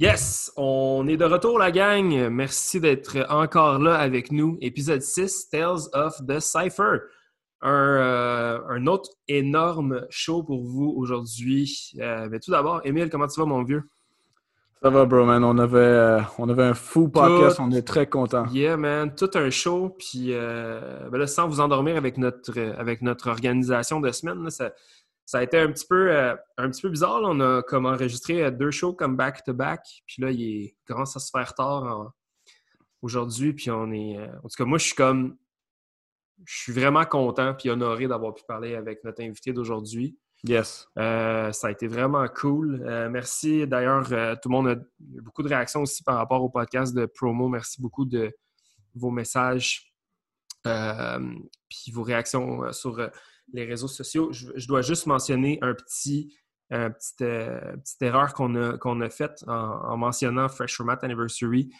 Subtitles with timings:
[0.00, 2.30] Yes, on est de retour la gang.
[2.30, 4.56] Merci d'être encore là avec nous.
[4.62, 7.00] Épisode 6, Tales of the Cypher.
[7.60, 11.92] Un, euh, un autre énorme show pour vous aujourd'hui.
[12.00, 13.82] Euh, mais tout d'abord, Émile, comment tu vas mon vieux?
[14.82, 15.44] Ça va, bro, man.
[15.44, 17.60] On avait, euh, on avait un fou podcast.
[17.60, 18.46] On est très content.
[18.54, 19.14] Yeah, man.
[19.14, 19.94] Tout un show.
[19.98, 24.72] Puis, ben là, sans vous endormir avec notre, avec notre organisation de semaine, ça,
[25.30, 27.20] ça a été un petit peu, euh, un petit peu bizarre.
[27.22, 29.86] On a comme enregistré euh, deux shows comme back-to-back.
[30.04, 32.12] Puis là, il est, commence à se faire tard
[33.00, 33.52] aujourd'hui.
[33.52, 34.18] Puis on est.
[34.18, 35.38] Euh, en tout cas, moi, je suis comme.
[36.44, 40.18] Je suis vraiment content puis honoré d'avoir pu parler avec notre invité d'aujourd'hui.
[40.42, 40.88] Yes.
[40.96, 42.78] ça a été vraiment cool.
[43.10, 43.66] merci.
[43.68, 44.04] D'ailleurs,
[44.40, 44.76] tout le monde a
[45.22, 47.48] beaucoup de réactions aussi par rapport au podcast de promo.
[47.48, 48.32] Merci beaucoup de
[48.94, 49.94] vos messages
[50.64, 53.10] puis vos réactions sur
[53.52, 54.30] les réseaux sociaux.
[54.32, 56.34] Je, dois juste mentionner un petit,
[56.72, 61.70] euh, petite, erreur qu'on a, qu'on a faite en, mentionnant Fresh Format Anniversary.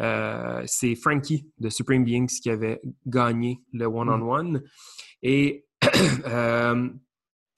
[0.00, 4.62] Euh, c'est Frankie de Supreme Beings qui avait gagné le one-on-one.
[5.22, 5.66] Et
[6.26, 6.88] euh,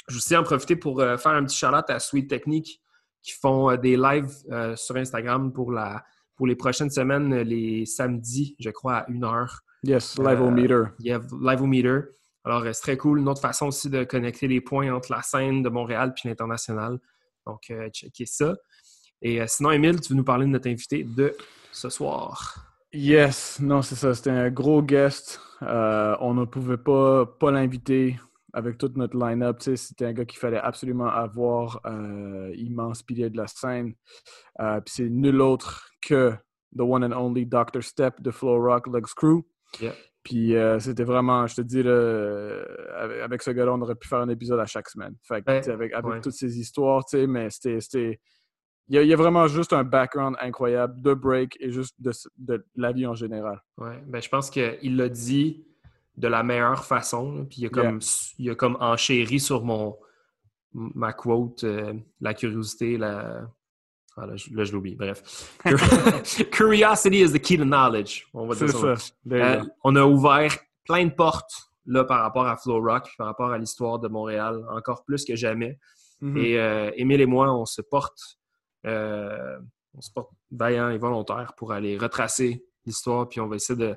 [0.09, 2.81] je vais aussi en profiter pour faire un petit shout-out à Sweet Technique
[3.22, 4.33] qui font des lives
[4.77, 6.05] sur Instagram pour, la,
[6.37, 9.59] pour les prochaines semaines, les samedis, je crois, à 1h.
[9.83, 10.84] Yes, live au meter.
[11.00, 12.00] Yeah, live au meter.
[12.47, 13.19] Alors, c'est très cool.
[13.19, 17.00] Une autre façon aussi de connecter les points entre la scène de Montréal et l'international.
[17.44, 18.55] Donc, euh, checkez ça.
[19.20, 21.36] Et euh, sinon, Émile, tu veux nous parler de notre invité de
[21.72, 22.55] ce soir?
[22.92, 24.14] Yes, non, c'est ça.
[24.14, 25.41] C'était un gros guest.
[25.62, 28.16] Euh, on ne pouvait pas, pas l'inviter
[28.53, 29.56] avec toute notre line-up.
[29.60, 31.81] C'était un gars qu'il fallait absolument avoir,
[32.55, 33.94] immense pilier de la scène.
[34.56, 36.33] Puis c'est nul autre que
[36.75, 37.83] the one and only Dr.
[37.83, 39.42] Step de Flow Rock Legs Crew.
[39.81, 39.92] Yeah.
[40.27, 41.78] Puis euh, c'était vraiment, je te dis,
[43.22, 45.14] avec, ce gars-là, on aurait pu faire un épisode à chaque semaine.
[45.22, 48.19] Fait avec, toutes ces histoires, tu sais, mais c'était.
[48.88, 53.06] Il y, a, vraiment juste un background incroyable de break et juste de, la vie
[53.06, 53.62] en général.
[53.78, 55.64] Ouais, ben, je pense qu'il l'a dit
[56.16, 57.47] de la meilleure façon.
[57.48, 58.00] puis il a, comme,
[58.38, 59.97] il a comme enchéri sur mon
[60.72, 63.48] ma quote, euh, la curiosité, la,
[64.19, 64.94] ah, là, je, l'oublie.
[64.94, 65.59] Bref.
[66.50, 68.27] Curiosity is the key to knowledge.
[68.32, 68.94] On va dire ça.
[69.31, 73.50] Euh, on a ouvert plein de portes là, par rapport à Flow Rock, par rapport
[73.53, 75.78] à l'histoire de Montréal, encore plus que jamais.
[76.22, 76.38] Mm-hmm.
[76.38, 78.19] Et euh, Émile et moi, on se porte,
[78.87, 79.59] euh,
[79.93, 83.97] on se porte vaillant et volontaire pour aller retracer l'histoire, puis on va essayer de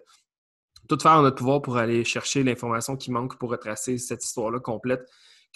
[0.89, 4.59] tout faire en notre pouvoir pour aller chercher l'information qui manque pour retracer cette histoire-là
[4.59, 5.07] complète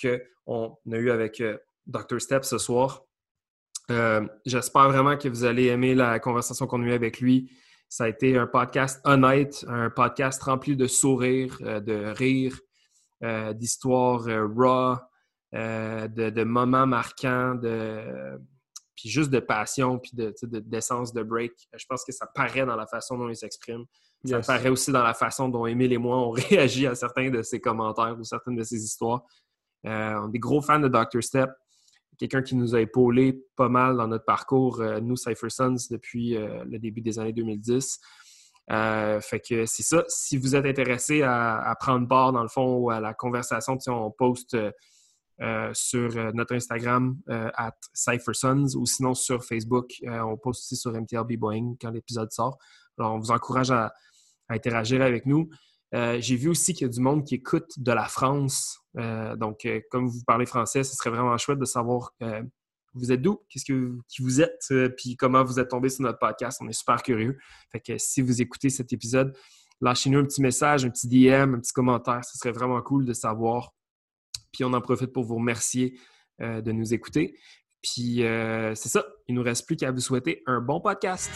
[0.02, 1.44] qu'on a eue avec
[1.86, 2.22] Dr.
[2.22, 3.04] Step ce soir.
[3.92, 7.52] Euh, j'espère vraiment que vous allez aimer la conversation qu'on a eue avec lui.
[7.90, 12.60] Ça a été un podcast honnête, un podcast rempli de sourires, euh, de rires,
[13.24, 14.98] euh, d'histoires raw,
[15.52, 18.40] de, moments marquants, de,
[18.96, 21.52] puis juste de passion, puis d'essence de, de, break.
[21.78, 23.86] Je pense que ça paraît dans la façon dont il s'exprime.
[24.26, 27.44] Ça paraît aussi dans la façon dont Émile et moi on réagi à certains de
[27.44, 29.24] ses commentaires ou certaines de ses histoires.
[29.84, 31.22] on est des gros fans de Dr.
[31.22, 31.50] Step
[32.18, 36.36] quelqu'un qui nous a épaulé pas mal dans notre parcours, euh, nous, Cypher Sons, depuis
[36.36, 38.00] euh, le début des années 2010.
[38.72, 40.04] Euh, fait que c'est ça.
[40.08, 44.58] Si vous êtes intéressé à, prendre part, dans le fond, à la conversation, on poste
[45.74, 49.92] sur notre Instagram at CypherSons ou sinon sur Facebook.
[50.06, 52.58] on poste aussi sur MTLB Boeing quand l'épisode sort.
[52.98, 53.94] Alors, on vous encourage à
[54.48, 55.50] interagir avec nous.
[55.94, 58.80] Euh, j'ai vu aussi qu'il y a du monde qui écoute de la France.
[58.98, 62.14] Euh, donc, euh, comme vous parlez français, ce serait vraiment chouette de savoir
[62.96, 66.20] vous êtes d'où, qu'est-ce que qui vous êtes, puis comment vous êtes tombé sur notre
[66.20, 66.60] podcast?
[66.62, 67.40] On est super curieux.
[67.72, 69.36] Fait que si vous écoutez cet épisode,
[69.82, 72.24] lâchez-nous un petit message, un petit DM, un petit commentaire.
[72.24, 73.72] Ce serait vraiment cool de savoir.
[74.52, 76.00] Puis on en profite pour vous remercier
[76.40, 77.36] de nous écouter.
[77.82, 78.18] Puis
[78.76, 79.04] c'est ça.
[79.28, 81.32] Il nous reste plus qu'à vous souhaiter un bon podcast.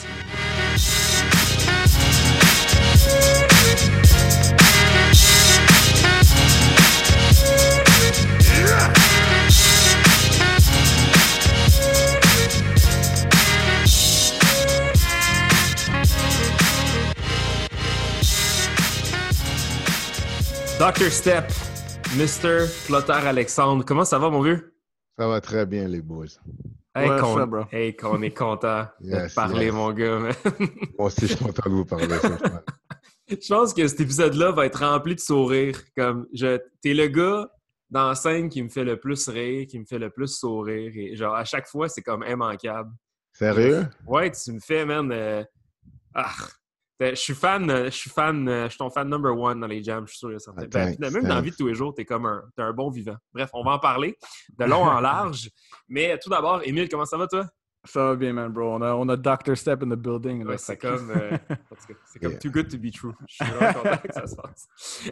[20.80, 21.12] Dr.
[21.12, 21.52] Step,
[22.16, 22.68] Mr.
[22.86, 24.74] Plotter Alexandre, comment ça va, mon vieux?
[25.18, 26.28] Ça va très bien, les boys.
[26.96, 30.20] Hey, qu'on est content de parler, mon gars.
[30.20, 32.08] Moi aussi, je suis content de vous parler.
[33.30, 35.80] je pense que cet épisode-là va être rempli de sourires.
[35.96, 37.50] Comme, je, t'es le gars
[37.90, 40.92] dans la scène qui me fait le plus rire, qui me fait le plus sourire.
[40.96, 42.92] Et genre, à chaque fois, c'est comme immanquable.
[43.34, 43.88] Sérieux?
[44.06, 45.12] Ouais, tu me fais, man.
[45.12, 45.44] Euh,
[46.16, 46.34] ah,
[47.00, 50.08] je suis fan, je suis fan, je suis ton fan number one dans les jams,
[50.08, 50.66] je suis sûr et certain.
[50.66, 52.90] Ben, même dans la vie de tous les jours, t'es comme un, es un bon
[52.90, 53.18] vivant.
[53.34, 54.18] Bref, on va en parler
[54.58, 55.50] de long en large.
[55.88, 57.48] Mais tout d'abord, Émile, comment ça va toi?
[57.86, 58.74] Ça va bien, man, bro.
[58.76, 59.56] On a, on a Dr.
[59.56, 60.46] Step in the building.
[60.46, 61.38] Ouais, c'est comme, euh,
[62.06, 62.40] c'est comme Yeah.
[62.40, 63.14] too good to be true.
[63.28, 64.68] Je suis vraiment content que ça se passe.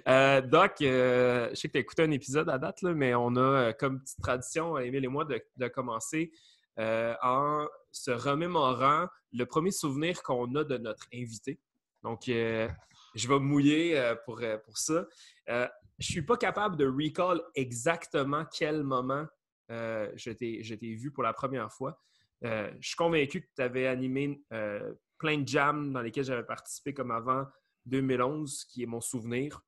[0.08, 3.16] Euh, Doc, euh, je sais que tu as écouté un épisode à date, là, mais
[3.16, 6.32] on a euh, comme petite tradition, Émile et moi, de, de commencer
[6.80, 11.60] euh, en se remémorant le premier souvenir qu'on a de notre invité.
[12.04, 12.68] Donc, euh,
[13.16, 15.06] je vais me mouiller euh, pour, euh, pour ça.
[15.50, 15.68] Euh,
[15.98, 19.26] je suis pas capable de recall exactement quel moment
[19.72, 22.02] euh, je je t'ai vu pour la première fois.
[22.44, 26.44] Euh, je suis convaincu que tu avais animé euh, plein de jams dans lesquels j'avais
[26.44, 27.46] participé comme avant
[27.86, 29.62] 2011, qui est mon souvenir.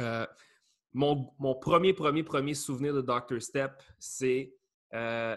[0.00, 0.26] Euh,
[0.92, 3.40] mon, mon premier, premier, premier souvenir de Dr.
[3.40, 4.54] Step, c'est
[4.94, 5.36] euh,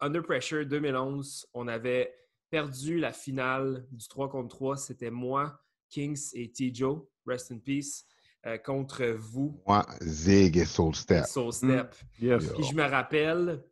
[0.00, 1.46] Under Pressure 2011.
[1.54, 2.14] On avait
[2.50, 4.76] perdu la finale du 3 contre 3.
[4.76, 8.06] C'était moi, Kings et T-Joe, rest in peace,
[8.46, 11.24] euh, contre vous, Moi, Zig et Soul Step.
[11.24, 11.94] Soul Step.
[12.20, 12.42] Yes.
[12.44, 12.52] Yeah.
[12.54, 13.64] Puis je me rappelle,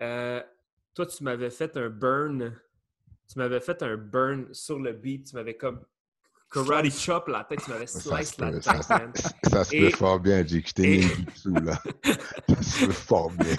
[0.00, 0.42] euh,
[0.94, 2.56] toi, tu m'avais fait un burn.
[3.30, 5.28] Tu m'avais fait un burn sur le beat.
[5.28, 5.84] Tu m'avais comme
[6.52, 7.60] karate chop la tête.
[7.64, 11.54] Tu m'avais slice la tête, ça, se Et- peut fort bien, et- mis du dessous,
[11.54, 11.82] là.
[12.48, 13.56] Ça se peut fort bien.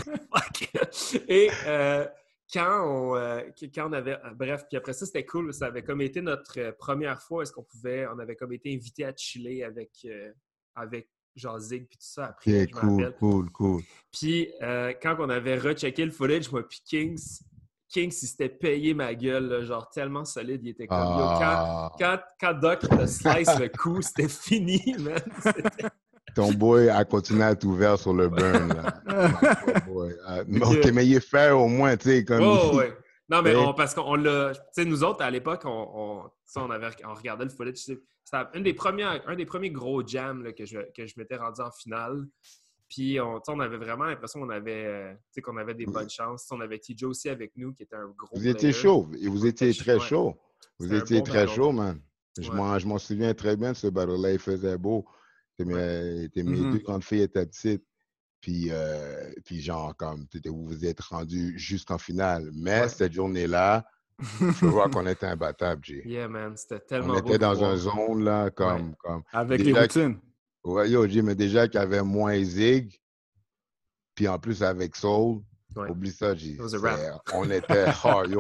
[1.28, 2.06] Et euh,
[2.54, 3.42] quand, on, euh,
[3.74, 4.14] quand on avait.
[4.24, 5.54] euh, Bref, puis après ça, c'était cool.
[5.54, 7.44] Ça avait comme été notre première fois.
[7.44, 8.08] Est-ce qu'on pouvait.
[8.08, 10.32] On avait comme été invité à chiller avec, euh,
[10.76, 12.64] avec genre Zig puis tout ça après.
[12.64, 13.82] Ok, je me cool, cool, cool.
[14.12, 17.40] Puis euh, quand on avait rechecké le footage, moi puis Kings,
[17.90, 21.40] Kings, il s'était payé ma gueule, là, genre tellement solide, il était comme yo, quand,
[21.42, 25.20] Ah, quand, quand Doc te slice le coup, c'était fini, man.
[26.36, 29.02] Ton boy a continué à être ouvert sur le burn, là.
[29.90, 30.06] Oh.
[30.28, 32.42] Ah, mais ok, mais il est fair au moins, tu sais, comme...
[32.44, 32.94] Oh, il- ouais.
[33.30, 34.52] Non, mais on- parce qu'on l'a.
[34.54, 37.98] Tu sais, nous autres, à l'époque, on, on, avait, on regardait le footage.
[38.54, 41.62] Une des premières, un des premiers gros jams là, que je, que je m'étais rendu
[41.62, 42.26] en finale.
[42.88, 46.48] Puis on, avait vraiment l'impression qu'on avait, euh, tu sais, qu'on avait des bonnes chances.
[46.52, 48.36] On avait TJ aussi avec nous, qui était un gros.
[48.38, 50.36] Vous étiez chaud, et vous étiez très chaud.
[50.80, 52.00] Vous étiez bon très chaud, man.
[52.38, 52.56] Je Ouais.
[52.56, 54.34] m'en- je m'en souviens très bien de ce battle-là.
[54.34, 55.06] Il faisait beau.
[55.58, 56.72] Mes, mes Mhm.
[56.74, 57.84] deux grandes filles étaient petites.
[58.42, 62.52] Puis, euh, puis genre, comme, vous vous êtes rendus jusqu'en finale.
[62.54, 62.90] Mais Ouais.
[62.90, 63.84] cette journée-là,
[64.20, 66.02] je vois qu'on était imbattable, G.
[66.06, 67.72] Yeah, man, c'était tellement On était dans voir.
[67.72, 68.96] un zone, là, comme...
[68.96, 70.20] comme Avec les routines.
[70.64, 72.98] ouais, yo, G, mais déjà qu'il y avait moins Zig,
[74.16, 75.42] puis en plus avec Soul,
[75.76, 75.90] Ouais.
[75.90, 76.34] oublie ça,
[76.80, 77.20] wrap.
[77.34, 78.40] On était hard, yo.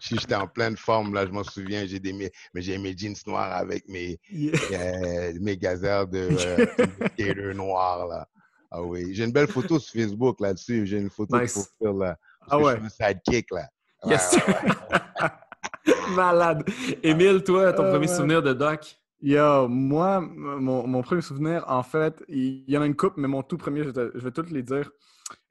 [0.00, 2.96] Si j'étais en pleine forme, là, je m'en souviens, j'ai des, mes- mais j'ai mes
[2.96, 4.52] jeans noirs avec mes, Yeah.
[4.72, 6.66] euh, mes gazelles de euh,
[7.12, 8.26] skater noir, là.
[8.70, 9.14] Ah oui.
[9.14, 10.86] J'ai une belle photo sur Facebook là-dessus.
[10.86, 11.54] J'ai une photo Nice.
[11.54, 12.16] de profil, là.
[12.40, 12.80] Ah Parce que ouais.
[12.84, 13.68] Je suis un sidekick, là.
[14.06, 14.36] Yes.
[16.14, 16.64] Malade.
[17.02, 18.96] Émile, toi, ton Euh, premier souvenir de Doc?
[19.22, 23.28] Yo, moi, mon, mon premier souvenir, en fait, il y en a une coupe, mais
[23.28, 24.90] mon tout premier, je, te- je vais toutes les dire.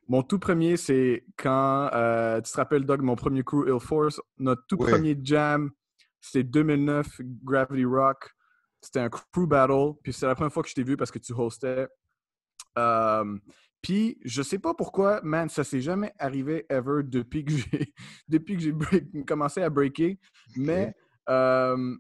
[0.07, 4.19] Mon tout premier, c'est quand, euh, tu te rappelles, Doug, mon premier crew, Ill Force,
[4.39, 4.89] notre tout Oui.
[4.89, 5.69] premier jam,
[6.19, 8.31] c'était 2009, Gravity Rock.
[8.81, 11.19] C'était un crew battle, puis c'est la première fois que je t'ai vu parce que
[11.19, 11.87] tu hostais.
[12.77, 13.37] Euh,
[13.81, 17.93] puis, je sais pas pourquoi, man, ça s'est jamais arrivé ever depuis que j'ai
[18.27, 20.17] depuis que j'ai break- commencé à breaker.
[20.57, 20.93] Mais
[21.29, 21.95] euh,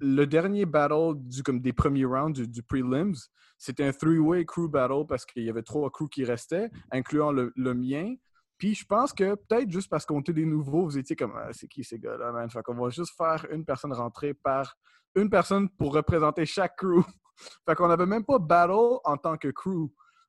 [0.00, 3.14] le dernier battle du, comme des premiers rounds du, du prelims,
[3.56, 7.52] c'était un three-way crew battle parce qu'il y avait trois crews qui restaient, incluant le,
[7.56, 8.14] le mien.
[8.58, 11.48] Puis je pense que peut-être juste parce qu'on était des nouveaux, vous étiez comme Ah,
[11.52, 12.50] c'est qui ces gars-là, man?
[12.50, 14.76] Fait qu'on va juste faire une personne rentrer par
[15.14, 17.02] une personne pour représenter chaque crew.
[17.66, 19.88] fait qu'on n'avait même pas battle en tant que crew.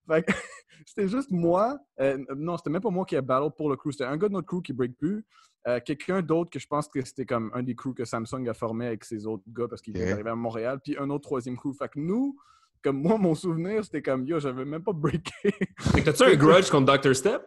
[0.10, 0.32] Fait que
[0.86, 1.78] c'était juste moi.
[2.02, 3.92] euh, non, c'était même pas moi qui a battle pour le crew.
[3.92, 5.26] C'était un gars de notre crew qui break plus.
[5.68, 8.54] Euh, Quelqu'un d'autre que je pense que c'était comme un des crews que Samsung a
[8.54, 10.02] formé avec ses autres gars parce qu'il Ok.
[10.04, 10.80] est arrivé à Montréal.
[10.84, 11.74] Puis un autre troisième crew.
[11.78, 12.38] Fait que nous,
[12.82, 15.32] comme moi, mon souvenir, c'était comme yo, j'avais même pas breaké.
[15.80, 17.14] Fait que T'as-tu un grudge contre Dr.
[17.16, 17.42] Step?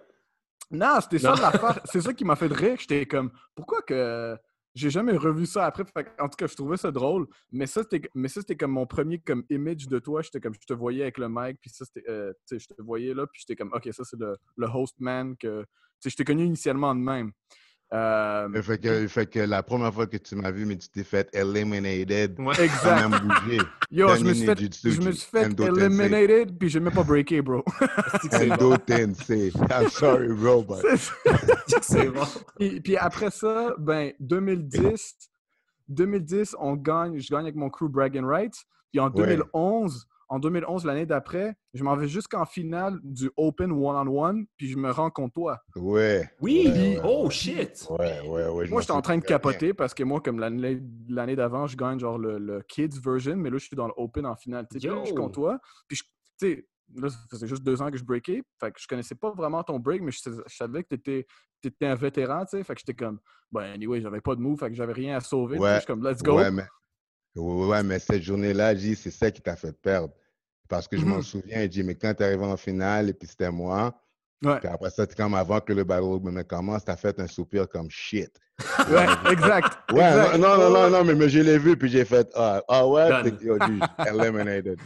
[0.71, 1.81] non, c'était ça l'affaire.
[1.87, 2.77] C'est ça qui m'a fait de rire.
[2.79, 4.37] J'étais comme pourquoi que.
[4.75, 5.85] J'ai jamais revu ça après.
[6.19, 7.27] En tout cas, je trouvais ça drôle.
[7.51, 10.23] Mais ça, c'était, mais ça, c'était comme mon premier comme image de toi.
[10.23, 12.75] J'étais comme, je te voyais avec le mic, puis ça, c'était, euh, tu sais, je
[12.75, 15.67] te voyais là, puis j'étais comme, ok, ça, c'est le, le host man que, tu
[16.01, 17.33] sais, je t'ai connu initialement de même.
[17.95, 20.89] Euh, Mais Fait que, fait que la première fois que tu m'as vu, mais tu
[20.89, 22.59] t'es fait eliminated, Ouais.
[22.65, 23.07] exact.
[23.11, 23.59] même bougé.
[23.91, 27.43] Yo, je me suis fait, je me suis fait eliminated, puis j'ai même pas breaké,
[27.43, 27.63] bro.
[28.33, 29.53] Endo Tensei.
[29.71, 30.79] I'm sorry, bro, but...
[31.83, 32.23] C'est bon.
[32.59, 35.17] puis, puis après ça, ben, 2010,
[35.89, 38.65] 2010, on gagne, je gagne avec mon crew Bragging Rights.
[38.91, 39.27] Puis en Ouais.
[39.27, 44.79] 2011, en 2011, l'année d'après, je m'en vais jusqu'en finale du Open One-on-One, puis je
[44.79, 45.59] me rends contre toi.
[45.77, 46.29] Ouais.
[46.41, 46.69] Oui!
[46.69, 47.87] Ouais, ouais, oh, shit!
[47.91, 48.67] Ouais, ouais, ouais.
[48.67, 49.29] je Moi, j'étais en train de bien.
[49.29, 53.37] capoter parce que moi, comme l'année l'année d'avant, je gagne genre le, le Kids version,
[53.37, 54.67] mais là, je suis dans le Open en finale.
[54.71, 54.87] tu sais.
[54.87, 55.59] Puis là, je suis contre toi.
[55.89, 58.43] Puis, je- tu sais, là, ça faisait juste deux ans que je breakais.
[58.61, 61.25] Fait que je connaissais pas vraiment ton break, mais je, savais que tu
[61.65, 62.65] étais, un vétéran, tu sais.
[62.65, 63.19] Fait que j'étais comme,
[63.51, 65.59] ben, anyway, j'avais pas de move, fait que j'avais rien à sauver.
[65.59, 65.75] Ouais.
[65.75, 66.39] Je suis comme, let's go.
[66.39, 66.67] Ouais, mais,
[67.37, 70.15] ouais, mais cette journée-là, c'est ça qui t'a fait perdre.
[70.69, 71.23] Parce que je m'en mhm.
[71.23, 73.95] souviens, dit, mais quand tu arrivé en finale, et puis c'était moi,
[74.45, 74.59] Ouais.
[74.59, 77.89] Puis après ça, comme avant que le battle me commence, t'as fait un soupir comme
[77.91, 78.31] shit.
[78.91, 79.79] Ouais, exact.
[79.93, 82.87] Ouais, Non, non, non, non, mais, mais je l'ai vu, puis j'ai fait Ah, ah
[82.87, 83.09] ouais,
[83.41, 83.57] yo,
[84.07, 84.79] eliminated.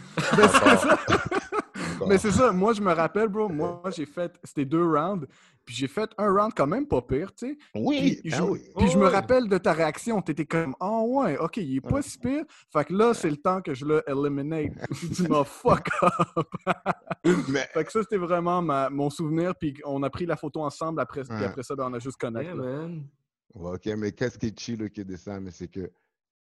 [2.07, 5.27] Mais c'est ça, moi je me rappelle, bro, moi j'ai fait, c'était deux rounds,
[5.65, 7.59] puis j'ai fait un round quand même pas pire, tu sais.
[7.75, 11.37] Oui, puis, je, ben puis je me rappelle de ta réaction, t'étais comme Oh ouais,
[11.39, 12.45] ok, il est pas si pire.
[12.73, 14.73] Fait que là, c'est le temps que je le eliminate.
[15.17, 16.47] tu m'as fuck up.
[17.49, 17.67] mais...
[17.75, 21.01] Fait que ça, c'était vraiment ma, mon souvenir, puis on a pris la photo ensemble,
[21.01, 22.53] après, puis après ça, ben, on a juste connecté.
[23.55, 25.91] ok, mais qu'est-ce qui est chill ok, de ça, mais c'est que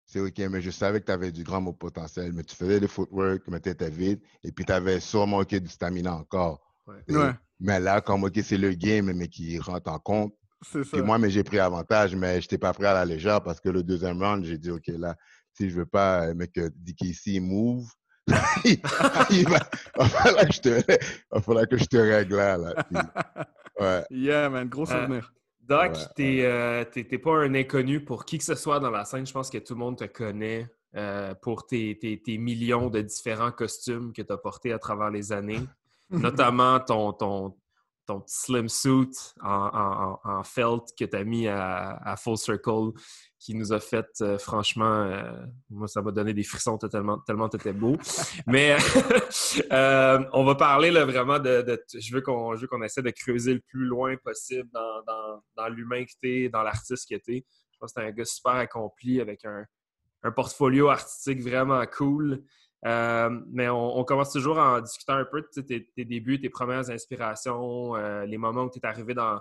[0.06, 2.78] c'est OK, mais je savais que tu avais du grand mot potentiel, mais tu faisais
[2.78, 6.60] le footwork, mais tu étais vite, et puis tu avais sûrement OK du stamina encore.
[6.86, 7.32] Ouais.
[7.58, 10.34] Mais là, comme OK, c'est le game, mais qui rentre en compte.
[10.62, 10.96] C'est ça.
[10.96, 13.60] Puis moi, mais j'ai pris avantage, mais je n'étais pas prêt à la légère parce
[13.60, 15.16] que le deuxième round, j'ai dit OK, là,
[15.52, 17.86] si je veux pas, mais que DKC move,
[18.64, 19.58] il, va,
[20.08, 20.98] falloir que je te,
[21.30, 22.86] va falloir que je te règle là.
[23.80, 24.04] ouais.
[24.10, 25.32] Yeah, man, gros euh, souvenir.
[25.68, 29.26] Doc, tu euh, t'es pas un inconnu pour qui que ce soit dans la scène.
[29.26, 31.98] Je pense que tout le monde te connaît euh, pour tes,
[32.38, 35.62] millions de différents costumes que tu as portés à travers les années.
[36.10, 37.56] Notamment ton, ton,
[38.06, 42.92] ton petit slim suit en, felt que tu as mis à, Full Circle
[43.38, 47.48] qui nous a fait, euh, franchement, euh, moi, ça m'a donné des frissons tellement, tellement
[47.48, 47.96] tu étais beau.
[48.46, 48.76] Mais
[49.72, 53.84] euh, on va parler là, vraiment de, Je veux qu'on essaie de creuser le plus
[53.84, 58.06] loin possible dans, dans, l'humain que tu dans l'artiste que tu Je pense que tu
[58.06, 59.64] un gars super accompli avec un,
[60.22, 62.42] un portfolio artistique vraiment cool.
[62.82, 67.94] mais on, commence toujours en discutant un peu de tes, tes, débuts, tes premières inspirations,
[68.24, 69.38] les moments où tu es arrivé dans,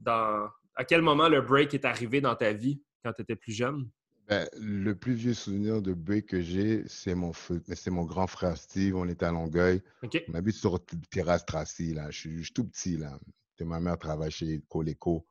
[0.00, 0.48] dans.
[0.78, 2.82] À quel moment le break est arrivé dans ta vie?
[3.06, 3.88] Quand tu étais plus jeune?
[4.28, 8.56] Ben, le plus vieux souvenir de break que j'ai, c'est mon, c'est mon grand frère
[8.56, 8.96] Steve.
[8.96, 9.80] On était à Longueuil.
[10.28, 11.94] On habite sur terrasse Tracy.
[11.94, 12.10] Là.
[12.10, 12.96] Je, suis, tout petit.
[12.96, 13.16] Là.
[13.60, 15.24] ma mère travaille chez Coleco.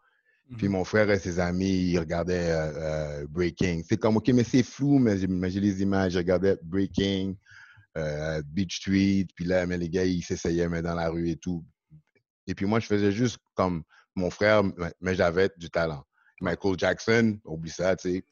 [0.57, 0.73] Puis mhm.
[0.73, 3.81] mon frère et ses amis, ils regardaient euh, euh, Breaking.
[3.83, 6.13] C'est comme, OK, mais c'est flou, mais j'ai les images.
[6.13, 7.35] Je regardais Breaking,
[7.97, 9.27] euh, Beach Street.
[9.35, 11.65] Puis là, mais les gars, ils s'essayaient, mais dans la rue et tout.
[12.47, 13.83] Et puis moi, je faisais juste comme
[14.15, 14.63] mon frère,
[15.01, 16.05] mais j'avais du talent.
[16.41, 18.25] Michael Jackson, oublie ça, tu sais,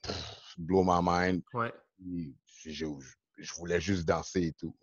[0.57, 1.41] blow my mind.
[1.53, 1.73] Ouais.
[2.65, 2.85] Je,
[3.57, 4.75] voulais juste danser et tout.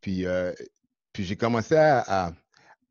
[0.00, 0.52] Puis, euh,
[1.12, 2.32] puis j'ai commencé à,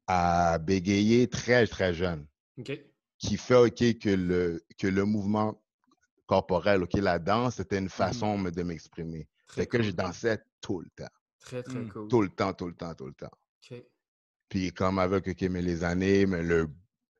[0.08, 2.25] à, bégayer très, très jeune.
[2.58, 2.72] OK.
[3.18, 5.62] Qui fait, OK, que le, que le mouvement
[6.25, 9.28] corporel, OK, la danse, c'était une façon de m'exprimer.
[9.48, 11.12] C'est que je dansais tout le temps.
[11.40, 11.90] Très, très mmh.
[11.90, 12.08] cool.
[12.08, 13.32] Tout le temps, tout le temps, tout le temps.
[13.72, 13.84] OK.
[14.50, 16.70] Puis comme avec, OK, mais les années, mais le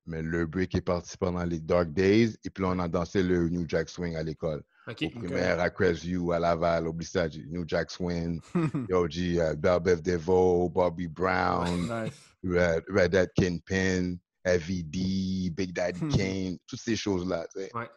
[0.06, 2.36] mais le break est parti pendant les Dark Days.
[2.44, 4.64] Et puis on a dansé le New Jack Swing à l'école.
[4.88, 5.12] Okay.
[5.16, 8.42] Au primaire, à Crestview, à Laval, au ça, New Jack Swing,
[8.90, 11.90] Yo, G, uh, Belle Devo, Bobby Brown,
[12.44, 17.48] Red, Red Hat Kingpin, FVD, Big Daddy Kane, toutes ces choses-là.
[17.56, 17.90] Ouais.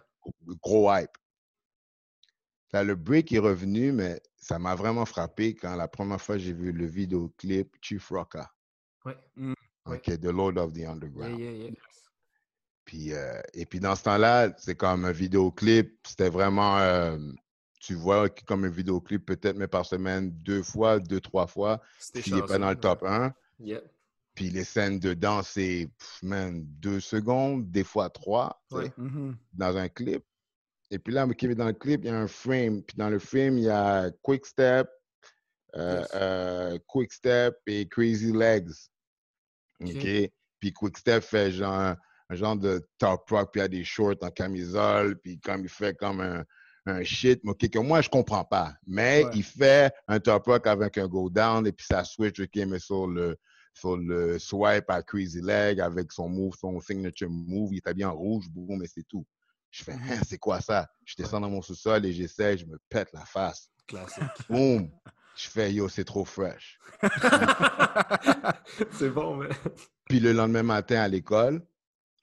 [0.62, 1.10] Gros hype.
[2.72, 6.52] Là, le break est revenu, mais ça m'a vraiment frappé quand la première fois j'ai
[6.52, 8.44] vu le vidéoclip Chief Rocker.
[9.04, 9.16] Ouais.
[9.36, 9.54] Mm.
[9.86, 11.38] OK, The Lord of the Underground.
[11.38, 11.70] Yeah, yeah,
[12.86, 15.98] puis, euh, et puis dans ce temps-là, c'est comme un vidéoclip.
[16.06, 17.18] C'était vraiment, euh,
[17.80, 21.82] tu vois, comme un vidéoclip peut-être, mais par semaine, deux fois, deux, trois fois.
[22.14, 23.34] Puis il n'est pas dans le top 1.
[24.34, 25.90] Puis les scènes de danse, c'est
[26.22, 29.34] même deux secondes, des fois trois, mm-hmm.
[29.54, 30.22] dans un clip.
[30.90, 32.82] Et puis là, dans le clip, il y a un frame.
[32.82, 34.88] Puis dans le frame, il y a Quick Step,
[35.74, 38.90] euh, Quick Step et Crazy Legs.
[39.80, 40.30] OK?
[40.58, 41.96] Puis Quick Step fait genre
[42.28, 45.68] un genre de top rock, puis il a des shorts en camisole, puis comme il
[45.68, 46.44] fait comme un,
[46.86, 48.74] un shit, ok, que moi je comprends pas.
[48.86, 52.56] Mais il fait un top rock avec un go down, et puis ça switch, ok,
[52.66, 53.36] mais sur le,
[53.74, 58.06] sur le swipe à Crazy Leg avec son move, son signature move, il est habillé
[58.06, 59.26] en rouge, boum, mais c'est tout.
[59.70, 60.88] Je fais, hein, c'est quoi ça?
[61.04, 63.70] Je descends dans mon sous-sol et j'essaie, je me pète la face.
[63.86, 64.24] Classique.
[64.48, 64.90] Boum!
[65.36, 66.78] Je fais, yo, c'est trop fresh.
[68.92, 69.48] c'est bon, mais.
[70.08, 71.62] Puis le lendemain matin à l'école,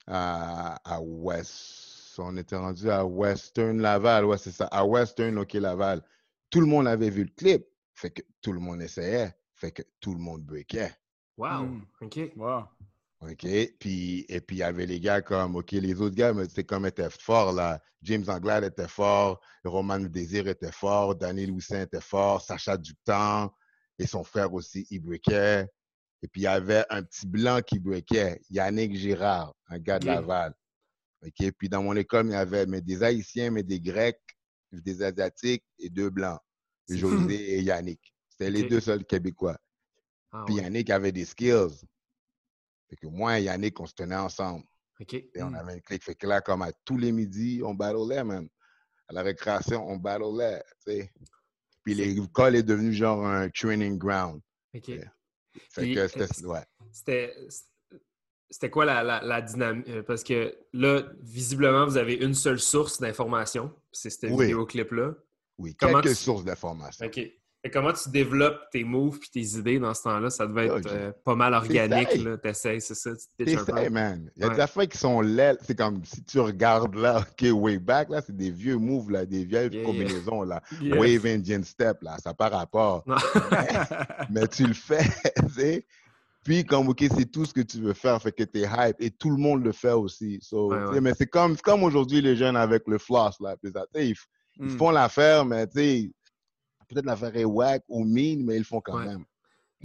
[0.08, 2.20] à, à West.
[2.20, 4.26] On était rendu à Western Laval.
[4.26, 4.66] Ouais, c'est ça.
[4.66, 6.02] À Western, OK, Laval.
[6.50, 7.66] Tout le monde avait vu le clip.
[7.94, 9.36] Fait que tout le monde essayait.
[9.54, 10.92] Fait que tout le monde breakait.
[11.38, 11.64] Wow.
[11.64, 11.82] Hmm.
[12.02, 12.20] OK.
[12.36, 12.64] Wow.
[13.30, 13.48] OK.
[13.80, 16.64] Puis, et puis, il y avait les gars comme, OK, les autres gars, mais c'était
[16.64, 17.82] comme étaient forts, là.
[18.02, 23.54] James Anglade était fort, Roman Désir était fort, Danny Louisin était fort, Sacha Ductan,
[23.98, 25.68] Et son frère aussi, il breakait.
[26.22, 30.08] Et puis, il y avait un petit blanc qui breakait, Yannick Girard, un gars de.
[30.08, 30.54] Laval.
[31.26, 31.52] OK?
[31.58, 34.20] Puis, dans mon école, il y avait mais des Haïtiens, mais des Grecs,
[34.72, 36.40] des Asiatiques et deux Blancs.
[36.88, 38.14] C'est José et Yannick.
[38.30, 39.58] C'était les deux seuls Québécois.
[40.32, 40.64] Ah, Puis ouais.
[40.64, 41.86] Yannick avait des skills.
[42.94, 44.64] Fait que moi et Yannick, on se tenait ensemble.
[45.12, 45.56] Et on Mm.
[45.56, 46.04] avait une clique.
[46.04, 48.48] Fait que là, comme à tous les midis, on battlait, man.
[49.10, 51.14] À la récréation, on battlait, tu sais.
[51.84, 54.40] Puis l'école est devenue genre un training ground.
[54.76, 54.88] OK.
[54.88, 55.12] Yeah.
[55.72, 56.46] Fait Puis, que c'était...
[56.46, 56.64] Ouais.
[56.92, 57.36] C'était.
[58.50, 59.90] C'était quoi la, la, la dynamique?
[59.90, 63.74] euh, Parce que là, visiblement, vous avez une seule source d'information.
[63.92, 64.46] C'est cette Oui.
[64.46, 65.16] vidéoclip-là.
[65.58, 67.06] Oui, Comment quelques tu- sources d'informations.
[67.06, 67.20] OK.
[67.66, 70.30] Et comment tu développes tes moves puis tes idées dans ce temps-là?
[70.30, 72.10] Ça devait être euh, pas mal organique.
[72.42, 72.82] T'essayes.
[72.82, 73.12] c'est ça?
[73.38, 74.30] T'essayes, man.
[74.36, 74.56] Il y a Ouais.
[74.56, 75.60] des affaires qui sont laides.
[75.62, 79.26] C'est comme si tu regardes là, OK, way back, là, c'est des vieux moves, là,
[79.26, 79.86] des vieilles Yeah, yeah.
[79.86, 80.62] combinaisons, là.
[80.82, 80.98] Yes.
[80.98, 83.06] Wave Indian Step, là, ça pas rapport.
[84.30, 85.04] Mais tu le fais,
[85.48, 85.86] tu sais.
[86.44, 88.98] Puis, comme, OK, c'est tout ce que tu veux faire, fait que tu es hype.
[89.00, 90.40] Et tout le monde le fait aussi.
[90.42, 91.02] So, Ouais, tu sais, ouais.
[91.02, 93.56] Mais c'est comme, comme aujourd'hui, les jeunes avec le floss, là.
[93.62, 94.14] Puis ils,
[94.60, 94.78] ils Mm.
[94.78, 96.12] font l'affaire, mais tu sais,
[96.94, 99.06] peut-être l'affaire est whack ou mean, mais ils le font quand Ouais.
[99.08, 99.26] même.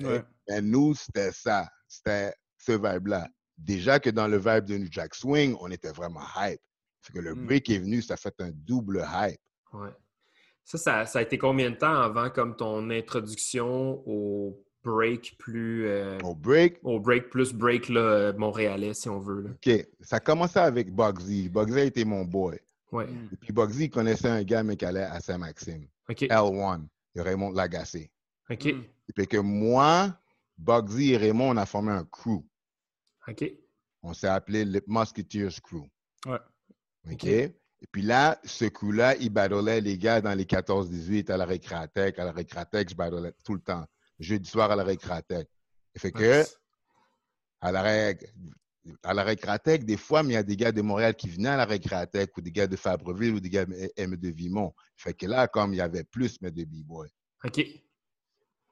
[0.00, 0.22] Ouais.
[0.48, 1.68] Mais nous, c'était ça.
[1.88, 3.26] C'était ce vibe-là.
[3.56, 6.60] Déjà que dans le vibe de New Jack Swing, on était vraiment hype.
[7.02, 7.46] Fait que le Mm.
[7.46, 9.40] break est venu, ça fait un double hype.
[9.72, 9.90] Ouais.
[10.64, 15.86] Ça, ça, ça a été combien de temps avant comme ton introduction au break plus
[15.86, 19.50] euh, Au break, au break plus break là, montréalais si on veut là?
[19.50, 21.48] OK, ça commençait avec Bugsy.
[21.48, 22.58] Bugsy était mon boy.
[22.92, 23.06] Ouais.
[23.06, 23.28] Mm.
[23.32, 25.86] Et puis Bugsy il connaissait un gars, mais qui allait à Saint-Maxime.
[26.08, 26.20] OK.
[26.22, 26.86] L1,
[27.18, 28.10] de Raymond Lagacé.
[28.48, 28.64] OK.
[28.64, 28.84] Mm.
[29.08, 30.16] Et puis que moi,
[30.56, 32.44] Bugsy et Raymond, on a formé un crew.
[33.26, 33.44] OK.
[34.02, 35.84] On s'est appelé le Musketeers Crew.
[36.26, 36.38] Ouais.
[37.06, 37.12] OK?
[37.12, 37.24] OK.
[37.80, 42.18] Et puis là, ce crew-là, il battlait les gars dans les 14-18 à la récréatech.
[42.18, 43.84] À la récréatech, je battlais tout le temps.
[44.18, 45.48] Jeudi soir à la récréatech.
[45.94, 46.58] Et fait que, Nice.
[47.60, 48.18] à la, ré...
[49.02, 51.48] à la récréatech, des fois, mais il y a des gars de Montréal qui venaient
[51.48, 54.74] à la récréatech ou des gars de Fabreville ou des gars de M de Vimont.
[54.96, 57.08] Fait que là, comme il y avait plus, mais de B-boy.
[57.44, 57.64] OK.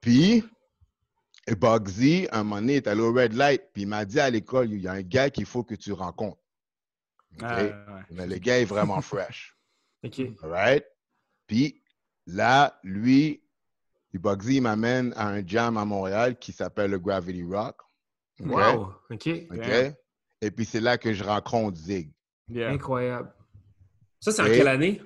[0.01, 0.45] Puis,
[1.49, 4.73] Bugsy, un moment donné, est allé au Red Light, puis il m'a dit à l'école,
[4.73, 6.43] il y a un gars qu'il faut que tu rencontres.
[7.35, 7.43] OK?
[7.43, 7.75] Ah, ouais.
[8.11, 9.57] Mais le gars est vraiment fresh.
[10.05, 10.21] OK.
[10.43, 10.85] All right?
[11.47, 11.83] Puis
[12.27, 13.43] là, lui,
[14.19, 17.77] Bugsy, m'amène à un jam à Montréal qui s'appelle le Gravity Rock.
[18.41, 18.95] Wow.
[19.11, 19.29] OK.
[19.51, 19.57] OK?
[19.57, 19.95] Damn.
[20.41, 22.13] Et puis c'est là que je rencontre Zig.
[22.49, 22.71] Yeah.
[22.71, 23.33] Incroyable.
[24.21, 25.03] Ça, c'est en quelle année?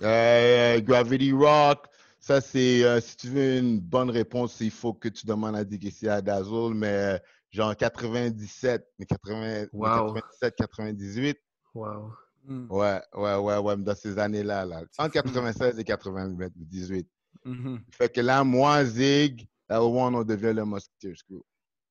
[0.00, 1.86] Euh, Gravity Rock,
[2.18, 5.64] ça c'est, euh, si tu veux une bonne réponse, il faut que tu demandes à
[5.64, 7.18] DKC à Dazzle, mais euh,
[7.50, 10.14] genre 97, mais 80, mais Wow.
[10.14, 11.38] 97, 98.
[11.74, 12.12] Wow.
[12.44, 12.66] Mm.
[12.70, 14.64] Ouais, ouais, ouais, ouais, dans ces années-là.
[14.64, 14.82] Là.
[14.98, 17.08] Entre 96 et 98.
[17.44, 17.80] Mhm.
[17.90, 21.42] Fait que là, moi, Zig, L1, on devient le Musketeers Crew.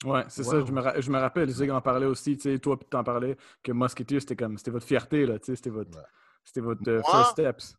[0.04, 0.52] Ouais, c'est Wow.
[0.52, 0.66] ça.
[0.66, 3.04] Je me, ra- je me rappelle, Zig en parlait aussi, tu sais, toi, puis t'en
[3.04, 6.04] parlais, que Musketeer, c'était comme, c'était votre fierté, là, tu sais, c'était votre, Ouais.
[6.44, 7.76] c'était votre euh, Moi- first steps.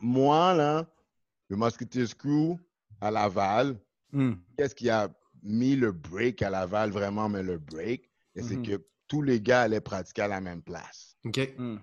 [0.00, 0.86] Moi, là,
[1.48, 2.56] le Musketeers Crew
[3.00, 3.78] à Laval,
[4.12, 4.32] Mm.
[4.56, 5.08] qu'est-ce qui a
[5.42, 8.66] mis le break à Laval, vraiment, mais le break, et c'est Mhm.
[8.66, 11.16] que tous les gars allaient pratiquer à la même place.
[11.24, 11.54] OK.
[11.56, 11.76] Mm.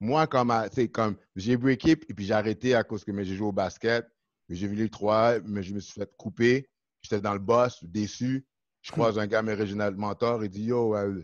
[0.00, 3.10] Moi, comme, à- tu sais, comme j'ai breaké, et puis j'ai arrêté à cause que
[3.12, 4.06] mais j'ai joué au basket,
[4.48, 6.68] j'ai vu les trois, mais je me suis fait couper.
[7.00, 8.44] J'étais dans le boss, déçu.
[8.84, 11.18] Je croise un gars, mes régional mentor, il dit Yo, euh,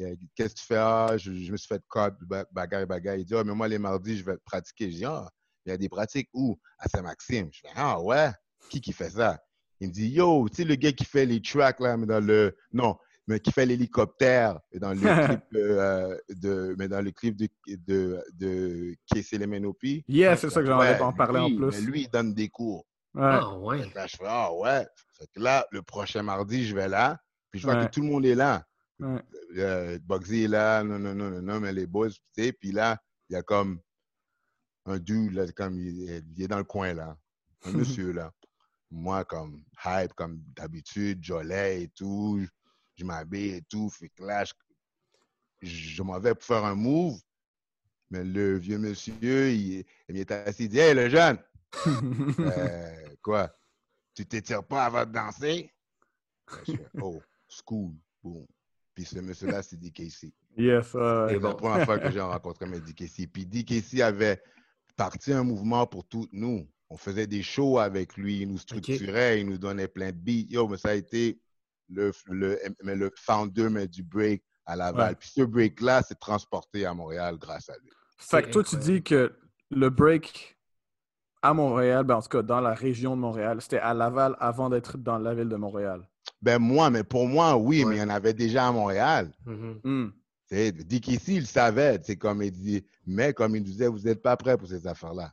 [0.00, 0.76] euh, qu'est-ce que tu fais?
[0.76, 1.82] Ah, je, je me suis fait
[2.20, 3.22] ba- bagaille, bagaille.
[3.22, 4.88] Il dit Ah, mais moi, les mardis, je vais pratiquer.
[4.92, 5.28] Je dis Ah,
[5.66, 6.56] il y a des pratiques où?
[6.78, 7.48] À Saint-Maxime.
[7.52, 8.30] Je fais Ah, ouais,
[8.70, 9.42] qui qui fait ça?
[9.80, 12.24] Il me dit Yo, tu sais, le gars qui fait les tracks, là, mais dans
[12.24, 12.56] le.
[12.72, 16.76] Non, mais qui fait l'hélicoptère dans le clip euh, de.
[16.78, 18.94] Mais dans le clip de, de, de
[19.38, 20.04] Lemenopi.
[20.06, 21.66] Yeah, c'est ça que j'aimerais en parler en plus.
[21.66, 22.86] mais lui, il donne des cours.
[23.14, 23.22] Ouais.
[23.24, 23.90] Ah, ouais.
[23.94, 24.86] Là, je fais Ah ouais.
[25.18, 27.20] Fait que là, le prochain mardi, je vais là.
[27.50, 27.86] Puis je vois Ouais.
[27.86, 28.64] que tout le monde est là.
[28.98, 29.20] Ouais.
[29.58, 32.52] Euh, Bugsy est là, non, non, non, non, non, mais les boys, tu sais.
[32.52, 32.98] Puis là,
[33.28, 33.80] il y a comme
[34.86, 37.16] un dude, là, comme il, est- il est dans le coin, là.
[37.64, 38.32] Un monsieur, là.
[38.90, 42.38] Moi, comme hype, comme d'habitude, jolet et tout.
[42.40, 42.46] Je,
[42.96, 43.88] je m'habille et tout.
[43.90, 44.52] Fait que là, je,
[45.62, 47.18] je m'en vais pour faire un move.
[48.10, 51.38] Mais le vieux monsieur, il, il est assis, il dit Hey, le jeune,
[51.86, 53.50] euh, quoi?
[54.14, 55.70] Tu t'étires pas avant de danser?
[56.66, 58.46] Je fais, oh, school, boom.
[58.94, 60.32] Puis ce monsieur-là, c'est DKC.
[60.56, 60.86] yes.
[60.86, 60.90] Et
[61.30, 61.48] C'est bon.
[61.48, 63.26] la première fois que j'ai rencontré mes DKC.
[63.32, 64.42] Puis DKC avait
[64.96, 66.68] parti un mouvement pour tous nous.
[66.90, 70.46] On faisait des shows avec lui, il nous structurait, il nous donnait plein de beats.
[70.50, 71.40] Yo, mais ça a été
[71.88, 75.10] le, le, mais le founder mais du break à Laval.
[75.10, 75.16] Ouais.
[75.16, 77.90] Puis ce break-là s'est transporté à Montréal grâce à lui.
[78.18, 79.34] Fait que toi, tu dis que
[79.70, 80.51] le break
[81.42, 83.60] à Montréal, ben en tout cas dans la région de Montréal.
[83.60, 86.08] C'était à Laval avant d'être dans la ville de Montréal.
[86.40, 89.32] Ben moi, mais pour moi, oui, mais il y en avait déjà à Montréal.
[89.44, 89.80] Mhm.
[89.84, 90.10] Hmm.
[90.50, 94.20] Dit qu'ici, il savait, c'est comme il dit, mais comme il nous disait, vous n'êtes
[94.20, 95.32] pas prêts pour ces affaires-là.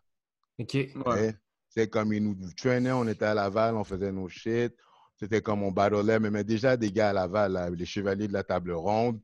[0.60, 0.78] OK.
[1.06, 1.36] Ouais.
[1.68, 4.74] C'est comme il nous traînait, on était à Laval, on faisait nos shit.
[5.20, 8.34] C'était comme on battlait, mais, mais déjà des gars à Laval, là, les chevaliers de
[8.34, 9.20] la table ronde,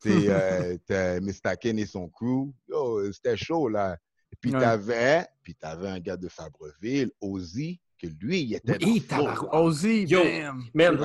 [0.00, 0.10] c'est
[0.90, 1.20] euh,
[1.62, 2.52] et son crew.
[2.68, 3.96] Yo, c'était chaud, là.
[4.40, 4.60] Puis Ouais.
[4.60, 9.52] t'avais, puis t'avais un gars de Fabreville, Ozzy, que lui, il était Oui, dans.
[9.64, 10.20] Ozzy, Yo,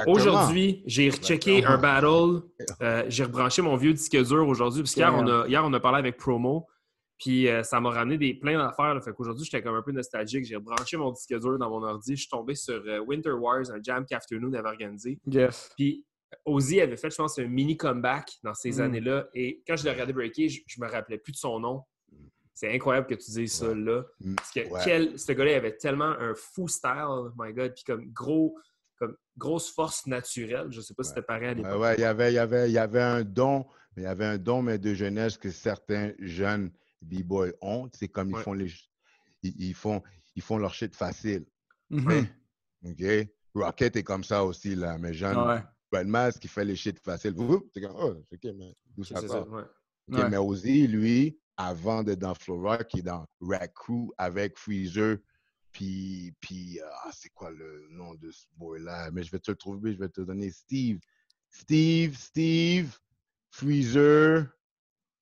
[0.08, 2.42] aujourd'hui, j'ai rechecké un battle.
[2.82, 5.80] Euh, j'ai rebranché mon vieux disque dur aujourd'hui, parce qu'hier, on a, hier, on a
[5.80, 6.68] parlé avec Promo.
[7.20, 9.00] Puis euh, ça m'a ramené des, plein d'affaires.
[9.04, 10.46] Fait qu'aujourd'hui, j'étais comme un peu nostalgique.
[10.46, 12.16] J'ai rebranché mon disque dur dans mon ordi.
[12.16, 15.20] Je suis tombé sur euh, Winter Wars, un jam qu'Afternoon avait organisé.
[15.28, 15.72] Yes.
[15.78, 16.06] Puis
[16.46, 18.82] Ozzy avait fait, je pense, un mini comeback dans ces Mm.
[18.82, 19.28] années-là.
[19.34, 21.84] Et quand je l'ai regardé breaker, je, je me rappelais plus de son nom.
[22.54, 24.04] C'est incroyable que tu dises ça là.
[24.20, 24.82] Mm, Parce que ouais.
[24.84, 28.58] quel, ce gars-là il avait tellement un fou style, oh my God, puis comme gros,
[28.98, 30.68] comme grosse force naturelle.
[30.72, 31.82] Je sais pas si c'était pareil à l'époque.
[31.82, 34.10] ouais, il y avait, il y avait, il y avait un don, mais il y
[34.10, 37.90] avait un don, mais de jeunesse que certains jeunes b-boys ont.
[37.94, 38.72] C'est comme ils font les,
[39.42, 40.02] ils, ils font,
[40.36, 41.46] ils font leur shit facile.
[41.90, 42.28] Mhm.
[42.86, 43.28] OK?
[43.56, 45.38] Rocket est comme ça aussi, là, mais jeune.
[46.06, 47.34] Mask qui fait les shit faciles.
[47.36, 49.64] Vous, c'est comme, oh, OK, mais d'où ça, ouais.
[50.08, 50.30] Ouais.
[50.30, 55.18] Mais Ozzy, lui, avant d'être dans Flow Rock, il est dans Rack Crew avec Freezer.
[55.72, 59.10] Puis, puis ah, c'est quoi le nom de ce boy-là?
[59.12, 61.00] Mais je vais te le trouver, je vais te donner Steve.
[61.50, 62.96] Steve, Steve,
[63.52, 64.48] Freezer,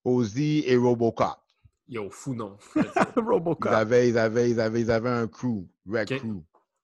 [0.04, 1.38] Ozzy et Robocop.
[1.88, 2.58] Yo, fou non.
[2.76, 3.72] Ils Robocop.
[3.72, 6.20] avaient, ils, avaient, ils, avaient, ils avaient un crew, Rack Ok.
[6.20, 6.42] Crew.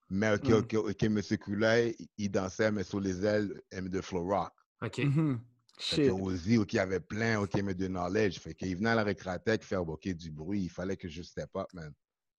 [0.09, 0.53] Mais OK, Mm.
[0.53, 1.21] OK, OK, M.
[1.21, 4.53] Crew-là, il- dansait, mais sur les ailes euh, de Flow Rock.
[4.81, 4.97] OK.
[4.99, 5.39] Mhm.
[5.39, 5.41] Que
[5.79, 6.11] Shit.
[6.11, 8.39] Ozzy, OK, avait plein, OK, mais de knowledge.
[8.39, 10.63] Fait qu'il venait à la récréatech faire OK, du bruit.
[10.63, 11.93] Il fallait que je step up, man.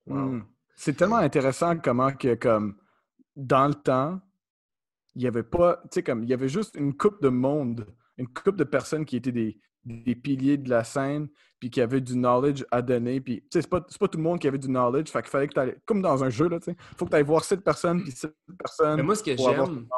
[0.06, 0.16] Wow.
[0.16, 0.46] Mm.
[0.74, 2.76] C'est tellement intéressant comment que comme
[3.36, 4.20] dans le temps,
[5.14, 7.86] il y avait pas, tu sais comme il y avait juste une coupe de monde,
[8.16, 12.00] une coupe de personnes qui étaient des, des piliers de la scène puis qui avaient
[12.00, 14.46] du knowledge à donner puis tu sais c'est pas c'est pas tout le monde qui
[14.46, 16.76] avait du knowledge, fait qu'il fallait que tu comme dans un jeu là, tu sais,
[16.96, 19.88] faut que tu ailles voir cette personne puis cette personne Mais moi, ce que j'aime,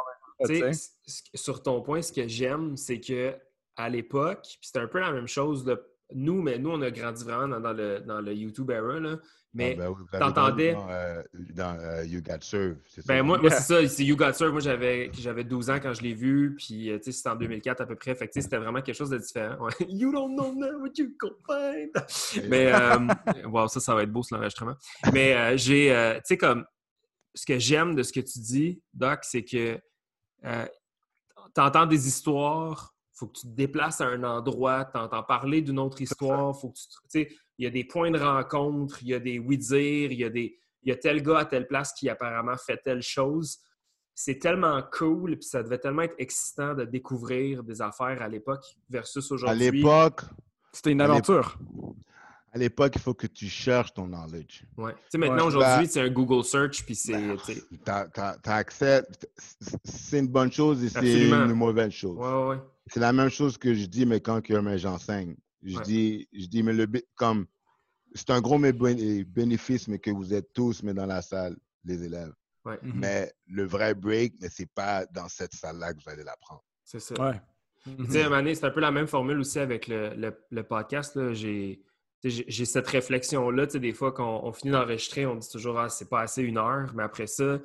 [0.47, 0.89] ce
[1.35, 3.35] sur ton point, ce que j'aime, c'est que
[3.77, 5.77] à l'époque, puis c'était un peu la même chose, là,
[6.13, 9.17] nous, mais nous, on a grandi vraiment dans, dans le, dans le YouTube era, là,
[9.55, 11.23] mais Ah, ben oui, vous avez t'entendais- Dans, euh,
[11.55, 12.79] dans, euh, You Got Served.
[12.87, 13.07] c'est ça?
[13.15, 13.43] Ben moi, Yeah.
[13.51, 14.53] moi, c'est ça, c'est You Got Served.
[14.53, 17.87] Moi, j'avais, j'avais 12 ans quand je l'ai vu, puis euh, c'était en 2004 à
[17.87, 18.15] peu près.
[18.15, 19.57] Fait que c'était vraiment quelque chose de différent.
[19.65, 19.73] Ouais.
[19.89, 21.11] You don't know now what you
[21.49, 21.91] find.
[22.49, 22.99] Mais, euh,
[23.49, 24.75] wow, ça, ça va être beau, cet enregistrement.
[25.13, 26.65] Mais j'ai, tu sais, comme,
[27.35, 29.81] ce que j'aime de ce que tu dis, Doc, c'est que
[30.45, 30.67] euh,
[31.55, 35.63] tu entends des histoires, faut que tu te déplaces à un endroit, tu entends parler
[35.63, 36.79] d'une autre histoire, faut que
[37.11, 40.25] tu, il y a des points de rencontre, il y a des oui-dire, il y
[40.25, 43.59] a des, il y a tel gars à telle place qui apparemment fait telle chose.
[44.15, 48.65] C'est tellement cool, puis ça devait tellement être excitant de découvrir des affaires à l'époque
[48.89, 49.71] versus à aujourd'hui.
[49.71, 50.23] l'époque,
[50.73, 51.59] C'était une à aventure.
[52.53, 54.65] À l'époque, il faut que tu cherches ton knowledge.
[54.77, 54.93] Ouais.
[54.95, 55.43] Tu sais, maintenant, Ouais.
[55.43, 57.13] aujourd'hui, Ben- c'est un Google search, puis c'est.
[57.13, 59.05] Ben, tu sais, T'as t'as- t'as accès.
[59.85, 62.17] C'est une bonne chose et c'est une mauvaise chose.
[62.19, 62.63] Ouais, ouais, ouais.
[62.89, 64.41] C'est la même chose que je dis, mais quand
[64.79, 65.37] j'enseigne.
[65.63, 65.85] Je, Ouais.
[65.85, 67.47] dis, je dis, mais le comme,
[68.15, 68.59] c'est un gros
[69.25, 72.33] bénéfice, mais que vous êtes tous, mais dans la salle, les élèves.
[72.65, 72.93] Ouais, Mhm.
[72.97, 76.63] Mais le vrai break, mais c'est pas dans cette salle-là que vous allez l'apprendre.
[76.85, 77.15] c'est ça.
[77.23, 77.41] Ouais.
[77.85, 81.15] Tu sais, donné, c'est un peu la même formule aussi avec le, le- le podcast.
[81.17, 81.33] là.
[81.33, 81.81] J'ai
[82.25, 83.67] j'ai- cette réflexion-là.
[83.67, 86.91] Des fois, quand on finit d'enregistrer, on dit toujours ah, c'est pas assez une heure.
[86.95, 87.59] Mais après ça,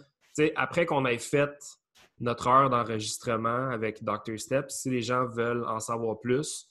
[0.56, 1.52] après qu'on ait fait
[2.20, 4.38] notre heure d'enregistrement avec Dr.
[4.40, 6.70] Step, si les gens veulent en savoir plus,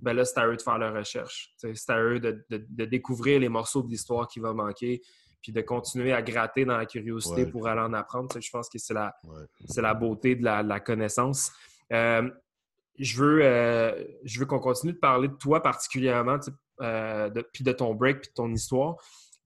[0.00, 1.52] ben là, c'est à eux de faire leur recherche.
[1.56, 5.00] C'est à eux de, de- de découvrir les morceaux de l'histoire qui vont manquer,
[5.42, 7.50] puis de continuer à gratter dans la curiosité Ouais.
[7.50, 8.28] pour aller en apprendre.
[8.40, 9.44] Je pense que c'est la, Ouais.
[9.82, 11.52] la beauté de la, connaissance.
[11.92, 12.28] Euh,
[12.98, 16.38] je veux, euh, je veux qu'on continue de parler de toi particulièrement,
[16.80, 18.96] euh, puis de ton break, puis de ton histoire.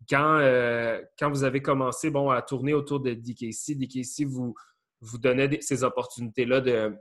[0.09, 4.55] Quand, euh, quand vous avez commencé bon, à tourner autour de DKC, DKC vous,
[5.01, 6.97] vous donnait ces opportunités-là de,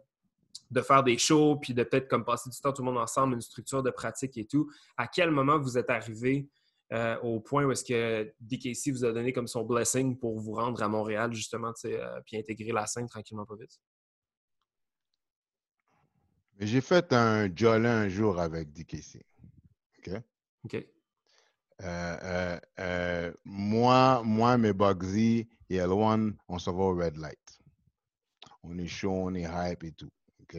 [0.72, 3.36] de faire des shows, puis de peut-être comme passer du temps tout le monde ensemble,
[3.36, 4.70] une structure de pratique et tout.
[4.98, 6.50] À quel moment vous êtes arrivé
[6.94, 10.54] euh, au point où est-ce que DKC vous a donné comme son blessing pour vous
[10.54, 13.80] rendre à Montréal, justement, euh, puis intégrer la scène tranquillement pas vite?
[16.60, 19.24] J'ai fait un jolin un jour avec DKC.
[20.16, 20.22] OK?
[20.66, 20.86] OK.
[21.84, 27.60] Euh, euh, euh, moi, moi, mes Bugsy et L1, on se va au Red Light.
[28.64, 30.10] On est chaud, on est hype et tout.
[30.42, 30.58] OK?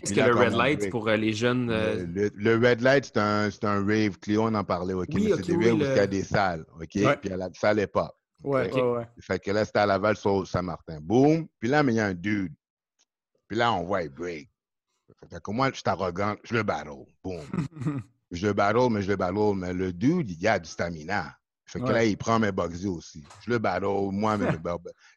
[0.00, 1.70] Qu'est-ce que le red light pour les jeunes?
[1.70, 4.18] euh, Le, le- le red light, c'est un, c'est un rave.
[4.18, 5.06] Cléon en parlait, OK?
[5.14, 6.80] Oui, mais c'est des oui, raves où il y a des salles, OK?
[6.96, 7.16] Ouais.
[7.18, 8.12] Puis il y a la salle est pas.
[8.42, 9.08] Ouais, ouais, ouais.
[9.20, 11.00] Fait que là, c'était à Laval sur Saint-Martin.
[11.00, 11.46] Boum.
[11.60, 12.52] Puis là, mais il y a un dude.
[13.46, 14.50] Puis là, on voit, il break.
[15.30, 17.04] Fait que moi, je suis arrogant, je le battle.
[17.22, 17.40] Boum.
[18.34, 19.54] je le battle, mais je le battle.
[19.56, 21.36] Mais le dude, il a du stamina.
[21.66, 21.92] Fait que ouais.
[21.92, 23.24] là, il prend mes Bugsy aussi.
[23.44, 24.50] Je le battle, moi, mais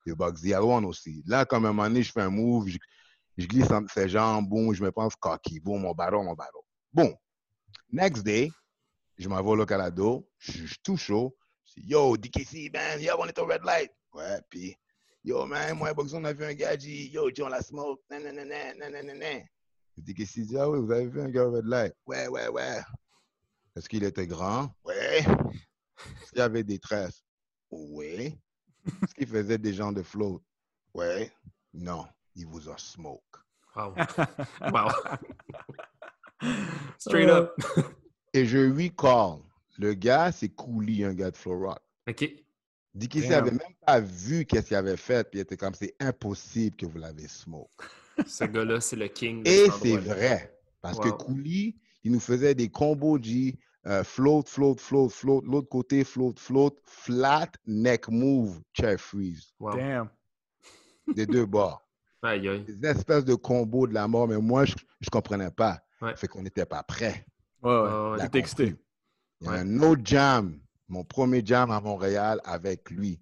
[0.06, 1.24] le Bugsy à one aussi.
[1.28, 2.78] Là, comme un moment donné, je fais un move, je,
[3.38, 6.52] je glisse entre ses jambes, boum, je me pense cocky, boum, mon battle, mon battle.
[6.94, 7.14] Bon.
[7.92, 8.50] Next day,
[9.18, 11.36] je m'en vais au Localado, je suis tout chaud.
[11.66, 13.92] Je dis, yo, DKC, man, yo, on est au red light.
[14.14, 14.76] Ouais, puis,
[15.24, 18.74] yo, man, moi, Bugsy, on a vu un gars, dit, yo, John, la smoke, nanana,
[18.74, 19.44] nanana.
[19.98, 21.94] DKC dit, ah oui, vous avez vu un gars au red light?
[22.06, 22.80] Ouais, ouais, ouais.
[23.78, 24.74] Est-ce qu'il était grand?
[24.84, 25.20] Ouais.
[25.20, 27.24] Est-ce qu'il avait des tresses?
[27.70, 28.36] Oui.
[28.86, 30.42] Est-ce qu'il faisait des gens de float?
[30.96, 31.32] Ouais.
[31.76, 33.22] Non, il vous a smoke.
[33.76, 33.94] Wow.
[34.74, 34.90] Wow.
[36.98, 37.54] Straight up.
[38.34, 39.42] Et je lui call.
[39.78, 41.80] Le gars, c'est Cooley, un gars de Flow Rock.
[42.10, 42.28] OK.
[42.96, 43.34] Dickie Damn.
[43.34, 46.88] avait même pas vu qu'est-ce qu'il avait fait, puis il était comme c'est impossible que
[46.88, 47.70] vous l'avez smoke.
[48.26, 49.44] Ce gars-là, c'est le king.
[49.44, 51.10] de Et c'est vrai, parce que.
[51.10, 56.34] Cooley, il nous faisait des combos G, euh, float, float, float, float, l'autre côté, float,
[56.38, 59.76] float, flat, neck move, chair freeze, Wow.
[59.78, 60.10] Damn.
[61.16, 61.82] des deux bords.
[62.22, 62.64] Aïe, aïe.
[62.64, 65.80] Des espèces de combos de la mort, mais moi, je ne comprenais pas.
[66.02, 66.16] Ouais.
[66.16, 67.26] Fait qu'on n'était pas prêt.
[67.64, 67.80] Ouais, ouais.
[67.80, 68.18] Ouais.
[68.18, 68.66] Il a.
[69.40, 69.58] Il y Ouais.
[69.60, 73.22] un autre jam, mon premier jam à Montréal avec lui.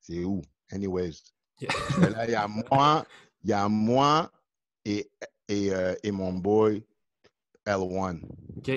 [0.00, 0.42] C'est où?
[0.70, 1.14] Anyways.
[1.60, 1.70] Yeah.
[2.10, 3.06] Là, il y a moi,
[3.42, 4.32] il y a moi
[4.84, 5.08] et,
[5.48, 6.84] et, euh, et mon boy
[7.66, 8.20] L1.
[8.56, 8.70] OK.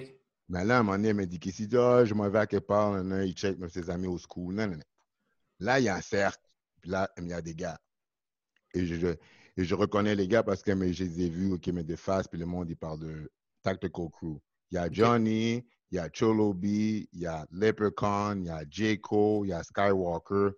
[0.48, 2.40] Mais là, à un moment donné, il m'a dit qu'il dit, Ah, je m'en vais
[2.40, 4.54] à quelque part, il check ses amis au school.
[4.54, 4.84] nan, nan, nan.
[5.60, 6.44] Là, il y a un cercle,
[6.82, 7.80] puis là, il y a des gars.
[8.74, 9.08] Et je,
[9.58, 11.96] et je reconnais les gars parce que mais, je les ai vus, OK, mais de
[11.96, 13.32] face, puis le monde, il parle de
[13.64, 14.40] Tactical Crew.
[14.72, 18.50] Il y a Johnny, il y a Cholo B, il y a Leprechaun, il y
[18.50, 19.00] a J.
[19.00, 20.50] Cole, il y a Skywalker.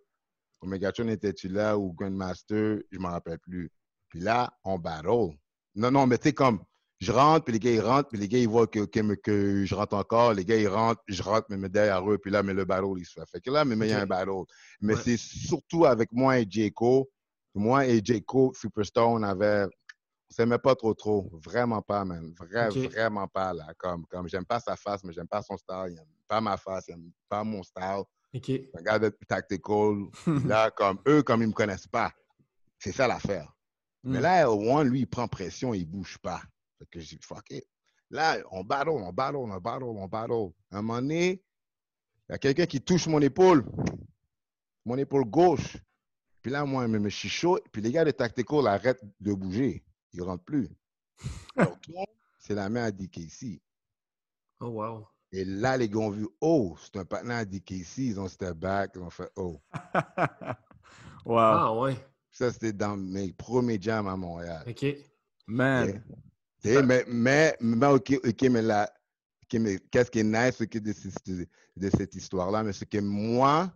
[0.62, 1.78] Omegatron était-tu là?
[1.78, 2.82] Ou Grandmaster?
[2.92, 3.70] Je ne me rappelle plus.
[4.10, 5.38] Puis là, on battle.
[5.76, 6.64] Non, non, mais tu sais, comme,
[7.00, 9.66] je rentre, puis les gars, ils rentrent, puis les gars, ils voient que, que, que
[9.66, 10.34] je rentre encore.
[10.34, 12.94] Les gars, ils rentrent, je rentre, mais mais derrière eux, puis là, mais le battle,
[12.98, 13.26] il se fait.
[13.30, 14.32] Fait que là, mais il y a un battle.
[14.82, 15.02] Mais Ouais.
[15.04, 17.10] c'est surtout avec moi et Jayco.
[17.54, 19.66] Moi et Jayco, Superstar, on avait.
[20.30, 21.30] On s'aimait pas trop, trop.
[21.46, 22.34] Vraiment pas, man.
[22.38, 22.92] Vrai, Ok.
[22.92, 23.68] Vraiment pas, là.
[23.78, 25.86] Comme, comme j'aime pas sa face, mais j'aime pas son style.
[25.92, 28.04] Il aime pas ma face, il aime pas mon style.
[28.36, 28.50] OK.
[28.78, 29.96] Un gars de tactical.
[30.46, 32.12] Là, comme eux, comme ils me connaissent pas.
[32.80, 33.54] C'est ça l'affaire.
[34.04, 34.22] Mais Mm.
[34.22, 36.42] là, L1, lui, il prend pression, il bouge pas.
[36.80, 37.66] Fait que je dis, fuck it.
[38.10, 40.54] Là, on battle, on battle, on battle, on battle.
[40.72, 41.44] À un moment donné,
[42.30, 43.66] il y a quelqu'un qui touche mon épaule.
[44.86, 45.78] Mon épaule gauche.
[46.42, 47.60] Puis là, moi, je me suis chaud.
[47.72, 49.84] Puis les gars de Tactical arrêtent de bouger.
[50.14, 50.70] Ils rentrent plus.
[52.40, 53.62] C'est la main à DKC.
[54.62, 55.08] Oh, wow.
[55.34, 57.98] Et là, les gars ont vu, oh, c'est un partenaire à DKC.
[57.98, 58.92] Ils ont step back.
[58.96, 59.60] Ils ont fait, oh.
[61.26, 61.38] wow.
[61.38, 61.98] Ah, ouais.
[62.32, 64.64] Ça, c'était dans mes premiers jams à Montréal.
[64.66, 64.86] OK.
[65.48, 65.88] Man.
[65.90, 66.02] Yeah.
[66.68, 68.92] Tu sais, mais, mais, mais, ok, ok, mais là,
[69.54, 72.64] mais qu'est-ce qui est nice de, ce- de cette histoire-là?
[72.64, 73.72] Mais c'est que moi,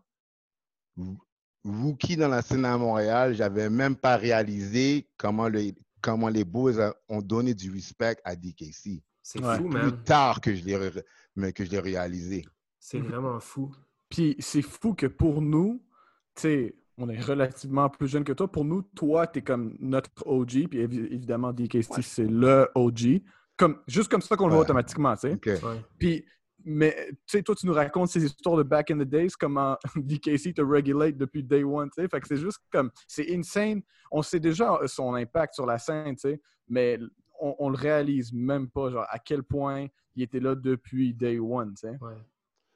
[0.97, 1.17] roo-
[1.63, 6.79] rookie dans la scène à Montréal, j'avais même pas réalisé comment, le, comment les boys
[6.79, 9.01] a- ont donné du respect à DKC.
[9.21, 9.57] C'est Ouais.
[9.57, 10.03] fou, Plus man.
[10.03, 11.03] tard que je l'ai ré-
[11.35, 12.45] mais que je l'ai réalisé.
[12.79, 13.71] C'est vraiment fou.
[14.09, 15.81] Puis c'est fou que pour nous,
[16.35, 18.51] tu sais, on est relativement plus jeune que toi.
[18.51, 20.67] Pour nous, toi, tu es comme notre OG.
[20.69, 23.21] Puis évi- évidemment, DKC, c'est le OG.
[23.57, 24.65] Comme, juste comme ça qu'on le voit Ouais.
[24.65, 25.63] automatiquement, tu sais.
[25.65, 25.81] Ouais.
[25.97, 26.25] Puis,
[26.63, 29.77] mais tu sais, toi, tu nous racontes ces histoires de back in the days, comment
[29.95, 32.07] DKC te regulate depuis day one, tu sais.
[32.07, 33.81] Fait que c'est juste comme, c'est insane.
[34.11, 36.99] On sait déjà son impact sur la scène, tu sais, mais
[37.39, 41.39] on, on le réalise même pas, genre, à quel point il était là depuis day
[41.39, 41.97] one, tu sais.
[42.01, 42.13] Ouais.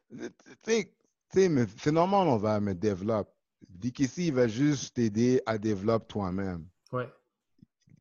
[0.10, 0.17] Tu
[0.63, 0.93] sais-
[1.32, 3.32] tu sais, mais c'est normal, on va me développer.
[3.69, 6.65] DKC, il va juste t'aider à développer toi-même.
[6.91, 7.10] Ouais.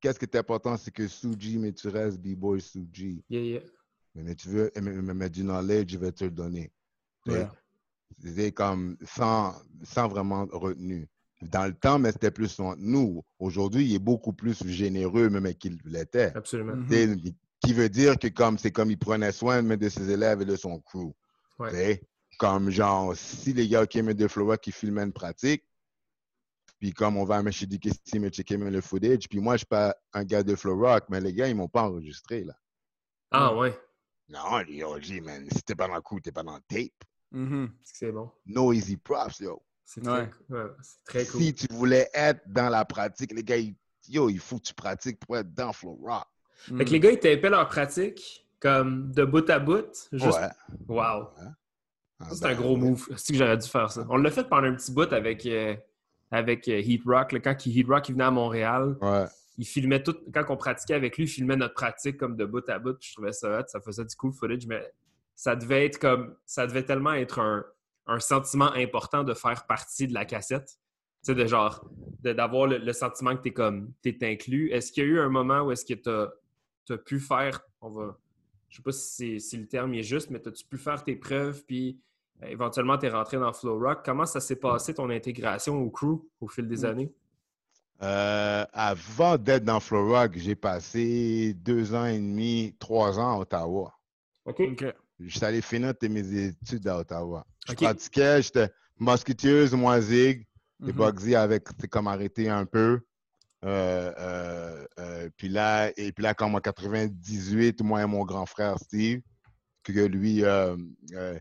[0.00, 3.24] Qu'est-ce qui est important, c'est que Suji, mais tu restes B-Boy Suji.
[3.31, 3.61] Yeah, yeah.
[4.14, 6.70] Mais, mais tu veux mais, mais- mais du knowledge, je vais te le donner.
[7.27, 7.46] Ouais.
[8.22, 11.09] C'est comme sans, sans vraiment retenue.
[11.42, 13.22] Dans le temps, mais c'était plus entre nous.
[13.38, 16.33] Aujourd'hui, il est beaucoup plus généreux, même qu'il l'était.
[16.37, 16.77] Absolument.
[17.61, 20.44] Qui veut dire que comme c'est comme il prenait soin même de ses élèves et
[20.44, 21.12] de son crew.
[21.59, 22.03] Ouais.
[22.38, 25.64] Comme genre, si les gars qui aimaient de Flora qui filmaient une pratique,
[26.79, 29.66] puis comme on va à chez DKC, mais checker le footage, puis moi, je suis
[29.66, 32.55] pas un gars de Flow Rock, mais les gars, ils m'ont pas enregistré, là.
[33.31, 33.79] Ah, ouais.
[34.29, 36.92] Non, les OG, man, si t'es pas dans le coup, t'es pas dans le tape.
[37.31, 37.73] Mhm.
[37.83, 38.31] C'est bon.
[38.47, 39.62] No easy props, yo.
[39.85, 40.66] C'est très, Ouais.
[40.83, 41.40] c'est très cool.
[41.42, 43.75] Si tu voulais être dans la pratique, les gars, ils
[44.09, 46.27] Yo, il faut que tu pratiques pour être dans Flow Rock.
[46.77, 50.09] Fait que les gars, ils tapaient leur pratique comme de bout à bout.
[50.12, 50.38] Juste...
[50.38, 50.51] Ouais.
[50.88, 51.29] Wow.
[52.24, 53.08] Ah, c'est ben, un gros move.
[53.16, 54.06] C'est que j'aurais dû faire ça.
[54.08, 55.74] On l'a fait pendant un petit bout avec, euh,
[56.30, 57.32] avec euh, Heat Rock.
[57.32, 57.40] là.
[57.40, 59.24] quand Heat Rock il venait à Montréal, Ouais.
[59.58, 60.16] il filmait tout.
[60.32, 62.96] Quand on pratiquait avec lui, il filmait notre pratique comme de bout à bout.
[63.00, 63.64] Je trouvais ça hot.
[63.68, 64.82] Ça faisait du cool footage, mais
[65.34, 66.34] ça devait être comme.
[66.46, 67.64] Ça devait tellement être un,
[68.06, 70.78] un sentiment important de faire partie de la cassette.
[71.24, 71.88] Tu sais, de genre,
[72.22, 74.70] d'avoir le, le sentiment que t'es comme, t'es inclus.
[74.70, 76.28] Est-ce qu'il y a eu un moment où est-ce que t'as
[76.90, 78.18] as pu faire, on va,
[78.68, 81.98] je sais pas si, le terme est juste, mais t'as-tu pu faire tes preuves, puis
[82.42, 84.01] euh, éventuellement t'es rentré dans Flow Rock.
[84.05, 86.85] Comment ça s'est passé ton intégration au crew au fil des Mm.
[86.87, 87.12] années?
[88.03, 93.38] Euh, avant d'être dans Flow Rock, j'ai passé deux ans et demi, trois ans à
[93.40, 93.94] Ottawa.
[94.44, 94.61] OK.
[94.61, 94.85] OK.
[95.20, 97.47] Je suis allé finir mes études à Ottawa.
[97.68, 98.68] Je pratiquais, j'étais
[98.99, 100.47] musketeers, moi Zig.
[100.87, 100.92] Et Mhm.
[100.92, 103.01] Bugsy avec, c'est comme arrêté un peu.
[103.64, 108.44] Euh, euh, euh, puis là, et puis là, comme en 98, moi et mon grand
[108.44, 109.23] frère Steve,
[109.85, 110.77] que lui, euh,
[111.14, 111.38] euh,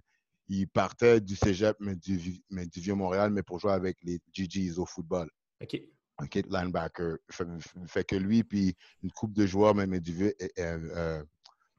[0.48, 4.20] il partait du cégep, mais du, vi- mais du Vieux-Montréal, mais pour jouer avec les
[4.34, 5.30] GGs au football.
[5.62, 5.82] OK.
[6.22, 7.18] OK, linebacker.
[7.32, 7.48] Fait,
[7.88, 11.24] fait que lui, puis une coupe de joueurs, même du Vieux euh,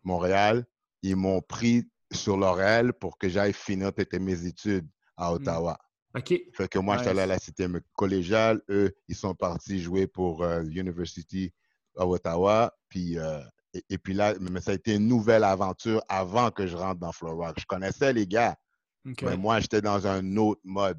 [0.02, 0.64] Montréal,
[1.02, 5.78] ils m'ont pris sur l'oreille pour que j'aille finir mes études à Ottawa.
[6.16, 6.32] OK.
[6.52, 7.30] Fait que moi, j'étais allé à Nice.
[7.34, 8.60] la cité collégiale.
[8.68, 11.52] Eux, ils sont partis jouer pour euh, University
[11.96, 12.72] à Ottawa.
[12.88, 13.40] Puis, euh,
[13.74, 17.00] et, et puis là, mais ça a été une nouvelle aventure avant que je rentre
[17.00, 17.56] dans Flow Rock.
[17.58, 18.56] Je connaissais les gars,
[19.04, 20.98] mais moi, j'étais dans un autre mode.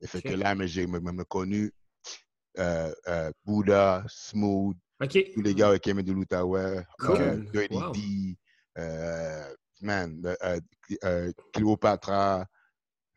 [0.00, 1.72] Et fait que là, mais j'ai me, me connu
[2.58, 4.76] euh, euh, Buddha, Smooth,
[5.34, 7.20] tous les gars qui aimaient de l'Outaouais, Cool.
[7.20, 7.92] euh, Dirty Wow.
[7.92, 8.38] D,
[8.78, 10.60] euh, man, euh, euh,
[11.04, 12.44] euh, Cléopatra,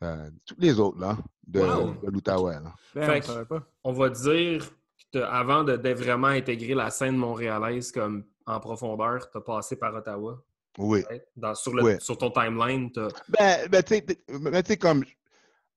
[0.04, 1.94] euh, tous les autres là, de, Wow.
[2.04, 2.60] de l'Outaouais.
[2.60, 2.74] là.
[2.96, 3.44] Ben, Fait
[3.84, 4.70] on va dire
[5.14, 9.94] avant de, d'être vraiment intégré la scène montréalaise comme en profondeur, tu as passé par
[9.94, 10.42] Ottawa.
[10.78, 11.04] Oui.
[11.36, 12.00] Dans, sur, le, Ouais.
[12.00, 15.04] sur ton timeline, t'as- Ben, ben tu sais, tu comme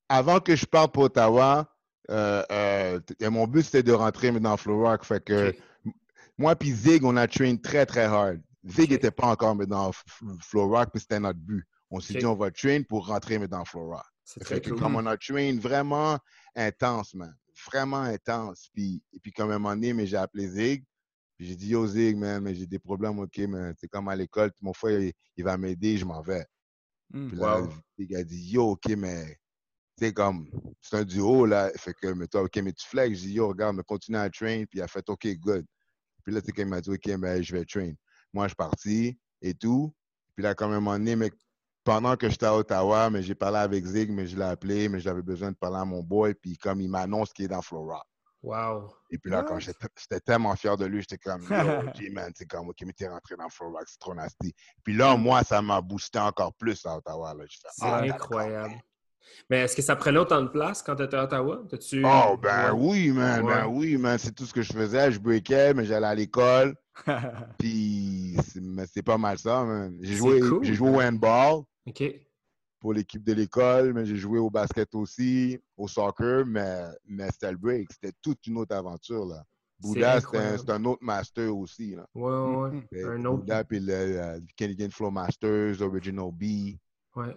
[0.09, 1.69] avant que je parte pour Ottawa,
[2.11, 5.05] euh, euh, t- mon but c'était de rentrer dans Flow Rock.
[5.05, 5.55] Fait que
[6.39, 8.41] moi puis Zig, on a train très très hard.
[8.67, 9.91] Zig n'était pas encore dans
[10.41, 11.67] Flow Rock, puis c'était notre but.
[11.91, 14.05] On s'est dit on va train pour rentrer dans Flow Rock.
[14.25, 14.79] c'est Fait que cool.
[14.81, 16.19] comme on a train vraiment
[16.57, 17.35] intense, man.
[17.71, 18.69] Vraiment intense.
[18.73, 20.85] Puis, et puis comme un moment donné, mais j'ai appelé Zig.
[21.37, 24.17] Puis j'ai dit, yo Zig, man, mais j'ai des problèmes, ok, mais c'est comme à
[24.17, 26.47] l'école, mon frère, il, il va m'aider, je m'en vais.
[27.11, 27.29] Hmm.
[27.29, 27.69] Puis là, Wow.
[27.99, 29.37] Zig a dit, yo, ok, mais
[29.97, 30.49] c'est comme,
[30.81, 31.71] c'est un duo, là.
[31.77, 33.19] Fait que, mais toi, ok, mais tu flex.
[33.19, 34.65] J'ai dit, yo, regarde, mais continue à train.
[34.65, 35.65] Puis il a fait, ok, good.
[36.25, 37.93] Puis là, c'est quand il m'a dit, ok, mais je vais train.
[38.33, 39.95] Moi, je suis parti et tout.
[40.35, 41.31] Puis là, un moment donné, mais
[41.85, 44.99] pendant que j'étais à Ottawa, mais j'ai parlé avec Zig, mais je l'ai appelé, mais
[44.99, 46.35] j'avais besoin de parler à mon boy.
[46.35, 48.05] Puis comme il m'annonce qu'il est dans Flora.
[48.45, 48.95] Wow.
[49.11, 52.69] Et puis là, quand j'étais tellement fier de lui, j'étais comme, yo, G-Man, c'est comme,
[52.69, 54.55] ok, mais t'es rentré dans Flora, c'est trop nasty.
[54.83, 57.35] Puis là, moi, ça m'a boosté encore plus à Ottawa.
[57.49, 58.75] C'est ah, incroyable.
[59.49, 61.63] Mais est-ce que ça prenait autant de place quand tu étais à Ottawa?
[61.71, 62.79] T'as-tu- Oh, ben Ouais.
[62.79, 65.11] oui, man, ben oui, man, c'est tout ce que je faisais.
[65.11, 66.77] Je breakais, mais j'allais à l'école.
[67.59, 68.37] Puis,
[68.87, 69.97] c'est- pas mal ça, man.
[70.03, 72.03] J'ai joué, cool, j'ai joué au handball OK.
[72.85, 77.51] Pour l'équipe de l'école, mais j'ai joué au basket aussi, au soccer, mais, mais c'était
[77.51, 77.91] le break.
[77.91, 79.43] C'était toute une autre aventure, là.
[79.81, 80.59] Bouddha, c'était un, incroyable.
[80.59, 82.07] c'est un autre master aussi, là.
[82.15, 83.03] Ouais, ouais, ouais.
[83.03, 83.11] Mhm.
[83.11, 83.39] Un autre.
[83.39, 86.77] Bouddha, puis le, euh, Canadian Flow Masters, Original B.
[87.17, 87.35] Ouais.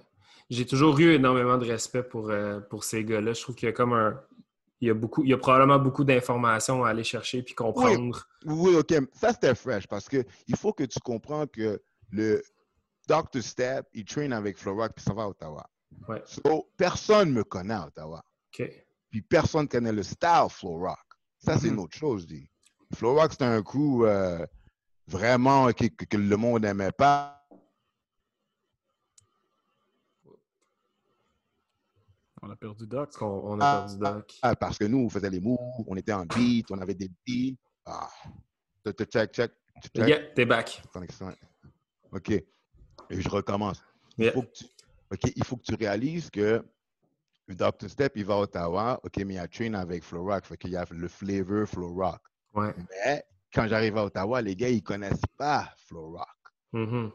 [0.50, 3.32] J'ai toujours eu énormément de respect pour, euh, pour ces gars-là.
[3.32, 4.20] Je trouve qu'il y a comme un.
[4.82, 8.28] Il y a, beaucoup, il y a probablement beaucoup d'informations à aller chercher puis comprendre.
[8.46, 8.94] Oui, OK.
[9.14, 11.82] Ça, c'était fresh parce que il faut que tu comprends que
[12.12, 12.44] le
[13.08, 13.42] Dr.
[13.42, 15.70] Step, il traîne avec Florock puis ça va à Ottawa.
[16.08, 16.22] Ouais.
[16.26, 18.24] So, personne me connaît à Ottawa.
[18.54, 18.70] OK.
[19.10, 20.98] Puis personne connaît le style Florock.
[21.40, 22.50] Ça, c'est une autre chose, je dis.
[22.94, 24.46] Florock, c'était un coup euh,
[25.08, 27.34] vraiment que, que- que le monde n'aimait pas.
[32.42, 33.10] On a perdu Doc.
[33.22, 34.34] On a Ah, perdu Doc.
[34.42, 37.10] Ah, parce que nous, on faisait les moves, on était en beat, on avait des
[37.26, 37.58] beats.
[37.86, 38.10] Ah.
[38.84, 39.52] Te- Check, check.
[39.96, 40.08] check.
[40.08, 40.82] Yeah, t'es back.
[42.12, 42.44] OK.
[43.10, 43.84] Et je recommence.
[44.18, 44.34] Il, Yeah.
[44.34, 44.66] faut que tu,
[45.12, 46.64] OK, il faut que tu réalises que
[47.48, 47.88] le Dr.
[47.90, 50.72] Step, il va à Ottawa, OK, mais il a train avec Flow Rock, fait qu'il
[50.72, 52.20] y a le flavor Flow Rock.
[52.54, 52.74] Ouais.
[53.06, 56.28] Mais quand j'arrive à Ottawa, les gars, ils connaissent pas Flow Rock.
[56.74, 57.12] Et, Mhm.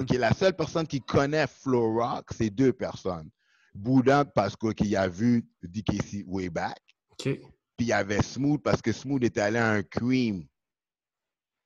[0.00, 3.28] OK, la seule personne qui connaît Flow Rock, c'est deux personnes.
[3.74, 6.80] Boudin, parce que- qu'il a vu DKC way back.
[7.18, 7.40] Puis
[7.80, 10.46] il y avait Smooth, parce que Smooth était allé à un cream.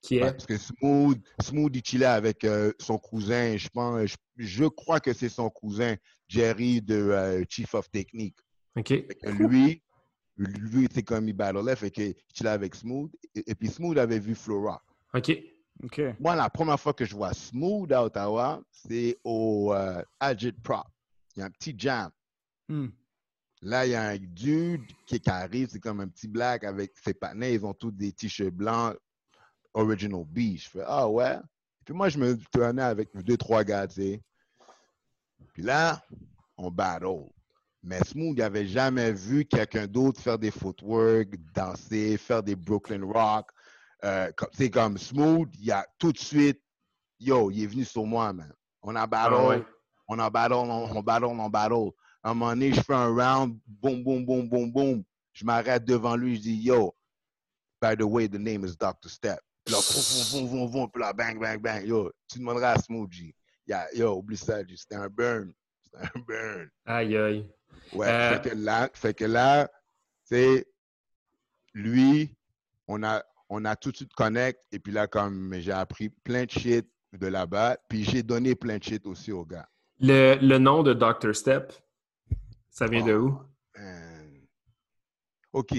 [0.02, 0.20] Qui est?
[0.20, 5.00] Parce que Smooth, Smooth, il chillait avec euh, son cousin, je pense, je, je crois
[5.00, 5.96] que c'est son cousin,
[6.28, 8.36] Jerry de euh, Chief of Technique.
[8.76, 8.90] OK.
[9.24, 9.82] Lui,
[10.36, 13.10] lui, c'est comme il battlait, fait que je là avec Smooth.
[13.34, 14.80] Et, puis Smooth avait vu Flora.
[15.14, 15.32] OK.
[15.82, 16.00] OK.
[16.20, 20.86] Moi, la première fois que je vois Smooth à Ottawa, c'est au euh, Agit Prop.
[21.36, 22.10] Il y a un petit jam.
[22.68, 22.88] Hmm.
[23.62, 26.92] Là, il y a un dude qui, qui arrive, c'est comme un petit black avec
[27.04, 28.96] ses panneaux, ils ont tous des t-shirts blancs,
[29.78, 30.56] Original B.
[30.56, 31.38] Je fais, ah ouais.
[31.84, 34.22] Puis moi, je me tournais avec deux, trois gars, tu sais.
[35.54, 36.02] Puis là,
[36.56, 37.24] on battle.
[37.82, 43.04] Mais Smooth, il n'avait jamais vu quelqu'un d'autre faire des footwork, danser, faire des Brooklyn
[43.06, 43.50] Rock.
[44.04, 46.60] Euh, comme- c'est comme Smooth, il a tout de suite,
[47.20, 48.52] yo, il est venu sur moi, man.
[48.82, 49.64] On a battle, Ah ouais.
[50.08, 51.90] on a battle, on, on battle, on battle.
[52.22, 55.04] À un moment donné, je fais un round, boum, boum, boum, boum, boum.
[55.32, 56.94] Je m'arrête devant lui, je dis, yo,
[57.80, 59.08] by the way, the name is Dr.
[59.08, 59.38] Step.
[59.68, 61.86] Puis là, boum, puis là, bang, bang, bang.
[61.86, 63.34] Yo, tu demanderas à Smooth, G.
[63.66, 64.60] Yeah, yo, oublie ça.
[64.66, 65.52] C'était un burn.
[65.84, 66.70] C'était un burn.
[66.86, 67.50] Aïe, aïe.
[67.92, 69.68] Ouais, Euh, fait que là, fait que là,
[70.26, 70.66] tu sais,
[71.74, 72.34] lui,
[72.86, 76.44] on a, on a tout de suite connect, et puis là, comme j'ai appris plein
[76.44, 79.68] de shit de là-bas, puis j'ai donné plein de shit aussi aux gars.
[80.00, 81.34] Le, le nom de Dr.
[81.34, 81.74] Step,
[82.70, 83.38] ça vient de où?
[83.76, 84.46] Man.
[85.52, 85.74] OK,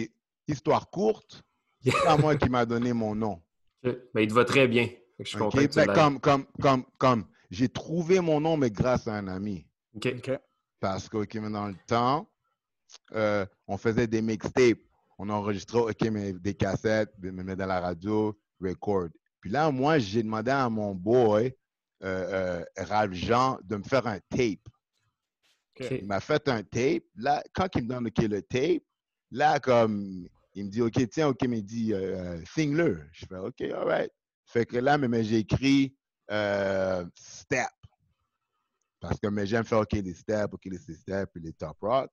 [0.48, 1.44] histoire courte,
[1.84, 3.42] c'est pas moi qui m'a donné mon nom.
[3.84, 4.90] Ben, il te va très bien.
[5.20, 9.16] Je suis content Ben, comme, comme, comme, comme, j'ai trouvé mon nom, mais grâce à
[9.16, 9.66] un ami.
[9.96, 10.08] OK.
[10.18, 10.40] OK.
[10.80, 12.30] Parce que, OK, mais dans le temps,
[13.14, 14.80] euh, on faisait des mixtapes.
[15.18, 19.10] On enregistrait, OK, mais des cassettes, mais dans la radio, record.
[19.42, 21.54] Puis là, moi, j'ai demandé à mon boy,
[22.04, 24.60] euh, euh, Ralph Jean, de me faire un tape.
[25.80, 25.88] OK.
[25.92, 27.04] Il m'a fait un tape.
[27.16, 28.84] Là, quand il me donne OK, le tape,
[29.32, 30.28] là, comme,
[30.60, 33.02] il me dit, OK, tiens, OK, mais il dit, euh, sing-le.
[33.12, 34.12] Je fais, OK, all right.
[34.46, 35.96] Fait que là, mais, mais j'ai écrit
[36.32, 37.70] euh, Step.
[39.00, 42.12] Parce que mais j'aime faire OK, les steps, OK, les steps, puis les top rock.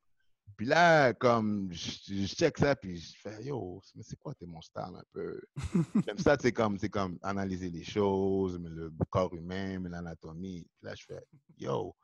[0.57, 4.47] Puis là, comme, je, je check ça, puis je fais, yo, mais c'est quoi t'es
[4.47, 5.41] mon style un peu?
[6.07, 10.67] J'aime ça, c'est comme, c'est comme analyser les choses, mais le corps humain, mais l'anatomie.
[10.79, 11.27] Puis là, je fais,
[11.59, 11.95] yo,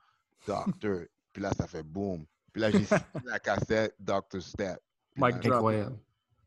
[0.47, 1.05] doctor.
[1.33, 2.27] Puis là, ça fait boom.
[2.53, 2.85] Puis là, j'ai
[3.25, 4.43] la cassette Dr.
[4.43, 4.79] Step.
[5.17, 5.33] Drop.
[5.45, 5.99] Incroyable.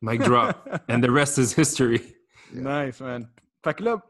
[0.01, 0.55] Mic drop.
[0.89, 2.01] And the rest is history.
[2.53, 3.27] Nice, man.
[3.63, 4.03] Fait que là,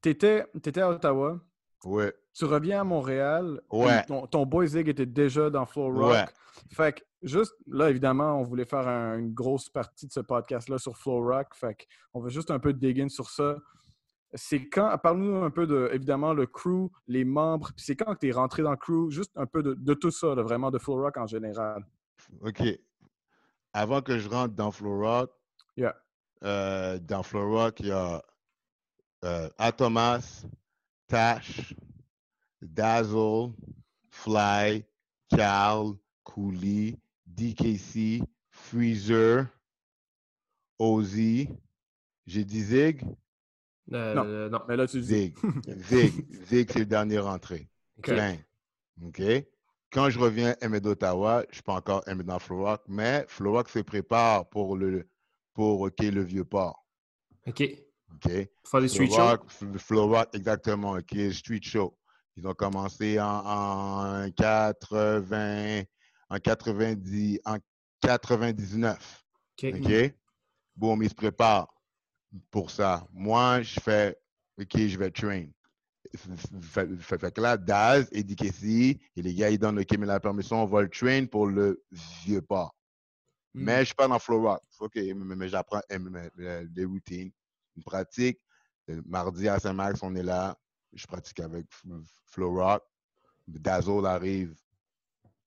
[0.00, 1.40] t'étais étais à Ottawa,
[1.84, 3.60] Ouais, tu reviens à Montréal.
[3.72, 4.04] Ouais.
[4.04, 6.12] Ton, ton boy Zig était déjà dans Flow Rock.
[6.12, 6.24] Ouais.
[6.70, 10.78] Fait que juste là, évidemment, on voulait faire un- une grosse partie de ce podcast-là
[10.78, 11.48] sur Flow Rock.
[11.54, 13.56] Fait que on va juste un peu dig in sur ça.
[14.34, 17.70] C'est quand, parle-nous un peu de, évidemment, le crew, les membres.
[17.76, 19.94] Puis c'est quand que tu es rentré dans le crew, juste un peu de, de
[19.94, 21.84] tout ça, là, vraiment de Flow Rock en général.
[22.42, 22.62] OK.
[23.74, 25.32] Avant que je rentre dans Flow Rock,
[25.76, 25.94] Yeah.
[26.44, 28.22] euh, dans Flow Rock, il y a
[29.24, 30.44] euh, Atomas,
[31.08, 31.74] Tash,
[32.60, 33.52] Dazzle,
[34.10, 34.84] Fly,
[35.30, 35.92] Cal,
[36.24, 39.46] Cooley, DKC, Freezer,
[40.78, 41.48] Ozzy.
[42.26, 43.02] J'ai dit Zig?
[43.92, 44.62] Euh, non.
[44.68, 45.06] Mais là, tu dis.
[45.06, 45.36] Zig.
[45.88, 46.26] Zig.
[46.46, 47.68] Zig, c'est le dernier rentré.
[48.02, 48.36] Plein.
[49.02, 49.20] OK?
[49.92, 53.26] Quand je reviens à d'Ottawa, je ne suis pas encore aimé dans Flow Rock, mais
[53.28, 55.06] Flow Rock se prépare pour le,
[55.52, 56.86] pour OK, le vieux port.
[57.46, 57.62] OK.
[58.14, 58.30] OK?
[58.64, 60.26] Faire des street shows?
[60.32, 60.92] Exactement.
[60.92, 61.96] OK, Street Show.
[62.36, 65.82] Ils ont commencé en, en 80,
[66.30, 67.58] en 90, en
[68.00, 69.24] 99.
[69.62, 69.74] OK.
[69.74, 70.14] OK?
[70.74, 71.72] Boum, ils se préparent
[72.50, 73.06] pour ça.
[73.12, 74.18] Moi, je fais,
[74.58, 75.44] OK, je vais train.
[76.16, 80.62] Fait, que là, Daz et DKC, et les gars, ils donnent, OK, mais la permission,
[80.62, 81.84] on va le train pour le
[82.24, 82.42] vieux.
[82.50, 82.66] Hmm.
[83.54, 84.62] Mais je suis pas dans Flow Rock.
[84.80, 87.30] OK, mais, j'apprends euh, des routines,
[87.76, 88.40] une pratique.
[88.88, 90.58] Le Mardi à Saint-Max, on est là.
[90.92, 91.66] Je pratique avec
[92.26, 92.82] Flow Rock.
[93.46, 94.54] Dazzle arrive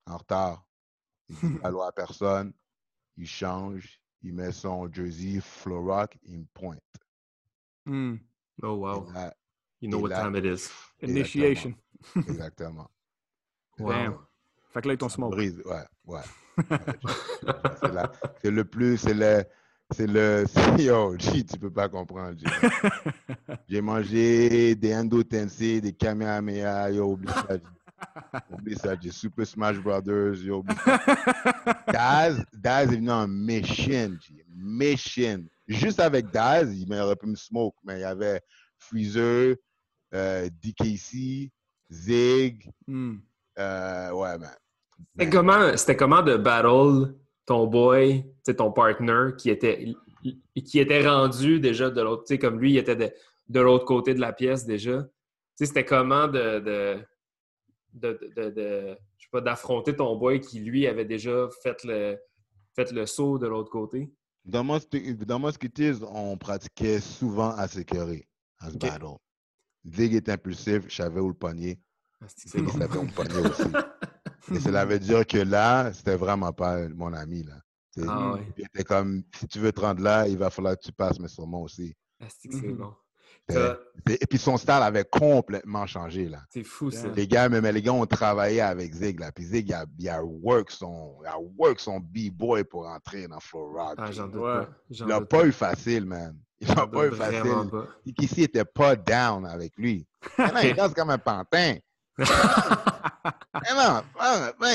[0.06, 0.66] en retard.
[1.30, 2.54] Il dit allô à personne.
[3.18, 4.00] Il change.
[4.22, 6.18] Il met son jersey Flow Rock.
[6.24, 6.82] Il me pointe.
[7.86, 8.16] Hmm.
[8.64, 9.08] Oh, wow.
[9.86, 10.72] You know et what time it is.
[11.00, 11.76] Initiation.
[12.16, 12.90] Exactement.
[13.78, 13.92] Wow.
[13.92, 14.18] Damn.
[14.74, 15.32] Fait que là, ils t'ont smoke.
[15.36, 16.22] brise, ouais, ouais.
[17.84, 18.04] Ouais,
[18.42, 19.44] c'est le plus, c'est le,
[19.92, 20.46] c'est le,
[20.80, 22.36] yo, G, tu peux pas comprendre.
[23.70, 28.42] J'ai mangé des Endo Tensei, des Kamehameha, yo, oublie ça.
[28.50, 31.00] Oublie ça, j'ai Super Smash Brothers, yo, oublie ça.
[31.92, 34.10] Daz, Daz est venu en G,
[34.50, 35.46] mission.
[35.68, 38.42] Juste avec Daz, il aurait pu me smoke, mais il y avait
[38.78, 39.56] Freezer,
[40.16, 41.52] euh, DKC,
[41.92, 43.18] Zig, Hmm.
[43.60, 44.50] euh, ouais, man.
[44.98, 48.26] C'était Ben, comment, c'était comment de battle ton boy,
[48.58, 49.94] ton partner qui était,
[50.66, 53.12] qui était rendu déjà de l'autre, tu sais, comme lui, il était de,
[53.50, 55.06] de l'autre côté de la pièce déjà?
[55.56, 57.04] C'était comment de, de,
[57.94, 62.18] de, de- de- je sais pas, d'affronter ton boy qui, lui, avait déjà fait le,
[62.76, 64.12] fait le saut de l'autre côté?
[64.44, 64.80] Dans mon,
[65.26, 68.28] dans mon skitties, on pratiquait souvent à s'écœurer,
[68.60, 69.18] à se battle.
[69.88, 71.80] Zig est impulsif, je savais où le pogner.
[72.22, 73.62] Ah, c'est- Zig savait où me pogner aussi.
[74.54, 77.44] Et cela veut dire que là, c'était vraiment pas mon ami.
[77.44, 77.56] Là.
[78.08, 78.48] Ah ouais.
[78.58, 81.20] Il était comme, si tu veux te rendre là, il va falloir que tu passes,
[81.20, 81.96] mais sur moi aussi.
[82.22, 82.76] Ah, c'est Mhm.
[82.78, 82.94] bon.
[84.10, 86.28] Et puis son style avait complètement changé.
[86.30, 86.42] Là.
[86.50, 87.08] C'est fou, ça.
[87.10, 89.20] Les gars, même les gars ont travaillé avec Zig.
[89.20, 89.32] Là.
[89.32, 93.28] Puis Zig, il a, il a work son, il a work son B-boy pour entrer
[93.28, 93.96] dans Flow Rock.
[93.98, 94.66] Ah, j'en doute Ouais.
[94.66, 95.20] pas.
[95.20, 96.36] Il pas eu facile, man.
[96.62, 97.70] Il n'a pas eu vraiment facile.
[97.70, 97.88] pas.
[98.06, 100.08] Ici, il n'était pas down avec lui.
[100.38, 101.76] Maintenant, il danse comme un pantin.
[102.18, 104.04] Man,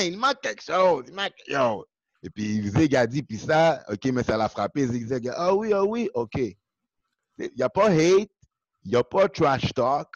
[0.03, 1.05] il manque quelque chose.
[1.07, 1.33] Il manque...
[1.47, 1.85] Yo.
[2.23, 4.85] Et puis Zig a dit, puis ça, OK, mais ça l'a frappé.
[4.87, 6.37] Zig Zig, ah oui, ah oui, OK.
[6.37, 8.29] Il n'y a pas hate,
[8.83, 10.07] il n'y a pas trash talk.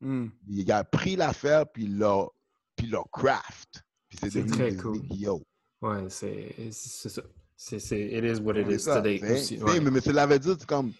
[0.00, 0.28] Hmm.
[0.48, 2.26] Il a pris l'affaire, puis l'a
[2.74, 3.84] puis l'a craft.
[4.08, 5.00] Puis c'est devenu très cool.
[5.10, 5.42] Yo.
[5.80, 7.22] Ouais, c'est ça.
[7.56, 9.58] C'est it is what it is ça, today aussi.
[9.58, 9.78] Ouais.
[9.78, 10.92] Mais, mais cela veut dire, c'est comme,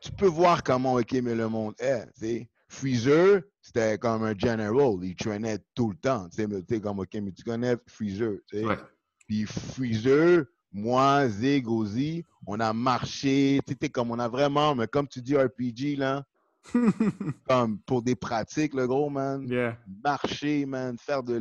[0.00, 2.06] tu peux voir comment OK, mais le monde est.
[2.14, 2.50] tu sais.
[2.68, 4.98] Freezer, c'était comme un general.
[5.02, 6.28] Il traînait tout le temps.
[6.28, 8.34] Tu sais, mais tu sais, comme, OK, mais tu connais Freezer.
[8.46, 8.64] tu sais.
[8.64, 8.78] Ouais.
[9.26, 13.60] Puis Freezer, moi, Zig, Ozzy, on a marché.
[13.66, 16.24] Tu sais, comme on a vraiment, mais comme tu dis RPG, là,
[17.48, 19.46] comme pour des pratiques, le gros, man.
[19.48, 19.76] yeah.
[20.04, 21.40] Marcher, man, faire de,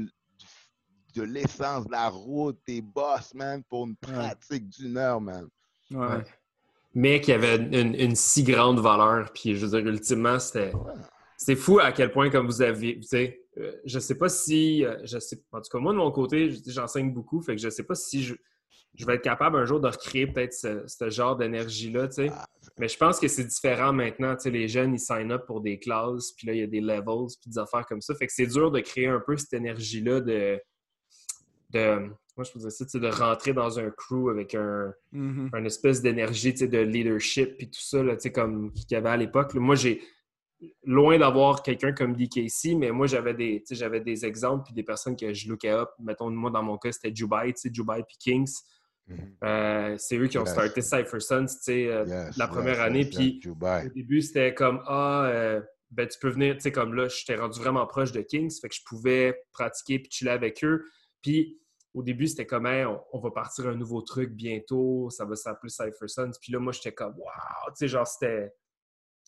[1.16, 5.47] de l'essence, de la route, des boss, man, pour une pratique d'une heure, man.
[5.91, 6.24] Ouais.
[6.96, 9.32] Mais qui avait une, une si grande valeur.
[9.34, 10.72] Puis, je veux dire, ultimement, c'était.
[11.38, 13.00] C'est fou à quel point, comme vous avez.
[13.00, 14.84] Tu sais, euh, je sais pas si.
[14.84, 17.42] euh, je sais, en tout cas, moi, de mon côté, je- j'enseigne beaucoup.
[17.42, 18.36] Fait que je sais pas si je,
[18.96, 22.08] je vais être capable un jour de recréer peut-être ce, ce genre d'énergie-là.
[22.10, 22.30] Tu sais.
[22.34, 22.46] Ah,
[22.78, 24.36] Mais je pense que c'est différent maintenant.
[24.36, 26.34] Tu sais, les jeunes, ils sign up pour des classes.
[26.36, 27.28] Puis là, il y a des levels.
[27.40, 28.16] Puis des affaires comme ça.
[28.16, 30.60] Fait que c'est dur de créer un peu cette énergie-là de.
[31.70, 32.10] de
[32.40, 35.50] moi, je peux dire ça, tu sais, de rentrer dans un crew avec un, Mhm.
[35.54, 38.86] une espèce d'énergie, tu sais, de leadership puis tout ça, là, tu sais, comme qu'il
[38.92, 39.54] y avait à l'époque.
[39.56, 40.02] Moi, j'ai
[40.86, 44.74] loin d'avoir quelqu'un comme DKC, mais moi, j'avais des, tu sais, j'avais des exemples puis
[44.74, 45.90] des personnes que je lookais up.
[46.00, 48.54] Mettons, moi, dans mon cas, c'était Jubai, tu sais, Jubai puis Kings.
[49.08, 49.18] mhm.
[49.44, 50.52] Euh, c'est eux qui ont Yes.
[50.52, 53.00] starté Cypher Sons, tu sais, euh, Yes, la première yes, année.
[53.04, 55.62] yes, Puis au début, c'était comme Ah, euh,
[55.92, 58.70] ben, tu peux venir, tu sais, comme là, j'étais rendu vraiment proche de Kings, fait
[58.70, 60.86] que je pouvais pratiquer puis chiller avec eux.
[61.22, 61.60] Puis
[61.94, 65.36] au début, c'était comme Hey, on, on va partir un nouveau truc bientôt, ça va
[65.36, 66.32] s'appeler Cypher Sons.
[66.42, 68.52] Puis là, moi, j'étais comme Waouh, tu sais, genre, c'était.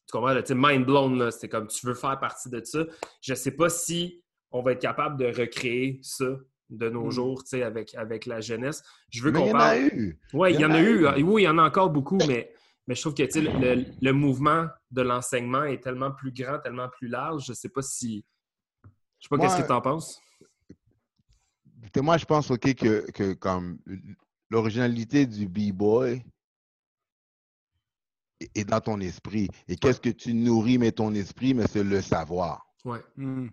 [0.07, 1.31] Tu comprends, là, mind blown, là.
[1.31, 2.83] C'était comme tu veux faire partie de ça.
[3.21, 6.25] Je sais pas si on va être capable de recréer ça
[6.69, 7.11] de nos Mm.
[7.11, 8.83] jours, tu sais, avec, avec la jeunesse.
[9.09, 9.75] Je veux Mais il qu'on y en parle.
[9.77, 10.19] a eu.
[10.33, 11.01] Oui, il y en a eu.
[11.05, 11.23] eu.
[11.23, 12.53] Oui, il y en a encore beaucoup, mais,
[12.87, 17.07] mais je trouve que le, le- mouvement de l'enseignement est tellement plus grand, tellement plus
[17.07, 17.45] large.
[17.45, 18.25] Je ne sais pas si.
[19.19, 20.19] Je sais pas qu'est-ce que tu en penses.
[21.97, 23.79] Moi, je pense, OK, que, que comme
[24.49, 26.23] l'originalité du B-boy
[28.55, 29.47] est- dans ton esprit.
[29.67, 32.65] Et qu'est-ce que tu nourris, mais ton esprit, mais c'est le savoir.
[32.85, 32.99] Ouais.
[33.15, 33.47] Hmm.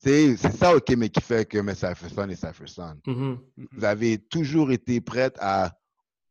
[0.00, 2.94] C'est ça, OK, mais qui fait que mais ça fait son et ça fait son.
[3.04, 3.38] Mhm.
[3.72, 5.76] Vous avez toujours été prête à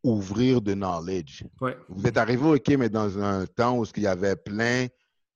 [0.04, 1.44] ouvrir de knowledge.
[1.60, 1.76] Ouais.
[1.90, 4.88] Vous êtes arrivé, OK, mais dans un temps où il y avait plein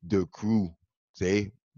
[0.02, 0.74] de crews,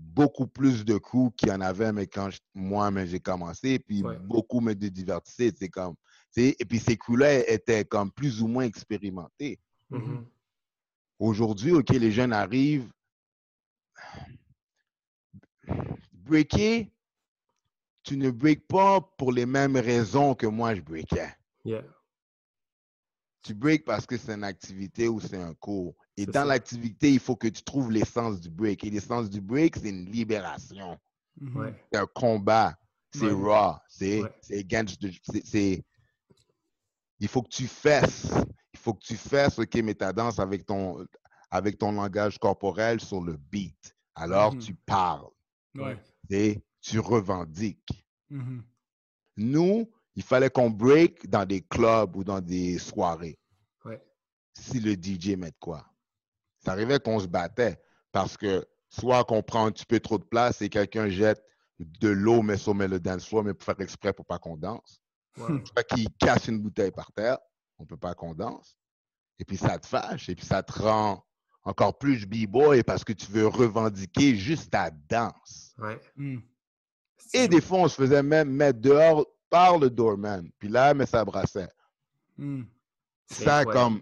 [0.04, 3.80] beaucoup plus de crews qu'il y en avait, mais quand je- moi, mais j'ai commencé,
[3.80, 4.18] puis Ouais.
[4.20, 5.96] beaucoup me divertissaient, c'est comme,
[6.36, 9.60] et puis ces crews-là étaient comme plus ou moins expérimentés.
[9.90, 10.26] Mhm.
[11.20, 12.92] Aujourd'hui, OK, les jeunes arrivent,
[16.12, 16.92] breaker,
[18.04, 21.34] tu ne breaks pas pour les mêmes raisons que moi je breakais.
[21.64, 21.84] Yeah.
[23.42, 25.96] Tu breaks parce que c'est une activité ou c'est un cours.
[26.18, 28.84] Et dans l'activité, il faut que tu trouves l'essence du break.
[28.84, 30.98] Et l'essence du break, c'est une libération.
[31.40, 31.58] Mhm.
[31.58, 31.74] Ouais.
[31.92, 32.78] C'est un combat.
[33.12, 33.32] C'est Ouais.
[33.32, 33.76] raw.
[33.90, 35.84] C'est Ouais.
[37.20, 38.32] Il faut que tu fasses.
[38.74, 41.06] Il faut que tu fasses, OK, mais ta danse avec ton,
[41.50, 43.96] avec ton langage corporel sur le beat.
[44.16, 44.60] Alors, Mhm.
[44.62, 45.28] tu parles.
[45.76, 45.98] Ouais.
[46.30, 48.06] Et tu revendiques.
[48.30, 48.64] Mhm.
[49.38, 53.40] Nous, il fallait qu'on break dans des clubs ou dans des soirées.
[53.86, 54.02] Ouais.
[54.54, 55.88] Si le DJ met de quoi?
[56.64, 57.80] Ça arrivait qu'on se battait
[58.12, 61.44] parce que soit qu'on prend un petit peu trop de place et quelqu'un jette
[61.80, 65.02] de l'eau, mais sur le dance floor, mais pour faire exprès pour pas qu'on danse.
[65.38, 65.64] Ouais.
[65.66, 67.40] Soit qu'il casse une bouteille par terre,
[67.80, 68.78] on peut pas qu'on danse.
[69.40, 71.26] Et puis ça te fâche, et puis ça te rend
[71.64, 75.74] encore plus b-boy parce que tu veux revendiquer juste ta danse.
[75.78, 76.00] Ouais.
[76.16, 76.40] Hmm.
[77.34, 80.50] Et des fois, on se faisait même mettre dehors par le doorman.
[80.60, 81.70] Puis là, mais ça brassait.
[82.38, 82.64] Hmm.
[83.26, 84.02] Ça, comme.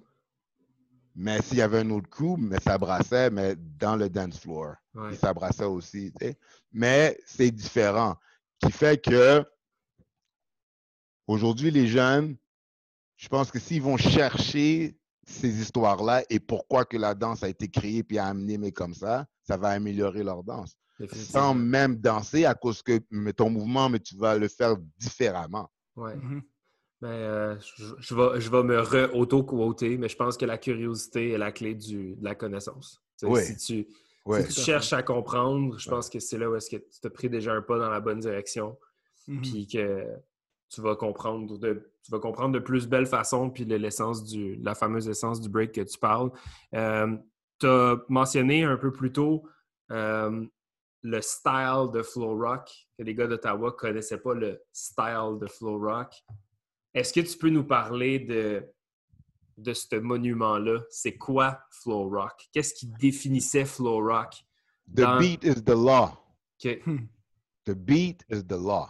[1.16, 4.76] Mais s'il y avait un autre coup, mais ça brassait, mais dans le dance floor.
[4.94, 5.14] Ouais.
[5.16, 6.12] Ça brassait aussi.
[6.20, 6.38] tu sais.
[6.72, 8.16] Mais c'est différent.
[8.60, 9.44] Qui fait que
[11.28, 12.38] aujourd'hui, les jeunes,
[13.18, 17.70] je pense que s'ils vont chercher ces histoires-là et pourquoi que la danse a été
[17.70, 20.76] créée puis amenée comme ça, ça va améliorer leur danse.
[21.14, 25.70] Sans même danser à cause que mais ton mouvement, mais tu vas le faire différemment.
[25.96, 26.16] Ouais.
[26.16, 26.42] Mm-hmm.
[27.02, 27.56] Ben, euh,
[28.00, 31.74] je, vais, je vais me re-auto-quoter, mais je pense que la curiosité est la clé
[31.74, 33.02] du, de la connaissance.
[33.18, 33.88] Si tu,
[34.52, 37.54] cherches à comprendre, je pense que c'est là où est-ce que tu t'as pris déjà
[37.54, 38.78] un pas dans la bonne direction.
[39.28, 39.42] Mm-hmm.
[39.42, 40.08] Puis que
[40.70, 44.76] tu vas comprendre de, tu vas comprendre de plus belle façon, puis l'essence du, la
[44.76, 46.32] fameuse essence du break que tu parles.
[46.76, 47.18] Euh,
[47.60, 49.44] tu as mentionné un peu plus tôt
[49.92, 50.46] euh,
[51.04, 55.48] le style de flow rock, que les gars d'Ottawa ne connaissaient pas le style de
[55.48, 56.14] flow rock.
[56.94, 58.66] Est-ce que tu peux nous parler de,
[59.58, 60.82] de ce monument-là?
[60.90, 62.48] C'est quoi flow rock?
[62.52, 64.36] Qu'est-ce qui définissait flow rock?
[64.94, 66.18] The beat is the law.
[66.60, 68.90] The beat is the law.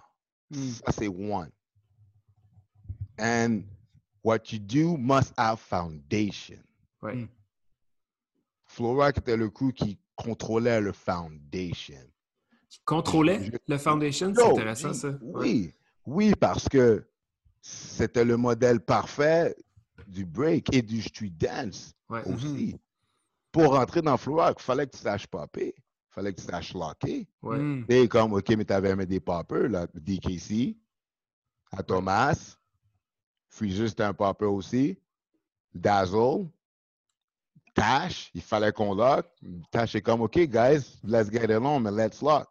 [0.50, 0.72] Hmm.
[0.72, 1.52] Ça, c'est one.
[3.20, 3.64] And
[4.24, 6.64] what you do must have foundation.
[7.02, 7.28] Ouais.
[8.80, 12.04] Rock était le crew qui contrôlait le foundation.
[12.70, 14.34] Qui contrôlait le foundation?
[14.34, 15.12] C'est intéressant, ça.
[15.22, 15.74] Oui,
[16.06, 17.06] oui, parce que
[17.62, 19.56] c'était le modèle parfait
[20.08, 21.94] du break et du street dance
[22.26, 22.80] aussi.
[23.52, 25.74] Pour rentrer dans Flow Rock, il fallait que tu saches popper.
[25.78, 27.28] Il fallait que tu saches locker.
[27.42, 27.84] Ouais.
[27.88, 30.76] Et comme, OK, mais tu avais des poppers, là, DKC,
[31.72, 32.58] à Thomas,
[33.48, 34.98] Freezer, c'était un popper aussi.
[35.74, 36.50] Dazzle.
[37.74, 39.26] Tash, il fallait qu'on lock.
[39.72, 42.51] Tash est comme, OK, guys, let's get it on, mais let's lock.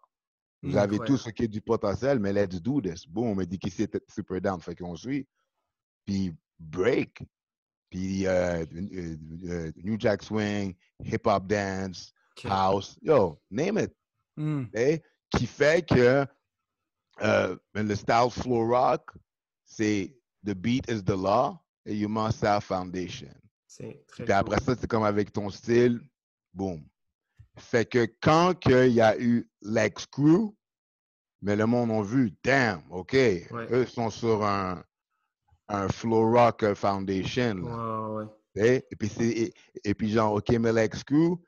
[0.62, 3.06] Vous avez tout ce qui est du potentiel, mais let's do this.
[3.06, 5.26] Boom, on m'a dit qu'il était super down, fait qu'on suit.
[6.04, 7.22] Puis break,
[7.90, 12.12] puis euh, euh, euh, New Jack Swing, hip hop dance,
[12.44, 13.92] house, yo, name it.
[14.36, 14.66] Mm.
[15.30, 16.26] Qui fait que
[17.20, 19.10] le style flow rock,
[19.64, 23.34] c'est the beat is the law et you must have foundation.
[23.78, 26.00] Puis après ça, c'est comme avec ton style,
[26.52, 26.82] boom.
[27.60, 30.54] Fait que quand il y a eu Lex Crew,
[31.42, 34.82] mais le monde a vu, damn, OK, eux sont sur un,
[35.68, 38.28] un Flow Rock Foundation.
[38.56, 39.54] Et, puis et,
[39.84, 41.38] et, puis genre, OK, mais Lex Crew,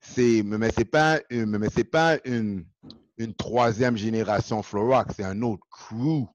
[0.00, 2.66] c'est mais c'est pas une, mais c'est pas une,
[3.16, 6.26] une troisième génération Flow Rock, c'est un autre crew.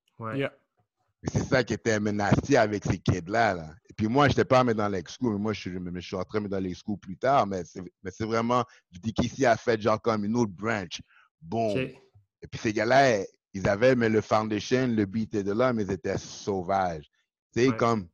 [1.31, 3.53] C'est ça qui était menacé avec ces kids-là.
[3.53, 3.69] Là.
[3.89, 6.39] Et puis moi, je n'étais pas mis dans l'ex-school, mais moi, je, je, suis entré
[6.41, 10.35] dans l'ex-school plus tard, mais c'est vraiment, je dis qu'ici a fait genre comme une
[10.35, 11.01] autre branch.
[11.41, 11.75] Bon.
[11.77, 13.23] Et puis ces gars-là,
[13.53, 17.09] ils avaient mais le foundation, le beat était de là, mais ils étaient sauvages.
[17.51, 18.07] C'est comme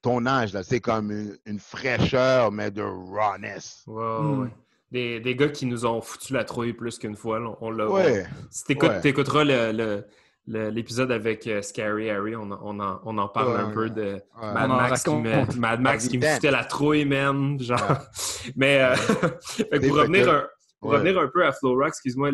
[0.00, 1.10] ton âge, là, c'est comme
[1.44, 3.82] une, fraîcheur, mais de rawness.
[3.86, 4.50] Wow, hmm.
[4.90, 7.58] des, des, gars qui nous ont foutu la trouille plus qu'une fois.
[7.60, 7.90] on l'a.
[7.90, 8.26] Ouais.
[8.50, 10.06] Si t'écouteras le
[10.46, 14.68] l'épisode avec euh, Scary Harry, on, on, en, on en, parle un peu de Mad,
[14.68, 17.58] Max qui, me, Mad Max qui me foutait la trouille, man.
[17.60, 17.98] Genre.
[18.56, 18.94] Mais euh,
[19.80, 20.46] pour, revenir un,
[20.80, 22.30] pour revenir un peu à Flora, excuse-moi,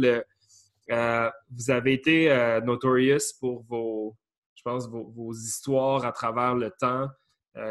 [0.90, 4.16] euh, vous avez été notorious pour vos,
[4.56, 7.08] je pense, vos, vos, histoires à travers le temps,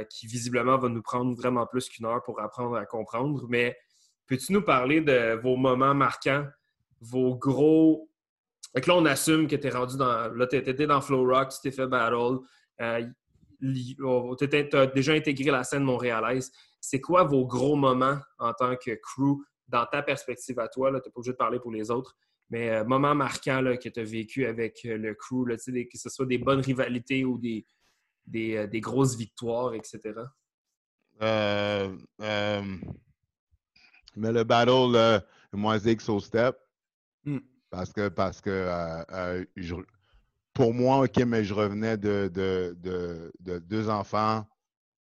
[0.09, 3.45] qui visiblement va nous prendre vraiment plus qu'une heure pour apprendre à comprendre.
[3.49, 3.75] Mais
[4.27, 6.45] peux-tu nous parler de vos moments marquants,
[7.01, 8.08] vos gros
[8.75, 10.31] fait là, on assume que tu es rendu dans.
[10.33, 12.39] Là, tu étais dans Flow Rock, tu t'es fait battle.
[12.81, 13.05] Euh,
[13.61, 16.51] tu as déjà intégré la scène montréalaise.
[16.79, 20.89] C'est quoi vos gros moments en tant que crew dans ta perspective à toi?
[20.89, 22.15] Tu n'es pas obligé de parler pour les autres,
[22.49, 26.09] mais euh, moments marquants que tu as vécu avec euh, le crew, là, que ce
[26.09, 27.65] soit des bonnes rivalités ou des,
[28.79, 30.13] grosses victoires, etc.
[34.15, 36.55] mais le battle, le Moisique au step.
[37.69, 39.75] Parce que, parce que euh, euh, je,
[40.53, 44.45] pour moi, OK, mais je revenais de, de, de, de deux enfants,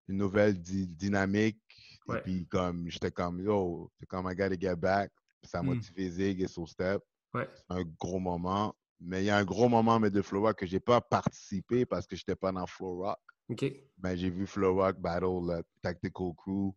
[0.09, 1.61] une nouvelle dynamique.
[2.09, 5.13] Et puis, comme, j'étais comme, yo, c'est comme, I gotta get back.
[5.45, 7.03] Ça m'a motivé Zig et So Step.
[7.33, 7.49] Ouais.
[7.69, 8.75] un gros moment.
[9.01, 11.01] Mais il y a un gros moment mais de Flow Rock que je n'ai pas
[11.01, 13.19] participé parce que je n'étais pas dans Flow Rock.
[13.49, 13.65] OK.
[14.03, 16.75] Mais j'ai vu Flow Rock Battle Tactical Crew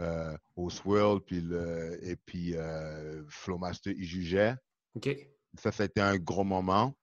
[0.00, 4.54] euh, au Swirl, puis le, et puis euh, Flowmaster, il jugeait.
[4.96, 5.16] OK.
[5.58, 6.94] Ça, ça a été un gros moment.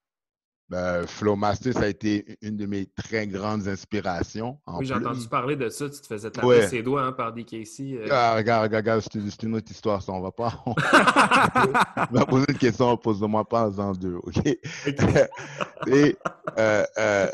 [0.69, 4.59] Ben, Flowmaster, ça a été une de mes très grandes inspirations.
[4.67, 5.89] oui, j'ai entendu parler de ça.
[5.89, 7.93] Tu te faisais taper ses doigts hein, par DKC.
[7.93, 8.07] Euh...
[8.11, 10.11] Ah, regarde, regarde, c'est une autre histoire, ça.
[10.11, 10.61] On va pas.
[10.65, 10.73] On
[12.11, 14.45] va poser une question, pose-moi pas en deux, OK?
[15.87, 16.17] Et
[16.57, 17.27] euh, euh,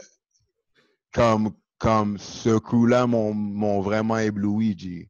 [1.11, 5.09] comme, comme ce crew-là m'ont vraiment ébloui, G.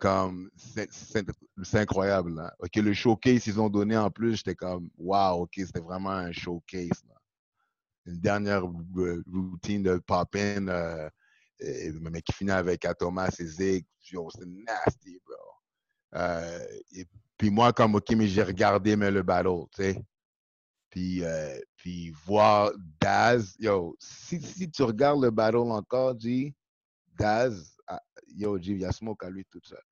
[0.00, 2.34] Comme, c'est incroyable.
[2.34, 2.52] Là.
[2.58, 6.32] OK, le showcase ils ont donné en plus, j'étais comme, wow, OK, c'était vraiment un
[6.32, 7.04] showcase.
[8.06, 10.68] Une dernière routine de pop-in.
[10.68, 11.08] Euh,
[12.00, 16.20] mais qui finit avec Thomas et Zig, yo, c'est nasty, bro.
[16.20, 17.04] Euh, et
[17.36, 20.04] puis moi, comme OK, mais j'ai regardé mais le battle, tu sais.
[20.90, 22.70] Puis, euh, puis voir
[23.00, 26.54] Daz, yo, si, si tu regardes le battle encore, G,
[27.18, 27.76] Daz,
[28.36, 29.82] yo, G, il y a smoke à lui tout seul.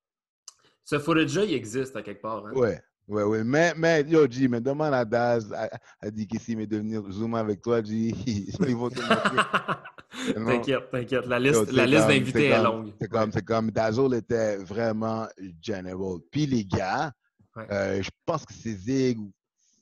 [0.84, 2.46] Ce footage-là, il existe à quelque part.
[2.46, 2.52] Hein?
[2.52, 3.44] Ouais, ouais, ouais.
[3.44, 7.38] Mais, mais yo, G, mais demande à Daz, a, dit qu'ici, mais de venir zoomer
[7.38, 10.34] avec toi, G, ils vont te montrer.
[10.34, 11.26] t'inquiète, t'inquiète.
[11.26, 12.92] La liste, la liste d'invités est, longue.
[13.00, 15.26] C'est comme, c'est comme Dazzle était vraiment
[15.60, 16.18] general.
[16.30, 17.12] Puis les gars,
[17.56, 19.32] euh, je pense que c'est Zig ou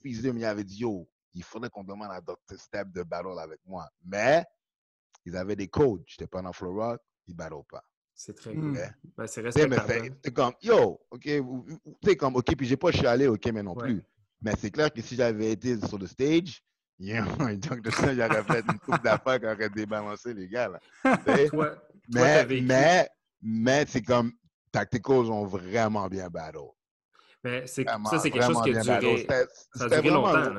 [0.03, 2.59] Fizum, il avait dit, yo, il faudrait qu'on demande à Dr.
[2.59, 3.89] Step de battle avec moi.
[4.05, 4.45] Mais
[5.25, 6.03] ils avaient des codes.
[6.07, 7.83] J'étais pas dans Florida, ils battent pas.
[8.15, 8.79] C'est très cool.
[9.17, 9.93] Ben, c'est respectable.
[9.93, 10.15] Hein.
[10.23, 11.29] C'est comme, yo, OK,
[12.03, 14.03] c'est comme, OK, puis j'ai pas chialé, OK, mais non plus.
[14.41, 16.63] Mais c'est clair que si j'avais été sur le stage,
[16.99, 17.17] yo,
[17.57, 20.69] donc ça, j'aurais fait une coupe d'affaires qui aurait débalancé les gars.
[20.69, 20.81] Là.
[22.09, 23.09] mais, mais,
[23.43, 24.33] mais c'est comme,
[24.71, 26.71] Tacticals ont vraiment bien battle.
[27.43, 29.27] Mais c'est, ça, c'est quelque chose qui a duré,
[29.75, 30.55] ça a duré longtemps.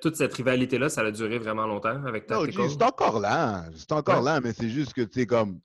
[0.00, 2.70] toute cette rivalité-là, ça a duré vraiment longtemps avec Tactical.
[2.70, 3.64] C'est encore là.
[3.76, 5.60] C'est encore là, mais c'est juste que, tu sais, comme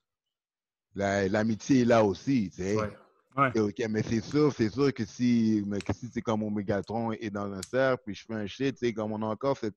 [0.97, 2.75] l'amitié est là aussi, tu sais.
[2.75, 3.87] Ouais.
[3.89, 7.29] mais c'est sûr, c'est sûr que si, mais que si c'est comme mon Mégatron est
[7.29, 9.75] dans un cercle, puis je fais un shit, tu sais, comme on a encore cette,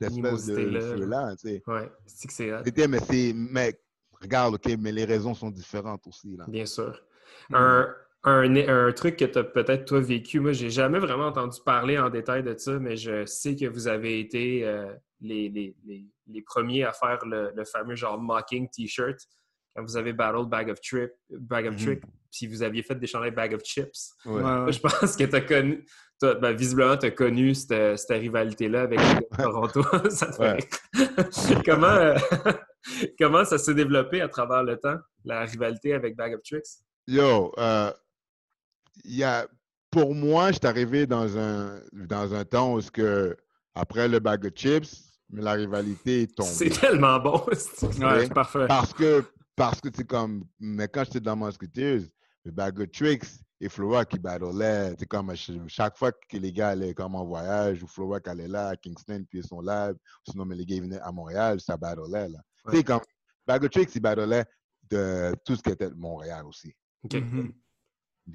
[0.00, 1.62] cette espèce de feu-là, tu sais.
[1.66, 3.78] Ouais, c'est que c'est Mais c'est, mais
[4.20, 6.44] regarde, OK, mais les raisons sont différentes aussi, là.
[6.46, 7.02] Bien sûr.
[7.52, 7.92] Un,
[8.24, 10.40] un, truc que tu as peut-être toi vécu.
[10.40, 13.88] Moi, j'ai jamais vraiment entendu parler en détail de ça, mais je sais que vous
[13.88, 15.74] avez été euh, les, les,
[16.26, 19.26] les, premiers à faire le, le fameux genre mocking t-shirt
[19.74, 22.10] quand vous avez battled Bag of Trip, Bag of Trick, mhm.
[22.32, 24.14] puis vous aviez fait des chandelles Bag of Chips.
[24.24, 25.84] Je pense que tu as connu,
[26.20, 29.00] ben, visiblement, tu as connu cette, cette rivalité-là avec
[29.38, 29.82] Toronto.
[30.10, 30.30] ça
[31.64, 32.16] comment, euh,
[33.18, 36.66] comment ça s'est développé à travers le temps, la rivalité avec Bag of Tricks?
[37.06, 37.90] Yo, euh,
[39.04, 39.46] y a,
[39.90, 43.36] pour moi, je suis arrivé dans un, dans un temps où, que,
[43.74, 46.48] après le bag of chips, la rivalité est tombée.
[46.48, 47.42] C'est tellement bon.
[47.52, 48.66] c'est parfait.
[48.66, 49.24] Parce que,
[49.60, 52.08] parce que c'est comme, mais quand j'étais dans Musketeers,
[52.46, 53.26] le bag of tricks
[53.60, 55.34] et Flora qui battleaient, c'est comme
[55.66, 58.76] chaque fois que les gars allaient comme en voyage, ou Flora qui allait là à
[58.76, 59.96] Kingston, puis son live,
[60.26, 62.38] sinon mais les gars venaient à Montréal, ça battlait là.
[62.70, 63.02] C'est comme,
[63.46, 64.46] bag of tricks, ils battleaient
[64.88, 66.74] de tout ce qui était de Montréal aussi.
[67.04, 67.52] Mm-hmm.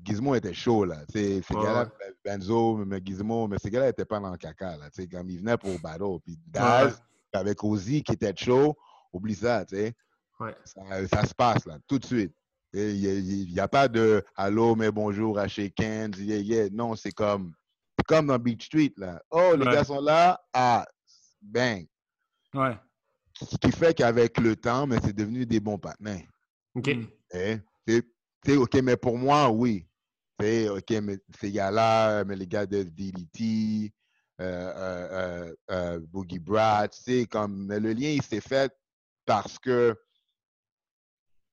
[0.04, 1.06] Gizmo était chaud, là.
[1.12, 1.90] Ces gars-là,
[2.24, 4.90] Benzo, mais Gizmo, mais ces gars-là n'étaient pas dans le caca, là.
[5.12, 6.20] Comme ils venaient pour battle.
[6.24, 7.02] Puis Daz,
[7.34, 8.76] avec Ozzy qui était chaud,
[9.12, 9.96] oublie ça, tu sais.
[10.66, 12.34] Ça, se passe, là, tout de suite.
[12.74, 16.70] Il n'y a, pas de allô, mais bonjour à chez yeah, yeah.
[16.72, 17.54] Non, c'est comme,
[18.06, 19.22] comme dans Beach Street, là.
[19.32, 20.86] Oh, les gars sont là, ah,
[21.42, 21.86] bang.
[22.54, 22.78] Ouais.
[23.34, 26.28] Ce qui fait qu'avec le temps, mais c'est devenu des bons partenaires.
[26.76, 26.90] OK.
[27.34, 27.62] Et,
[28.58, 29.88] OK, mais pour moi, oui.
[30.42, 33.94] OK, mais ces gars-là, mais les gars de DDT,
[34.42, 38.72] euh, euh, euh, Boogie Brad, tu comme, mais le lien, il s'est fait
[39.26, 39.98] parce que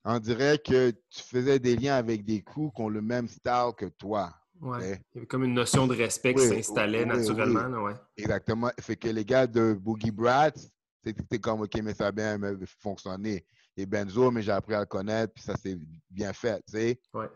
[0.04, 3.72] on dirait que tu faisais des liens avec des coups qui ont le même style
[3.76, 4.32] que toi.
[4.60, 5.02] Ouais.
[5.10, 7.82] Il y avait comme une notion de respect qui s'installait naturellement.
[7.82, 7.94] Ouais.
[8.16, 8.70] Exactement.
[8.80, 10.54] Fait que les gars de Boogie Brad,
[11.04, 12.38] c'était comme, OK, mais ça a bien
[12.78, 13.44] fonctionné
[13.76, 15.78] et Benzo, mais j'ai appris à le connaître, puis ça s'est
[16.10, 17.00] bien fait, tu sais.
[17.14, 17.28] Ouais.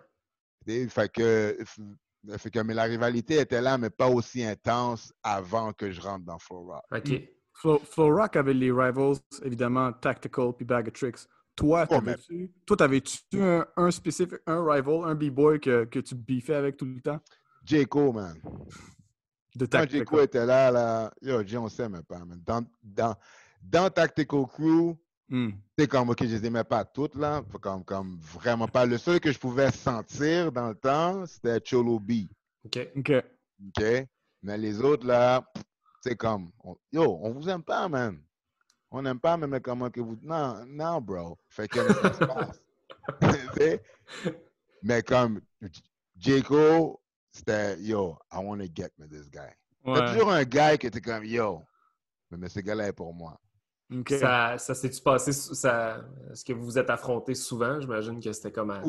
[0.88, 1.56] Fait que,
[2.36, 6.24] fait que, mais la rivalité était là, mais pas aussi intense avant que je rentre
[6.24, 6.84] dans Flow Rock.
[6.92, 7.22] OK.
[7.54, 11.26] Flow, Rock avait les rivals, évidemment, Tactical puis Bag of Tricks.
[11.56, 16.76] Toi, oh, t'avais-tu un, un spécifique, un rival, un b-boy que, que tu biffais avec
[16.76, 17.18] tout le temps?
[17.64, 18.36] J.Co., man.
[19.54, 20.20] De Quand J.Co.
[20.20, 22.40] était là, là, yo, J, on sait même pas, man.
[22.44, 23.16] Dans, dans,
[23.62, 24.96] dans Tactical Crew,
[25.28, 25.50] Hmm.
[25.76, 27.42] C'est comme, OK, je les aimais pas toutes, là.
[27.60, 28.86] Comme, comme vraiment pas.
[28.86, 32.28] Le seul que je pouvais sentir dans le temps, c'était Cholo B.
[32.64, 32.88] OK.
[32.96, 33.12] OK.
[33.66, 33.84] OK.
[34.42, 35.44] Mais les autres, là,
[36.00, 36.52] c'est comme,
[36.92, 38.20] yo, on vous aime pas, man.
[38.90, 40.16] On n'aime pas, mais comment que vous.
[40.22, 41.38] Non, non, bro.
[41.48, 42.62] Fait que ça se passe.
[44.82, 45.40] mais comme,
[46.16, 49.52] Jaco, c'était, yo, I want to get me this guy.
[49.84, 51.62] C'est toujours un gars qui était comme, yo,
[52.30, 53.38] mais ce gars-là est pour moi.
[54.18, 55.30] Ça, ça s'est-tu passé?
[55.30, 57.80] Est-ce que vous vous êtes affrontés souvent?
[57.80, 58.82] J'imagine que c'était comme à,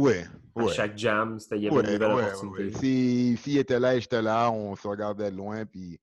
[0.73, 2.79] chaque jam, il y avait une nouvelle opportunité.
[2.79, 5.99] Si fille était là et j'étais là, on se regardait de loin, puis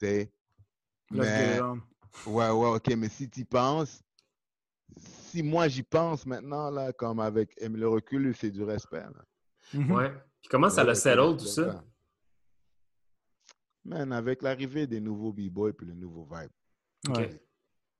[0.00, 0.28] tu
[1.12, 1.60] Mais,
[2.26, 4.02] ouais, ouais, ok, mais si tu penses,
[4.96, 9.04] si moi j'y pense maintenant, là, comme avec le recul, c'est du respect.
[9.72, 9.90] Mhm.
[9.90, 10.12] Ouais.
[10.40, 11.82] Puis comment ça l'a settle, tout ça?
[13.84, 16.50] Man, avec l'arrivée des nouveaux B-boys puis le nouveau vibe.
[17.08, 17.28] OK.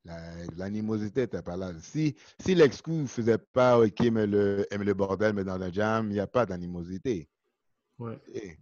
[0.05, 1.73] La- L'animosité n'était pas là.
[1.81, 5.71] Si, si l'excuse ne faisait pas OK, mais le, mais le bordel, mais dans la
[5.71, 7.29] jam, il n'y a pas d'animosité.
[7.99, 8.19] Ouais.
[8.33, 8.57] Et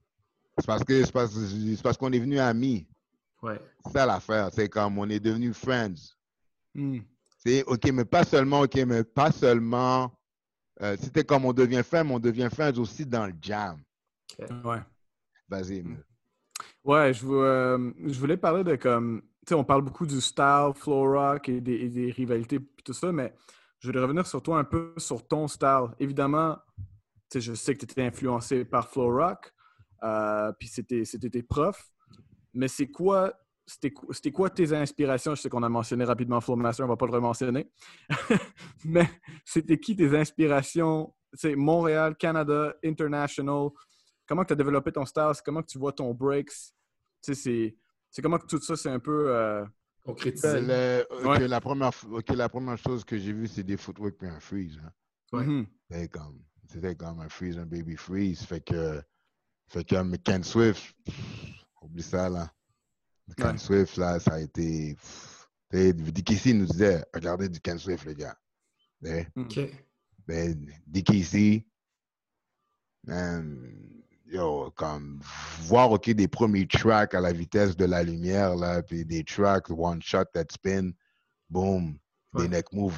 [0.59, 2.87] C'est parce que c'est parce, c'est parce qu'on est venu amis.
[3.43, 3.61] Ouais.
[3.87, 4.51] C'est ça l'affaire.
[4.53, 6.15] C'est comme on est devenu friends.
[6.75, 6.99] Hmm.
[7.39, 10.13] C'est OK, mais pas seulement, OK, mais pas seulement.
[10.83, 13.81] euh, C'était comme on devient friends, mais on devient friends aussi dans le jam.
[14.65, 14.81] Ouais.
[15.49, 15.83] Vas-y.
[15.83, 16.03] Mm.
[16.85, 19.23] Ouais, je, euh, je voulais parler de comme.
[19.47, 22.83] Tu sais, on parle beaucoup du style, flow rock et des, et des rivalités et
[22.85, 23.35] tout ça, mais
[23.79, 25.89] je voulais revenir sur toi un peu sur ton style.
[25.99, 26.85] Évidemment, tu
[27.33, 29.53] sais, je sais que tu étais influencé par flow rock,
[30.03, 31.91] euh, puis c'était c'était tes profs,
[32.55, 33.33] mais c'est quoi.
[33.67, 35.35] C'était quoi- tes inspirations?
[35.37, 37.71] Je sais qu'on a mentionné rapidement Flowmaster, on va pas le rementionner.
[38.85, 39.09] mais
[39.45, 41.15] c'était qui tes inspirations?
[41.35, 43.69] Sais, Montréal, Canada, International,
[44.27, 46.49] comment tu as développé ton style, c'est comment que tu vois ton breaks?
[46.51, 46.55] Tu
[47.23, 47.77] sais, c'est,
[48.11, 49.29] c'est comment que tout ça, c'est un peu.
[49.29, 49.65] euh,
[50.05, 50.61] Concrétiser.
[50.63, 51.47] Le- OK, Ouais.
[51.47, 51.91] la, première,
[52.35, 52.49] la
[52.79, 54.81] chose que j'ai vue, c'est des footwork puis un freeze.
[54.85, 54.91] hein.
[55.33, 55.45] Ouais.
[55.47, 55.67] mhm.
[55.89, 58.43] C'était comme, c'était comme un freeze, un baby freeze.
[58.43, 59.01] Fait que,
[59.69, 62.51] fait que Ken Swift, pff, oublie ça, là.
[63.37, 63.59] Ken Ouais.
[63.59, 64.97] Swift, là, ça a été.
[65.73, 68.37] DKC nous disait, regardez du Ken Swift, les gars.
[69.03, 69.61] T'sais, OK.
[70.27, 71.65] Ben, DKC,
[73.07, 73.73] man,
[74.27, 75.21] yo, comme
[75.61, 79.71] voir OK, des premiers tracks à la vitesse de la lumière, là, puis des tracks
[79.71, 80.91] one shot that spin,
[81.49, 81.99] boom,
[82.33, 82.43] Ouais.
[82.43, 82.95] des neck moves,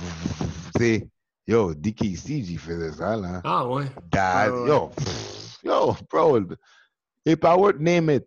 [0.76, 1.08] tu sais,
[1.46, 3.40] yo, DKC, j'y faisais ça, là.
[3.44, 3.86] Ah ouais.
[4.10, 4.68] Dad, ouais.
[4.68, 6.40] yo, pff, yo, bro,
[7.24, 8.26] et power, name it.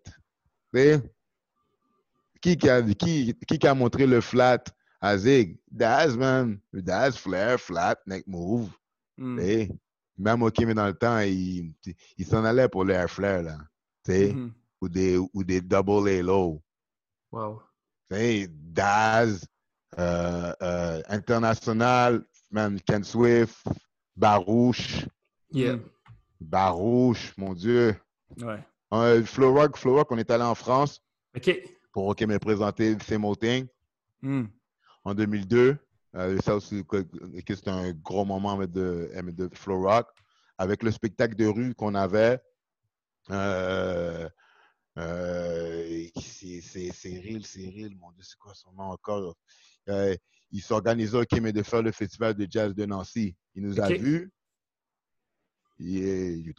[2.42, 4.64] Qui, qui, a, qui, qui qui a montré le flat
[5.02, 5.58] à Zig?
[5.72, 6.60] Daz, man.
[6.74, 8.70] Daz, flare, flat, neck move.
[9.18, 9.40] Mm.
[9.40, 9.70] sais.
[10.18, 11.74] Même OK, mais dans le temps, il,
[12.18, 13.58] il s'en allait pour le air flare, là.
[14.08, 14.54] Mhm.
[14.82, 16.62] Ou, des, ou des double halo.
[17.32, 17.62] Wow.
[18.10, 19.46] Daz,
[19.98, 23.66] euh, euh, International, man, Ken Swift,
[24.16, 25.06] Barouche.
[25.52, 25.80] Yeah.
[26.40, 27.96] Barouche, mon Dieu.
[28.42, 28.64] Ouais.
[28.94, 31.02] Euh, Flow Rock, Flow Rock, on est allé en France
[31.92, 33.68] pour OK, me présenter Same Old Thing
[34.22, 34.46] Mm.
[35.04, 35.78] en 2002.
[36.16, 36.84] Euh, ça aussi,
[37.48, 39.10] c'était un gros moment de,
[39.54, 40.08] Flow Rock.
[40.58, 42.40] Avec le spectacle de rue qu'on avait.
[43.30, 44.30] Euh,
[44.98, 49.36] euh, c'est c'est Cyril, Cyril, mon Dieu, c'est quoi son nom encore?
[49.90, 50.16] Euh,
[50.52, 53.36] il s'organisait, OK, mais de faire le festival de jazz de Nancy.
[53.54, 54.32] Il nous a vus.
[55.80, 56.54] Il-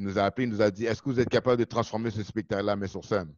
[0.00, 2.10] il- nous a appelé, il nous a dit Est-ce que vous êtes capable de transformer
[2.10, 3.34] ce spectacle-là, mais sur scène?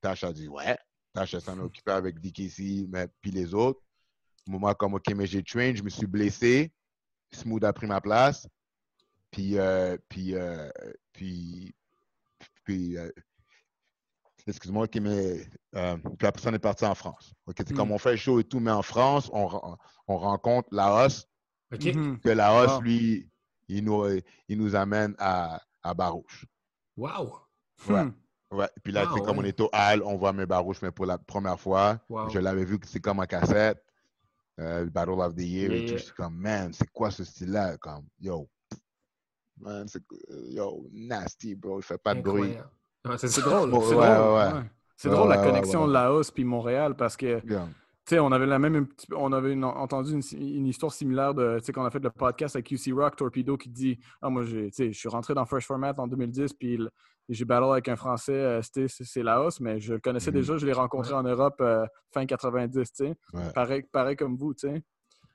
[0.00, 0.76] Tash a dit Ouais.
[1.12, 3.80] Tash s'en est occupé avec DKC, mais puis les autres.
[4.46, 6.72] Moi, comme OK, mais j'ai train, je me suis blessé.
[7.32, 8.46] Smooth a pris ma place.
[9.30, 10.70] Puis, euh, puis, euh,
[11.12, 11.74] puis,
[12.64, 13.10] puis, euh,
[14.46, 17.32] excuse-moi, OK, mais euh, puis la personne est partie en France.
[17.46, 17.76] OK, c'est Mm.
[17.76, 21.26] comme on fait le show et tout, mais en France, on, on rencontre Laos,
[21.74, 21.84] OK.
[21.84, 22.20] Mhm.
[22.20, 22.80] que Laos, Wow.
[22.82, 23.28] lui,
[23.68, 24.04] il nous,
[24.48, 26.44] il nous amène à, à Barouche.
[26.96, 27.32] Wow.
[27.88, 28.02] Ouais.
[28.04, 28.12] Hmm.
[28.52, 28.68] Ouais.
[28.82, 31.06] Puis là, Ah, c'est comme on est au Hall, on voit mes Barouche, mais pour
[31.06, 31.98] la première fois.
[32.08, 32.28] Wow.
[32.30, 33.82] Je l'avais vu que c'est comme en cassette.
[34.58, 35.88] euh, Battle of the Year et tout.
[35.90, 35.96] yeah.
[35.98, 37.76] Je suis comme, man, c'est quoi ce style-là?
[37.76, 38.48] Comme, yo,
[39.60, 40.02] man, c'est,
[40.48, 41.78] yo, nasty, bro.
[41.80, 42.56] Il fait pas de bruit.
[43.04, 43.72] Ouais, c'est drôle.
[43.74, 44.34] Ouais, c'est ouais, drôle.
[44.34, 44.52] ouais.
[44.54, 44.70] ouais.
[44.96, 45.92] C'est Ouais, drôle la ouais, connexion ouais, ouais.
[45.92, 47.68] Laos puis Montréal parce que Yeah.
[48.06, 50.66] Tu sais, on avait la même, un petit peu- on avait une- entendu une, une
[50.68, 53.56] histoire similaire de, tu sais, quand on a fait le podcast avec QC Rock, Torpedo,
[53.56, 56.52] qui dit, ah, moi, j'ai, tu sais, je suis rentré dans Fresh Format en 2010,
[56.52, 56.78] puis
[57.28, 60.36] j'ai battle avec un Français, euh, c'était, c'est c'est Laos, mais je le connaissais Mhm.
[60.36, 61.84] déjà, je l'ai rencontré en Europe euh,
[62.14, 63.14] fin 90, tu sais.
[63.32, 63.52] Ouais.
[63.52, 64.82] Pareil, pareil comme vous, tu sais.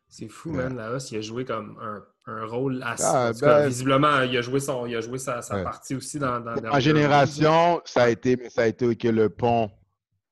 [0.08, 0.70] C'est fou, Ouais.
[0.70, 0.78] man.
[0.78, 3.04] Laos, il a joué comme un, un rôle assez.
[3.06, 5.64] Ah, cas, ben- visiblement, il a joué, son, il a joué sa, sa Ouais.
[5.64, 6.40] partie aussi dans.
[6.40, 9.70] dans dans génération, ça a été, ça a été ok, le pont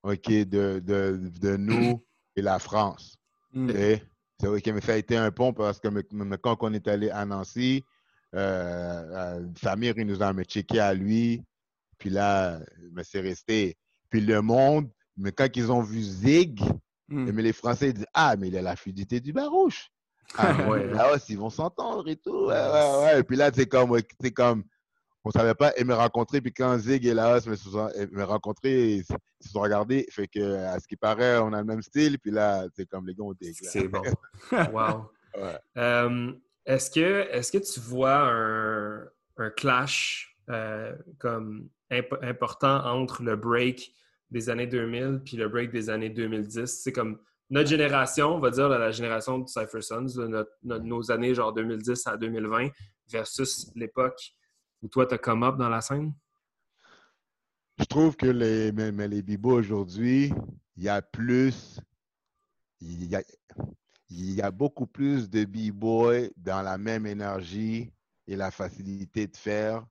[0.03, 2.01] ok, de, de, de nous
[2.39, 3.15] et la France.
[3.53, 3.71] Mm.
[4.39, 5.87] C'est ok, mais ça a été un pont parce que
[6.37, 7.83] quand on est allé à Nancy,
[8.35, 11.43] euh, Samir, il nous a checké à lui.
[11.97, 12.59] Puis là,
[13.03, 13.77] c'est resté.
[14.09, 16.61] Puis le monde, mais quand ils ont vu Zig,
[17.09, 17.31] Mm.
[17.31, 19.89] mais les Français disent Ah, mais il a la fluidité du barouche.
[20.37, 20.85] Ah, Ouais.
[20.93, 22.45] là, ils vont s'entendre et tout.
[22.45, 23.19] Ouais, ouais, ouais.
[23.19, 24.63] Et puis là, c'est comme, c'est comme,
[25.33, 26.41] on savait pas et me rencontrer.
[26.41, 30.07] Puis quand Zig et Laos me, se sont- me rencontrés, ils se sont regardés.
[30.11, 32.17] Fait que, à ce qui paraît, on a le même style.
[32.19, 34.01] Puis là, c'est comme les gars des C'est bon.
[34.73, 35.11] Wow.
[35.37, 35.59] Ouais.
[35.77, 36.31] Euh,
[36.65, 39.03] est-ce que, est que tu vois un,
[39.37, 43.91] un clash euh, comme imp- important entre le break
[44.31, 46.65] des années 2000 puis le break des années 2010?
[46.65, 47.19] C'est comme
[47.51, 51.33] notre génération, on va dire la génération de Cypher Sons, là, notre- notre- nos années
[51.35, 52.69] genre 2010 à 2020
[53.11, 54.33] versus l'époque
[54.81, 56.13] où toi, tu as come up dans la scène?
[57.77, 60.33] Je trouve que les, mais, mais les bibos aujourd'hui,
[60.75, 61.79] il y a plus
[62.81, 63.23] il y a,
[64.09, 67.91] il y a beaucoup plus de b-boy dans la même énergie
[68.27, 69.85] et la facilité de faire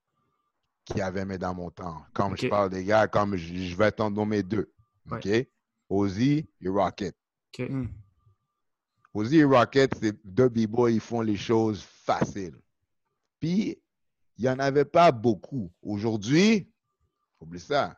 [0.84, 2.02] qu'il y avait mais dans mon temps.
[2.12, 4.72] Comme je parle des gars, comme je, je vais t'en nommer deux.
[5.10, 5.18] Ouais.
[5.18, 5.48] OK?
[5.90, 7.14] Ozzy et Rocket.
[7.52, 7.68] OK.
[7.68, 7.86] Hmm.
[9.14, 12.58] Ozzy et Rocket, c'est deux b-boys, ils font les choses faciles.
[13.40, 13.80] Puis,
[14.38, 15.70] il n'y en avait pas beaucoup.
[15.82, 16.70] Aujourd'hui,
[17.40, 17.96] oublie ça.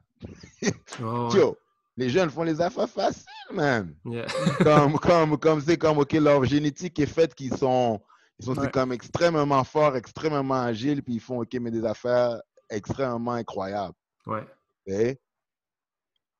[1.02, 1.28] Oh.
[1.34, 1.56] Yo,
[1.96, 3.94] les jeunes font les affaires faciles, man.
[4.04, 4.26] Yeah.
[4.62, 8.00] comme, comme, comme c'est comme, OK, leur génétique est faite qu'ils sont,
[8.38, 8.70] ils sont Ouais.
[8.70, 13.94] comme extrêmement forts, extrêmement agiles, puis ils font, OK, mais des affaires extrêmement incroyables.
[14.26, 14.46] Ouais.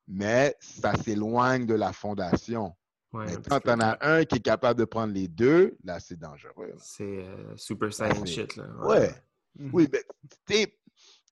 [0.09, 2.75] Mais ça s'éloigne de la fondation.
[3.13, 3.73] Ouais, Mais quand peu.
[3.73, 6.73] on a un qui est capable de prendre les deux, là, c'est dangereux.
[6.79, 8.65] C'est euh, Super Saiyan c'est- shit, là.
[8.83, 9.11] Ouais.
[9.59, 9.71] Mhm.
[9.73, 10.03] Oui, mais
[10.47, 10.75] t'sais,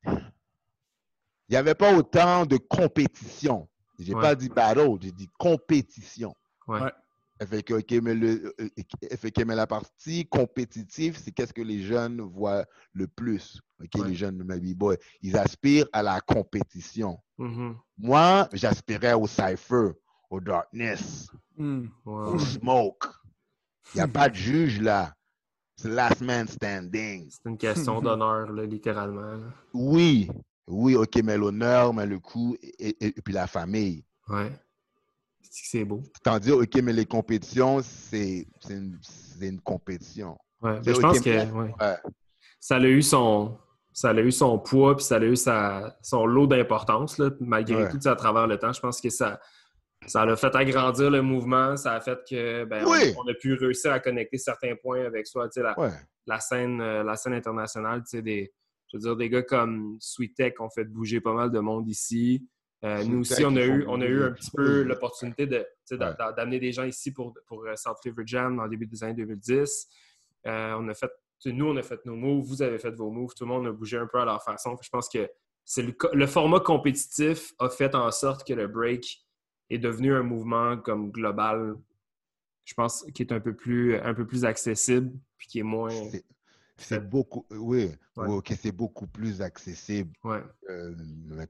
[0.07, 3.69] il n'y avait pas autant de compétition.
[3.99, 4.21] J'ai Ouais.
[4.23, 6.35] pas dit battle, j'ai dit compétition.
[6.67, 6.81] Ouais.
[7.49, 8.69] Fait que, ok, mais, le, euh,
[9.17, 13.61] fait que, mais la partie compétitive, c'est qu'est-ce que les jeunes voient le plus.
[13.81, 14.09] ok, Ouais.
[14.09, 17.19] Les jeunes, mes b-boys, ils aspirent à la compétition.
[17.39, 17.77] Mhm.
[17.97, 19.93] Moi, j'aspirais au cypher,
[20.31, 21.31] au darkness,
[22.05, 23.07] au smoke.
[23.95, 25.15] Il n'y a pas de juge là.
[25.81, 27.29] C'est last man standing.
[27.31, 29.21] C'est une question d'honneur, littéralement.
[29.21, 29.39] là.
[29.73, 30.29] Oui,
[30.67, 34.05] oui, ok, mais l'honneur, mais le coup, et, et- et puis la famille.
[34.29, 34.51] Ouais.
[35.51, 36.03] C'est que c'est beau.
[36.23, 38.99] Tandis, ok, mais les compétitions, c'est c'est une,
[39.41, 40.37] une compétition.
[40.61, 40.81] Ouais.
[40.85, 41.75] Je pense que mais- ouais.
[41.81, 41.97] Ouais,
[42.61, 43.57] ça a eu son
[43.93, 47.85] ça a eu son poids puis ça a eu sa, son lot d'importance là, malgré
[47.85, 47.89] Ouais.
[47.89, 49.41] tout à travers le temps je pense que ça
[50.07, 53.15] ça a fait agrandir le mouvement ça a fait que ben, on- Oui.
[53.19, 55.91] on, a pu réussir à connecter certains points avec soit tu sais, la, ouais.
[56.27, 58.53] la scène euh, la scène internationale tu sais, des
[58.91, 61.89] je veux dire des gars comme Sweet Tech ont fait bouger pas mal de monde
[61.89, 62.47] ici
[62.85, 66.15] Euh, nous aussi on a eu on a eu un petit peu l'opportunité de Ouais.
[66.37, 69.89] d'amener des gens ici pour pour euh, South River Jam le début des années 2010
[70.47, 71.11] Euh, on a fait
[71.47, 73.73] nous, on a fait nos moves, vous avez fait vos moves, tout le monde a
[73.73, 74.77] bougé un peu à leur façon.
[74.83, 75.29] Je pense que
[75.65, 79.05] c'est le, le format compétitif a fait en sorte que le break
[79.71, 81.75] est devenu un mouvement comme global,
[82.65, 85.91] je pense, qui est un peu plus, un peu plus accessible, puis qui est moins.
[86.81, 88.27] C'est- beaucoup, oui, Ouais.
[88.29, 90.41] oui, ok, c'est beaucoup plus accessible Ouais,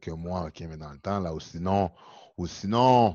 [0.01, 1.91] que moi, ok, mais dans le temps, là, ou sinon,
[2.39, 3.15] ou sinon,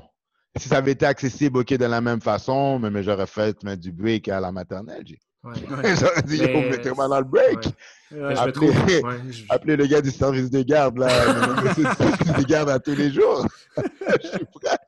[0.56, 3.80] si ça avait été accessible, ok, de la même façon, mais, mais j'aurais fait mettre
[3.82, 5.18] du break à la maternelle, j'ai.
[5.42, 5.54] ouais.
[5.98, 7.64] j'aurais dit, yo, Mais- mettez-moi dans le break.
[8.12, 8.20] ouais.
[8.20, 8.34] Ouais.
[8.38, 8.68] Appelez-
[9.02, 11.08] ouais, je- Appelez le gars du service de garde, là.
[11.64, 13.44] le service de garde à tous les jours.
[14.22, 14.78] Je suis prêt.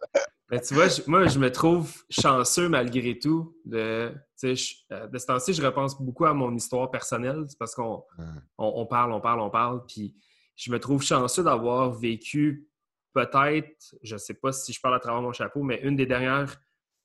[0.50, 3.56] Mais tu vois, je- moi, je me trouve chanceux malgré tout.
[3.64, 7.44] De, tu sais, je- euh, de ce temps-ci, je repense beaucoup à mon histoire personnelle.
[7.48, 8.24] C'est parce qu'on Ouais.
[8.58, 9.84] on, on parle, on parle, on parle.
[9.86, 10.14] Puis
[10.54, 12.68] je me trouve chanceux d'avoir vécu
[13.12, 16.06] peut-être, je ne sais pas si je parle à travers mon chapeau, mais une des
[16.06, 16.56] dernières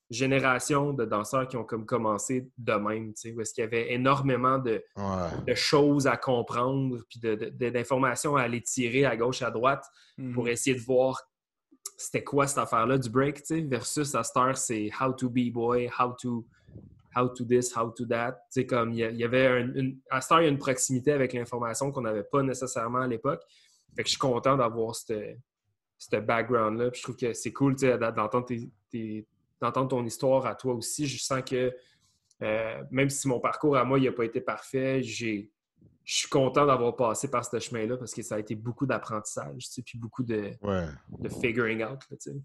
[0.10, 3.14] générations de danseurs qui ont comme commencé de même.
[3.14, 5.44] tu sais, Où est-ce qu'il y avait énormément de, Ouais.
[5.48, 9.86] de choses à comprendre, puis de- de- d'informations à aller tirer à gauche, à droite
[10.18, 10.34] Mhm.
[10.34, 11.22] pour essayer de voir
[11.98, 14.24] c'était quoi cette affaire-là du break, tu sais, versus à
[14.56, 16.46] c'est how to be boy, how to,
[17.16, 18.32] how to this, how to that.
[18.32, 21.34] Tu sais, comme il y, avait un- une, à il y a une proximité avec
[21.34, 23.42] l'information qu'on n'avait pas nécessairement à l'époque.
[23.96, 25.36] Fait que je suis content d'avoir ce
[26.18, 26.90] background-là.
[26.94, 27.98] Je trouve que c'est cool, tu sais,
[29.60, 31.06] d'entendre ton histoire à toi aussi.
[31.06, 31.72] Je sens que
[32.42, 35.52] euh, même si mon parcours à moi, il n'a pas été parfait, j'ai
[36.04, 39.66] je suis content d'avoir passé par ce chemin-là parce que ça a été beaucoup d'apprentissage,
[39.66, 40.88] tu sais, puis beaucoup de, Ouais.
[41.20, 42.00] de figuring out.
[42.10, 42.36] Là, tu sais.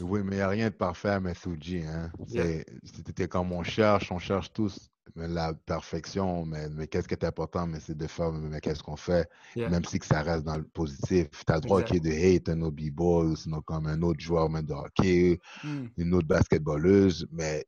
[0.00, 1.82] Oui, mais il n'y a rien de parfait à Messuji.
[1.82, 2.12] Hein?
[2.28, 2.62] Yeah.
[2.84, 7.66] C'était comme on cherche, on cherche tous la perfection, mais, mais qu'est-ce qui est important,
[7.66, 9.70] mais c'est de faire, mais qu'est-ce qu'on fait, Yeah.
[9.70, 11.28] même si que ça reste dans le positif.
[11.44, 12.00] Tu as le droit Exact.
[12.00, 12.76] qu'il y ait de hate, un autre
[13.24, 15.90] ou sinon comme un autre joueur même de hockey, Mhm.
[15.96, 17.66] une autre basketballeuse, mais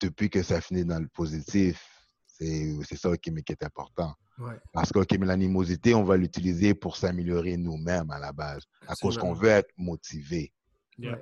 [0.00, 1.84] depuis que ça finit dans le positif,
[2.28, 4.14] c'est c'est ça qui, qui est important.
[4.38, 9.18] Ouais, Parce mais l'animosité, on va l'utiliser pour s'améliorer nous-mêmes à la base, à cause
[9.18, 10.52] qu'on veut être motivé
[10.98, 11.18] Yeah.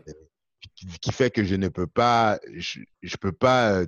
[0.75, 3.87] qui, qui fait que je ne peux pas, je, je peux pas euh,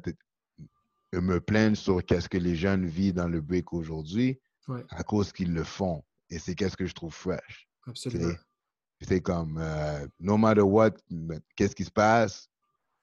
[1.14, 4.84] me plaindre sur qu'est-ce que les jeunes vivent dans le break aujourd'hui Ouais.
[4.90, 6.04] à cause qu'ils le font.
[6.30, 7.68] Et c'est qu'est-ce que je trouve fresh.
[7.86, 8.32] Absolument.
[9.00, 10.92] C'est- comme, euh, no matter what,
[11.56, 12.48] qu'est-ce qui se passe,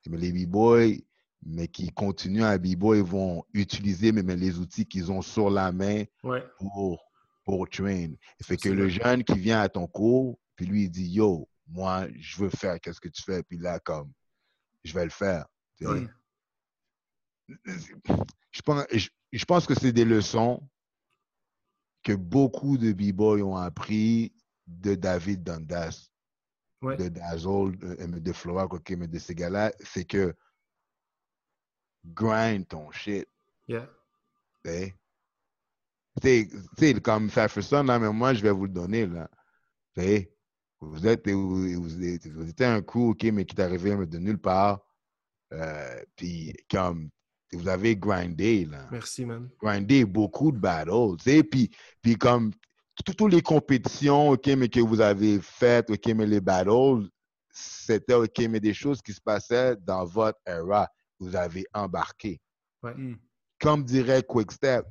[0.08, 0.96] mais les b-boys,
[1.44, 5.72] mais qui continuent à b-boy, vont utiliser mais, mais les outils qu'ils ont sur la
[5.72, 7.04] main Ouais, pour,
[7.46, 8.12] pour train.
[8.40, 11.48] Et fait que le jeune qui vient à ton cours, puis lui, il dit, yo,
[11.68, 14.12] moi, je veux faire qu'est-ce que tu fais, puis là, comme,
[14.84, 15.46] je vais le faire.
[15.82, 16.08] Ouais.
[18.52, 20.62] Je, pense, je, je pense que c'est des leçons
[22.04, 24.34] que beaucoup de b-boys ont appris
[24.68, 26.10] de David Dundas,
[26.82, 26.96] Ouais.
[26.96, 30.34] de Dazzle, de, de Flora, de ces gars-là, c'est que
[32.06, 33.28] grind ton shit.
[33.68, 33.90] Yeah.
[34.64, 34.72] Tu
[36.22, 39.30] sais, tu sais, comme Jefferson, là, mais moi, je vais vous le donner, là.
[39.98, 40.30] Tu
[40.82, 44.18] vous êtes, vous, vous êtes, vous êtes un coup, OK, mais qui est arrivé de
[44.18, 44.80] nulle part.
[45.52, 47.10] Euh, puis, comme,
[47.52, 48.88] vous avez grindé, là.
[48.92, 49.50] Merci, man.
[49.60, 51.70] Grindé beaucoup de battles, tu sais, puis,
[52.02, 52.52] puis comme,
[53.04, 57.10] tout- toutes les compétitions, OK, mais que vous avez faites, OK, mais les battles,
[57.52, 60.90] c'était, OK, mais des choses qui se passaient dans votre era.
[61.20, 62.40] Vous avez embarqué.
[62.82, 63.16] Hmm.
[63.60, 64.86] Comme dirait Quickstep,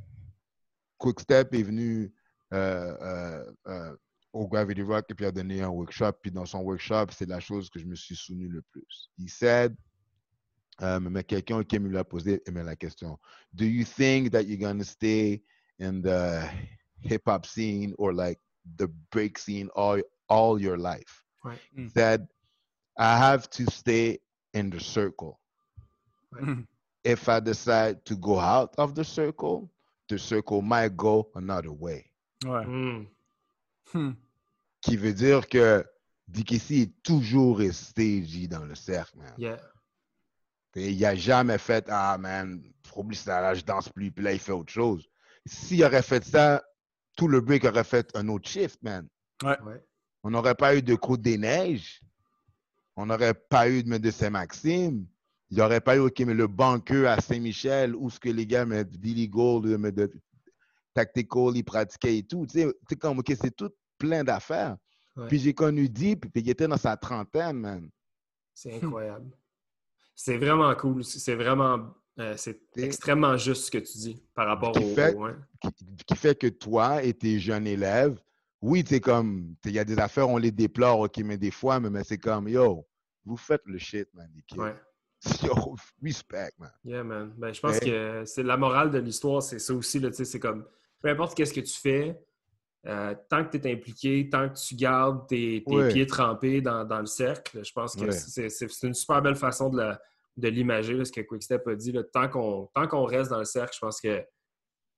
[0.99, 2.13] Quickstep est venu
[2.53, 3.97] euh, euh, euh,
[4.33, 6.13] au Gravity Rock et puis a donné un workshop.
[6.23, 9.11] Puis dans son workshop, c'est la chose que je me suis souvenu le plus.
[9.17, 9.75] Il said,
[10.83, 13.19] euh, mais quelqu'un qui me l'a posé mais la question,
[13.53, 15.43] Do you think that you're going to stay
[15.81, 16.49] in the
[17.01, 18.39] hip-hop scene or like
[18.77, 21.25] the break scene all, all your life?
[21.45, 21.59] Ouais.
[21.75, 22.29] He said,
[22.97, 24.21] I have to stay
[24.55, 25.41] in the circle.
[26.33, 26.63] Hmm.
[27.05, 29.71] if I decide to go out of the circle,
[30.09, 32.11] the circle might go another way.
[32.45, 32.65] Ouais.
[32.65, 33.05] Hmm.
[33.93, 34.13] Hmm.
[34.83, 35.85] Qui veut dire que
[36.29, 39.33] DKC est toujours resté J, dans le cercle, man.
[39.39, 39.59] Yeah.
[40.75, 42.63] Et il n'a jamais fait Ah, man,
[42.95, 45.09] oublie ça, là, je danse plus, puis là, il fait autre chose.
[45.47, 46.63] S'il aurait fait ça,
[47.17, 49.09] tout le break aurait fait un autre shift, man.
[49.43, 49.57] Ouais.
[50.23, 52.03] On n'aurait pas eu de Côte des Neiges.
[52.97, 55.07] On n'aurait pas eu de de Saint-Maxime.
[55.51, 58.47] Il n'y aurait pas eu ok, mais le banqueux à Saint-Michel où ce que les
[58.47, 60.13] gars, mais Billy Gold, mais de
[60.95, 62.47] Tactical, ils pratiquaient et tout.
[62.47, 64.77] Tu sais, c'est comme, OK, c'est tout plein d'affaires.
[65.17, 65.27] Ouais.
[65.29, 67.89] Puis j'ai connu Deep, puis il était dans sa trentaine, man.
[68.55, 69.31] C'est incroyable.
[70.15, 71.05] C'est vraiment cool.
[71.05, 71.95] C'est vraiment.
[72.19, 74.95] euh, c'est extrêmement juste ce que tu dis par rapport Qui au.
[74.95, 75.35] fait- au- ouais.
[75.61, 75.71] Qui,
[76.07, 78.21] qui fait que toi et tes jeunes élèves,
[78.61, 81.79] oui, tu comme, il y a des affaires, on les déplore, OK, mais des fois,
[81.79, 82.85] mais, mais c'est comme, yo,
[83.25, 84.59] vous faites le shit, man, les kids.
[84.59, 84.75] Ouais.
[85.43, 86.71] Yo, respect, man.
[86.85, 87.35] Yeah, man.
[87.37, 90.01] Ben, je pense que c'est la morale de l'histoire, c'est ça aussi.
[90.13, 90.65] C'est comme
[91.01, 92.21] peu importe qu'est-ce que tu fais,
[92.87, 97.01] euh, tant que tu es impliqué, tant que tu gardes tes, pieds trempés dans, dans
[97.01, 98.11] le cercle, je pense que
[98.49, 101.93] c'est une super belle façon de l'imager, ce que Quickstep a dit.
[101.93, 102.03] là.
[102.05, 104.25] Tant qu'on reste dans le cercle, je pense que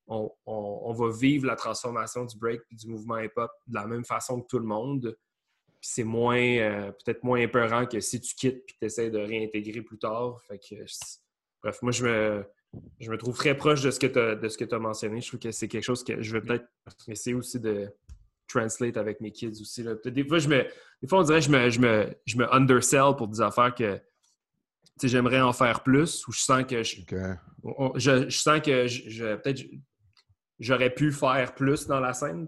[0.06, 3.86] on, on- on va vivre la transformation du break et du mouvement hip-hop de la
[3.86, 5.16] même façon que tout le monde.
[5.80, 9.10] Puis c'est moins, euh, peut-être moins épeurant que si tu quittes et que tu essaies
[9.10, 10.40] de réintégrer plus tard.
[10.46, 10.74] Fait que,
[11.62, 12.44] bref, moi, je me,
[13.00, 14.06] je me trouve très proche de ce que
[14.64, 15.20] tu as mentionné.
[15.22, 16.66] Je trouve que c'est quelque chose que je vais peut-être
[17.08, 17.88] essayer aussi de
[18.46, 19.82] translate avec mes kids aussi.
[19.82, 19.94] là.
[20.04, 20.64] Des fois, je me,
[21.00, 23.74] des fois, on dirait que je me, je me, je me undersell pour des affaires
[23.74, 23.98] que
[25.02, 27.00] j'aimerais en faire plus ou je sens que je,
[27.62, 29.62] on- je, je sens que je, je- peut-être
[30.58, 32.46] j'aurais pu faire plus dans la scène,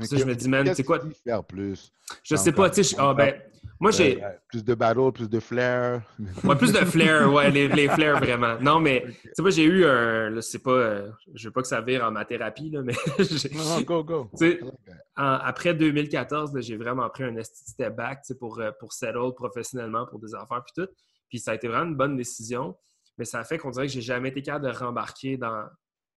[0.00, 0.98] ça, je me dis, man, c'est quoi?
[0.98, 1.92] qui faire plus?
[2.22, 2.96] Je sais pas, tu sais.
[2.98, 3.34] ah, ben,
[3.80, 6.02] moi, j'ai Euh, plus de battle, plus de flair.
[6.44, 8.58] ouais, plus de flair, ouais, les, les flairs, vraiment.
[8.60, 10.30] Non, mais, tu sais, moi, j'ai eu un.
[10.30, 10.70] Là, pas.
[10.70, 12.94] euh, je veux pas que ça vire en ma thérapie, là, mais.
[13.18, 14.30] j'ai- Non, go, go.
[15.16, 18.70] En- après 2014, là, j'ai vraiment pris un esti step back tu sais, pour, euh,
[18.78, 20.90] pour settle professionnellement pour des affaires puis tout.
[21.28, 22.76] Puis ça a été vraiment une bonne décision.
[23.18, 25.64] Mais ça a fait qu'on dirait que j'ai jamais été capable de rembarquer dans,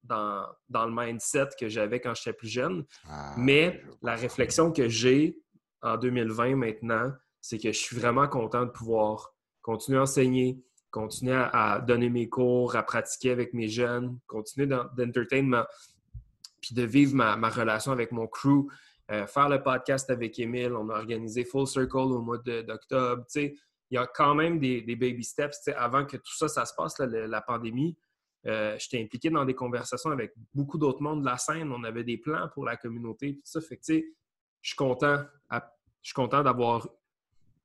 [0.04, 2.86] dans, dans le mindset que j'avais quand j'étais plus jeune.
[3.08, 5.38] Ah, Mais je la réflexion que j'ai
[5.82, 11.34] en 2020 maintenant, c'est que je suis vraiment content de pouvoir continuer à enseigner, continuer
[11.36, 15.66] à, à donner mes cours, à pratiquer avec mes jeunes, continuer d'entertainment,
[16.62, 18.68] puis de vivre ma, ma relation avec mon crew,
[19.12, 20.74] euh, faire le podcast avec Émile.
[20.74, 23.26] On a organisé Full Circle au mois d'octobre.
[23.36, 23.56] Il
[23.92, 25.68] y a quand même des, des baby steps.
[25.76, 27.98] Avant que tout ça, ça se passe, là, le- la pandémie,
[28.48, 31.72] euh, j'étais impliqué dans des conversations avec beaucoup d'autres mondes de la scène.
[31.72, 33.36] On avait des plans pour la communauté.
[33.36, 33.62] Tout ça.
[33.62, 34.06] Fait que, tu sais,
[34.62, 35.74] je suis content, à-
[36.16, 36.88] content d'avoir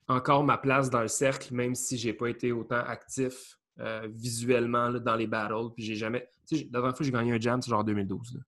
[0.09, 4.89] encore ma place dans le cercle, même si j'ai pas été autant actif euh, visuellement
[4.89, 5.73] là, dans les battles.
[5.75, 6.29] Puis j'ai jamais.
[6.49, 8.35] Tu sais, la dernière fois que j'ai gagné un jam, c'est genre 2012.
[8.35, 8.41] là.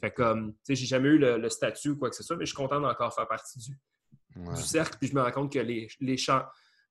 [0.00, 2.36] Fait comme, tu sais, j'ai jamais eu le, le statut ou quoi que ce soit,
[2.36, 3.76] mais je suis content d'encore faire partie du,
[4.36, 4.54] Ouais.
[4.54, 4.96] du cercle.
[5.00, 6.16] Puis je me rends compte que les, les,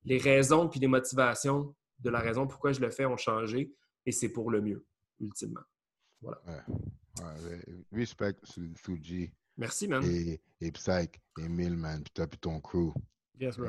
[0.03, 3.72] les raisons puis les motivations de la raison pourquoi je le fais ont changé
[4.07, 4.84] et c'est pour le mieux,
[5.19, 5.61] ultimement.
[6.23, 6.34] Ouais,
[7.91, 10.03] respect Su- Fuji Merci, man.
[10.03, 12.91] et, et Psych, Emile, man, puis toi, puis ton crew.
[13.39, 13.67] Yes, bro.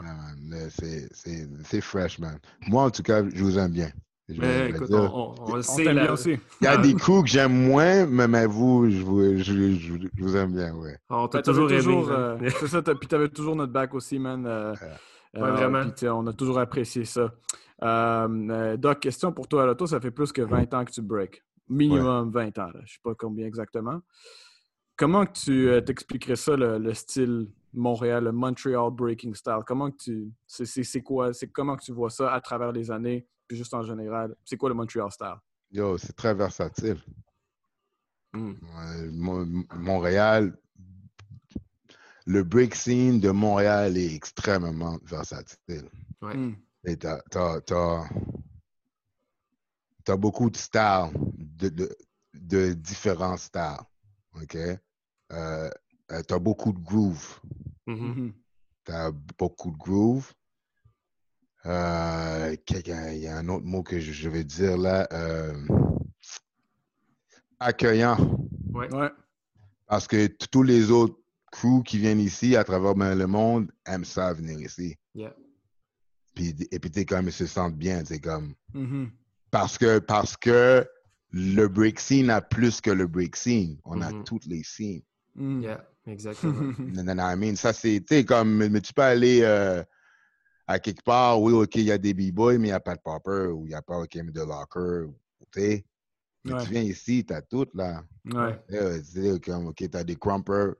[0.70, 2.38] C'est- C'est c'est fresh, man.
[2.68, 3.90] Moi, en tout cas, je vous aime bien.
[4.28, 5.92] Mais vais écoute, dire, on, on- on le sait.
[5.92, 6.12] là.
[6.12, 6.38] aussi.
[6.60, 10.08] Il y a des crews que j'aime moins, mais, mais vous, je vous, je, je-
[10.14, 10.98] je vous aime bien, ouais.
[11.08, 11.78] On t'a Ben, toujours aimé.
[11.82, 12.38] toujours, man.
[12.44, 14.44] euh, c'est ça, puis t'avais toujours notre back aussi, man.
[14.46, 14.92] euh, Ouais.
[15.34, 15.82] Ouais, vraiment.
[15.82, 17.32] puis, tu sais, on a toujours apprécié ça.
[17.82, 19.74] Euh, euh, Doc, question pour toi.
[19.74, 21.42] Toi, ça fait plus que 20 ans que tu break.
[21.68, 22.70] Minimum 20 ans.
[22.72, 22.80] Là.
[22.84, 24.00] Je sais pas combien exactement.
[24.96, 29.60] Comment que tu euh, t'expliquerais ça, le, le style Montréal, le Montreal breaking style?
[29.66, 30.32] Comment que tu.
[30.46, 31.32] C'est quoi?
[31.32, 33.26] C'est comment que tu vois ça à travers les années?
[33.48, 35.36] puis juste en général, c'est quoi le Montreal style?
[35.72, 37.02] Yo, c'est très versatile.
[38.32, 38.52] Hmm.
[39.74, 40.56] Montréal,
[42.28, 45.88] le break scene de Montréal est extrêmement versatile.
[46.20, 46.36] Ouais.
[46.36, 46.54] Hmm.
[46.84, 48.06] Et t'as, t'as- t'as-
[50.04, 51.96] t'as beaucoup de styles, de, de,
[52.34, 53.80] de différents styles.
[54.34, 54.56] OK?
[54.56, 54.78] Euh,
[55.30, 57.40] euh, t'as beaucoup de groove.
[57.86, 57.96] Mhm.
[58.08, 58.32] Mhm.
[58.84, 60.30] T'as beaucoup de groove.
[61.64, 65.08] Euh, Il y a un autre mot que je, je vais dire là.
[65.12, 65.66] euh,
[67.58, 68.18] accueillant.
[68.74, 68.88] Ouais.
[69.86, 71.18] Parce que tous les autres
[71.58, 74.96] crews qui viennent ici à travers ben, le monde aiment ça venir ici.
[75.14, 75.34] Yeah.
[76.34, 78.02] Puis, et puis, t'es comme, ils se sentent bien.
[78.04, 78.54] C'est comme.
[78.74, 79.10] Mhm.
[79.50, 80.86] Parce que, parce que
[81.30, 83.78] le break scene a plus que le break scene.
[83.84, 84.24] On a Mhm.
[84.24, 85.02] toutes les scenes.
[85.34, 85.62] Mhm.
[85.62, 86.72] Yeah, exactement.
[86.94, 89.82] Non, non, non, I mean, ça, c'est, tu comme, mais tu peux aller euh,
[90.66, 92.94] à quelque part, oui, OK, il y a des b-boys, mais il n'y a pas
[92.94, 95.06] de popper, ou il n'y a pas, OK, mais de locker,
[95.52, 95.84] tu sais.
[96.44, 96.62] Mais Ouais.
[96.64, 98.02] tu viens ici, tu as tout, là.
[98.26, 98.58] Ouais.
[98.72, 100.74] Euh, tu sais, comme, OK, tu as des crumpers.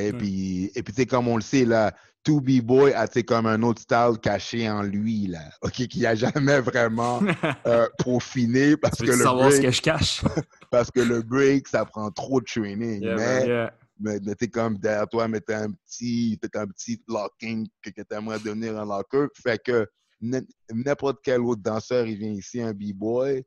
[0.00, 0.12] Ouais.
[0.12, 1.94] puis, et puis, comme on le sait, là,
[2.24, 5.40] tout b-boy a, tu sais, comme un autre style caché en lui, là.
[5.62, 7.20] OK, qui n'a jamais vraiment
[7.66, 10.22] euh, peaufiné parce que, le savoir ce break, que je cache?
[10.70, 13.02] parce que le break, ça prend trop de training.
[13.02, 13.74] Yeah, mais Yeah.
[14.00, 17.90] mais, mais t'es comme derrière toi, mais t'as un petit, t'as un petit locking que,
[17.90, 19.26] que t'aimerais devenir un locker.
[19.42, 19.86] Fait que
[20.72, 23.44] n'importe quel autre danseur, il vient ici, un b-boy,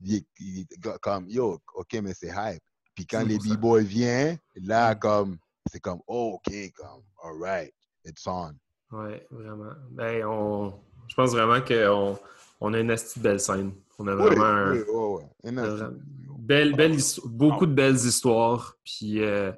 [0.00, 0.66] il est, il
[1.00, 2.60] comme, yo, OK, mais c'est hype.
[2.96, 3.54] Puis quand les 100%.
[3.56, 4.98] b-boys viennent, là, Mm.
[4.98, 5.38] comme,
[5.70, 7.72] c'est comme, oh, OK, comme, all right,
[8.04, 8.52] it's on.
[8.90, 9.72] Ouais, vraiment.
[9.90, 10.74] Ben, on...
[11.08, 12.18] Je pense vraiment qu'on
[12.60, 13.74] on a une de belle scène.
[13.98, 15.24] On a Oui, vraiment un- oui, ouais.
[15.42, 15.90] Vraiment.
[16.38, 18.76] Belle, belle histo- beaucoup de belles histoires.
[18.84, 19.52] Puis euh,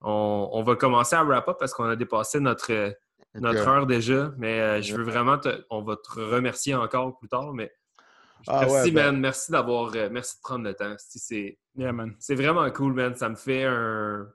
[0.00, 2.90] on, on va commencer à wrap up parce qu'on a dépassé notre, euh,
[3.34, 4.32] notre heure déjà.
[4.38, 7.52] Mais euh, je veux vraiment te, on va te remercier encore plus tard.
[7.54, 7.72] Mais
[8.46, 9.20] Ah merci, ouais, ben- man.
[9.20, 9.92] Merci d'avoir.
[9.94, 10.94] euh, merci de prendre le temps.
[11.76, 13.14] Yeah, c'est vraiment cool, man.
[13.14, 14.28] Ça me fait un.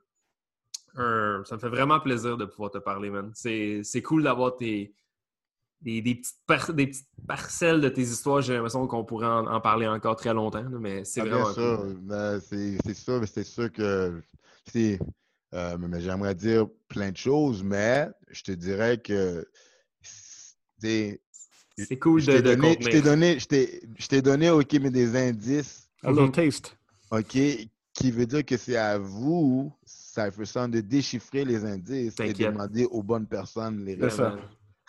[0.98, 3.32] Un- ça me fait vraiment plaisir de pouvoir te parler, man.
[3.36, 4.94] C'est c'est cool d'avoir tes.
[5.80, 8.42] Des, des petites par- des petites parcelles de tes histoires.
[8.42, 10.66] J'ai l'impression qu'on pourrait en, en parler encore très longtemps.
[10.70, 11.94] mais c'est Ah, vraiment bien sûr, cool.
[12.02, 14.22] ben, c'est c'est sûr, mais c'est sûr que
[14.66, 15.00] c'est.
[15.54, 19.48] euh, mais j'aimerais dire plein de choses, mais je te dirais que
[20.02, 21.22] c'est.
[21.78, 24.50] C'est cool Je de, t'ai de donné, je t'ai donné, je t'ai- je t'ai donné,
[24.50, 26.76] OK, mais des indices, A little taste.
[27.12, 27.38] OK,
[27.94, 29.72] qui veut dire que c'est à vous,
[30.18, 34.40] ça fait ça, de déchiffrer les indices et demander aux bonnes personnes les C'est réponses.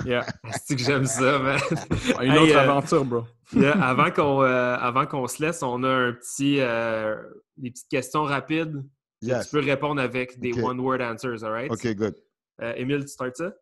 [0.05, 0.25] Yeah.
[0.45, 1.59] Asti que j'aime ça, man.
[2.23, 3.25] Une Hey, autre euh, aventure, bro.
[3.53, 7.17] Là, avant qu'on euh, avant qu'on se laisse, on a un petit euh,
[7.57, 8.83] des petites questions rapides.
[9.21, 9.47] Yes.
[9.47, 11.71] Tu peux répondre avec des one-word answers, all right?
[11.73, 12.15] OK, good.
[12.63, 13.53] Euh, Émile, tu starts ça?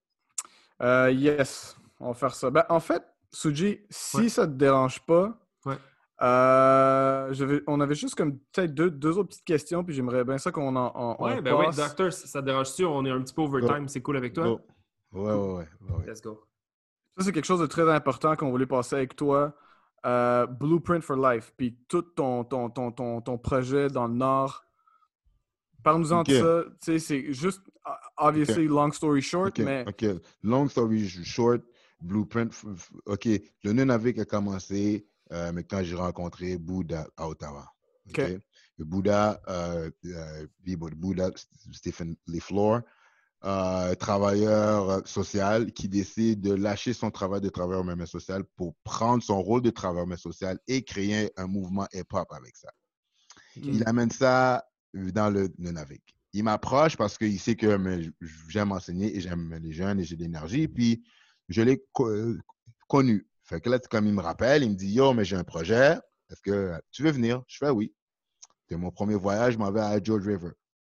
[0.82, 2.50] Euh, yes, on va faire ça.
[2.50, 3.02] Ben, en fait,
[3.32, 4.28] Suji, si Ouais.
[4.28, 5.36] ça te dérange pas.
[6.22, 10.24] Euh, je vais- on avait juste comme peut-être deux, deux autres petites questions, puis j'aimerais
[10.24, 12.84] bien ça qu'on en, en- Ouais, on ben oui, docteur, ça te dérange-tu?
[12.84, 14.44] On est un petit peu overtime, c'est cool avec toi?
[14.44, 14.60] Go.
[15.12, 15.68] Ouais, ouais, ouais.
[15.80, 16.06] ouais, ouais.
[16.06, 16.42] Let's go.
[17.18, 19.54] Ça, c'est quelque chose de très important qu'on voulait passer avec toi.
[20.04, 24.62] Euh, Blueprint for Life, puis tout ton, ton, ton, ton, ton projet dans le Nord.
[25.82, 26.64] Parle-nous-en de ça.
[26.64, 27.62] Tu sais, c'est juste,
[28.16, 30.04] obviously, long story short, OK, mais OK.
[30.42, 31.62] Long story short,
[32.00, 32.52] Blueprint.
[32.52, 33.26] f- f- OK,
[33.64, 37.66] le Nunavik a commencé, euh, mais quand j'ai rencontré Bouddha à Ottawa.
[38.78, 41.30] Le Bouddha, euh, euh, Bibo- Bouddha,
[41.72, 42.80] Stephen Leflore,
[43.44, 49.42] euh, travailleur social qui décide de lâcher son travail de travailleur social pour prendre son
[49.42, 52.70] rôle de travailleur social et créer un mouvement hip-hop avec ça.
[53.56, 56.16] Il amène ça dans le Nunavik.
[56.32, 57.78] Il m'approche parce qu'il sait que
[58.48, 60.68] j'aime enseigner et j'aime les jeunes et j'ai de l'énergie.
[60.68, 61.02] Puis,
[61.48, 62.34] je l'ai co-
[62.88, 63.26] connu.
[63.46, 65.96] Fait que là, comme il me rappelle, il me dit Yo, mais j'ai un projet.
[66.30, 67.94] Est-ce que tu veux venir Je fais oui.
[68.68, 70.50] C'est mon premier voyage, je m'en vais à George River.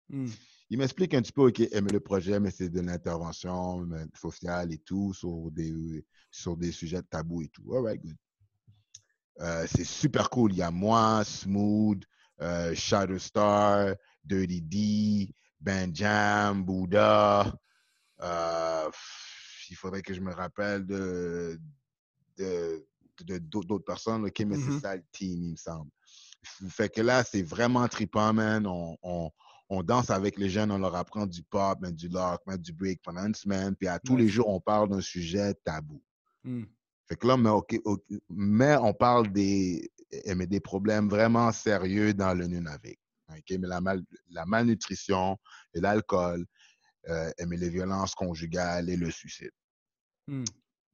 [0.10, 0.30] Hmm.
[0.70, 4.72] Il m'explique un petit peu, OK, aimer le projet, mais c'est de l'intervention mais sociale
[4.72, 7.76] et tout sur des, sur des sujets tabous et tout.
[7.76, 8.16] All right, good.
[9.42, 10.54] Euh, c'est super cool.
[10.54, 12.02] Il y a moi, Smooth,
[12.42, 17.54] euh, Shatterstar, Dirty D, Benjam, Bouddha.
[18.22, 18.90] Euh,
[19.70, 21.60] il faudrait que je me rappelle de
[22.38, 25.90] de- d'autres personnes, OK, mais c'est ça le team, il me semble.
[26.70, 28.68] Fait que là, c'est vraiment trippant, man.
[28.68, 29.32] On, on,
[29.70, 32.72] on danse avec les jeunes, on leur apprend du pop, man, du lock, man, du
[32.72, 33.76] break pendant une semaine.
[33.76, 36.04] Puis à tous les jours, on parle d'un sujet tabou.
[36.44, 36.64] Hmm.
[37.08, 41.52] Fait que là, mais, ok- ok, mais on parle des, eh, mais des problèmes vraiment
[41.52, 43.00] sérieux dans le Nunavik.
[43.30, 43.58] ok?
[43.60, 45.38] Mais la, mal- la malnutrition
[45.74, 46.46] et l'alcool,
[47.08, 49.52] euh, eh, mais les violences conjugales et le suicide.
[50.28, 50.44] Hmm.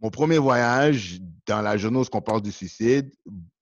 [0.01, 3.13] Mon premier voyage dans la journée où on parle du suicide,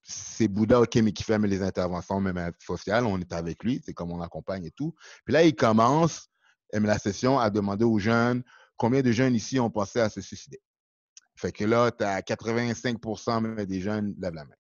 [0.02, 3.06] c'est Bouddha mais qui fait les interventions même sociales.
[3.06, 4.96] On est avec lui, c'est comme on l'accompagne et tout.
[5.26, 6.30] Puis là, il commence
[6.74, 8.44] la session à demander aux jeunes
[8.80, 10.60] combien de jeunes ici ont pensé à se suicider?
[11.36, 14.56] Fait que là, tu as 85% des jeunes lèvent la main.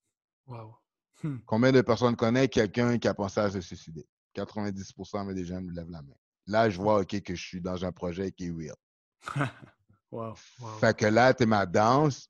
[0.47, 0.75] Wow.
[1.23, 1.37] Hmm.
[1.45, 4.05] Combien de personnes connaissent quelqu'un qui a pensé à se suicider?
[4.35, 6.13] 90% des jeunes lèvent la main.
[6.47, 8.75] Là, je vois OK que je suis dans un projet qui est real.
[10.11, 10.35] wow.
[10.79, 12.29] Fait que là, tu es ma danse.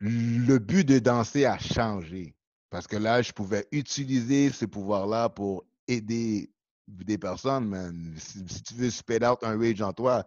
[0.00, 2.34] Le but de danser a changé.
[2.70, 6.50] Parce que là, je pouvais utiliser ce pouvoir-là pour aider
[6.86, 8.14] des personnes, man.
[8.18, 10.24] Si, tu veux speed out un rage en toi,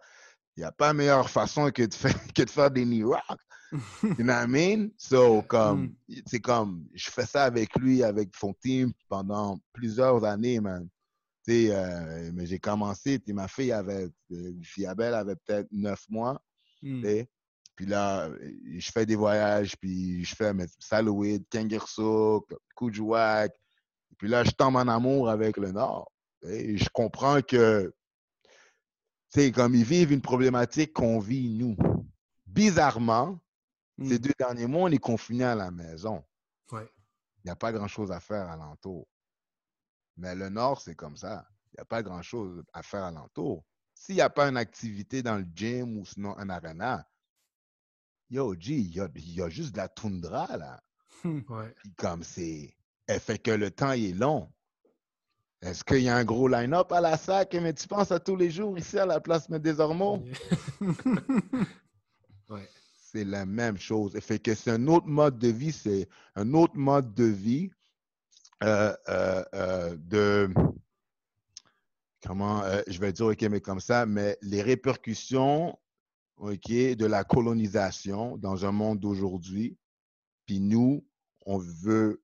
[0.56, 3.22] il n'y a pas meilleure façon que de faire, que de faire des knee rock.
[4.02, 4.90] you know what I mean?
[4.98, 6.22] So, comme, mm.
[6.26, 10.88] c'est comme, je fais ça avec lui, avec son team pendant plusieurs années, man.
[11.46, 16.40] Tu euh, mais j'ai commencé, ma fille avait, euh, Fiabelle avait peut-être neuf mois.
[16.82, 17.24] Mm.
[17.74, 18.28] Puis là,
[18.76, 22.46] je fais des voyages, puis je fais Salouid, Kangerso,
[22.76, 23.52] Koujouak.
[24.18, 26.12] Puis là, je tombe en amour avec le Nord.
[26.44, 27.92] Et je comprends que
[29.28, 31.76] c'est comme ils vivent une problématique qu'on vit nous.
[32.46, 33.40] Bizarrement,
[33.98, 34.18] ces hmm.
[34.18, 36.22] deux derniers mois, on est confinés à la maison.
[36.72, 39.06] Il n'y a pas grand-chose à faire alentour.
[40.16, 41.46] Mais le Nord, c'est comme ça.
[41.72, 43.64] Il n'y a pas grand-chose à faire alentour.
[43.94, 47.06] S'il n'y a pas une activité dans le gym ou sinon un arena,
[48.30, 50.82] yo, G, il y a, juste de la toundra, là.
[51.96, 52.74] comme c'est.
[53.06, 54.52] Elle fait que le temps est long.
[55.60, 58.34] Est-ce qu'il y a un gros line-up à la SAC, mais tu penses à tous
[58.34, 60.24] les jours ici à la place Médésormeaux?
[62.48, 62.68] ouais.
[63.12, 64.18] C'est la même chose.
[64.20, 67.70] Fait que c'est un autre mode de vie, c'est un autre mode de vie
[68.62, 70.50] euh, euh, euh, de
[72.24, 75.76] comment je vais dire OK, mais comme ça, mais les répercussions
[76.36, 79.76] OK, de la colonisation dans un monde d'aujourd'hui.
[80.46, 81.04] Puis nous,
[81.46, 82.22] on veut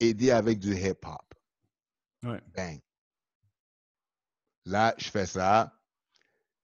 [0.00, 1.34] aider avec du hip-hop.
[2.22, 2.80] Ouais.
[4.64, 5.76] Là, je fais ça.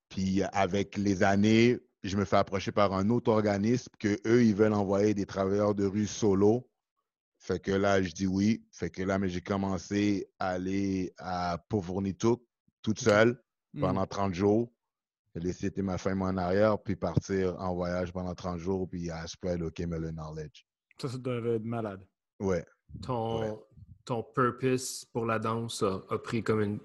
[0.09, 4.55] Puis avec les années, je me fais approcher par un autre organisme que eux, ils
[4.55, 6.68] veulent envoyer des travailleurs de rue solo.
[7.48, 8.62] Fait que là, je dis oui.
[8.70, 12.42] Fait que là, mais j'ai commencé à aller à Pauvronituk
[12.82, 13.42] toute seule
[13.72, 13.80] hmm.
[13.80, 14.70] pendant 30 jours.
[15.34, 19.62] Laissé ma famille en arrière, puis partir en voyage pendant 30 jours, puis à spread
[19.62, 20.66] OK, mais le knowledge.
[21.00, 22.04] Ça, ça devait être malade.
[22.38, 22.66] Ouais.
[23.00, 23.58] Ton,
[24.04, 26.80] ton purpose pour la danse a, pris comme une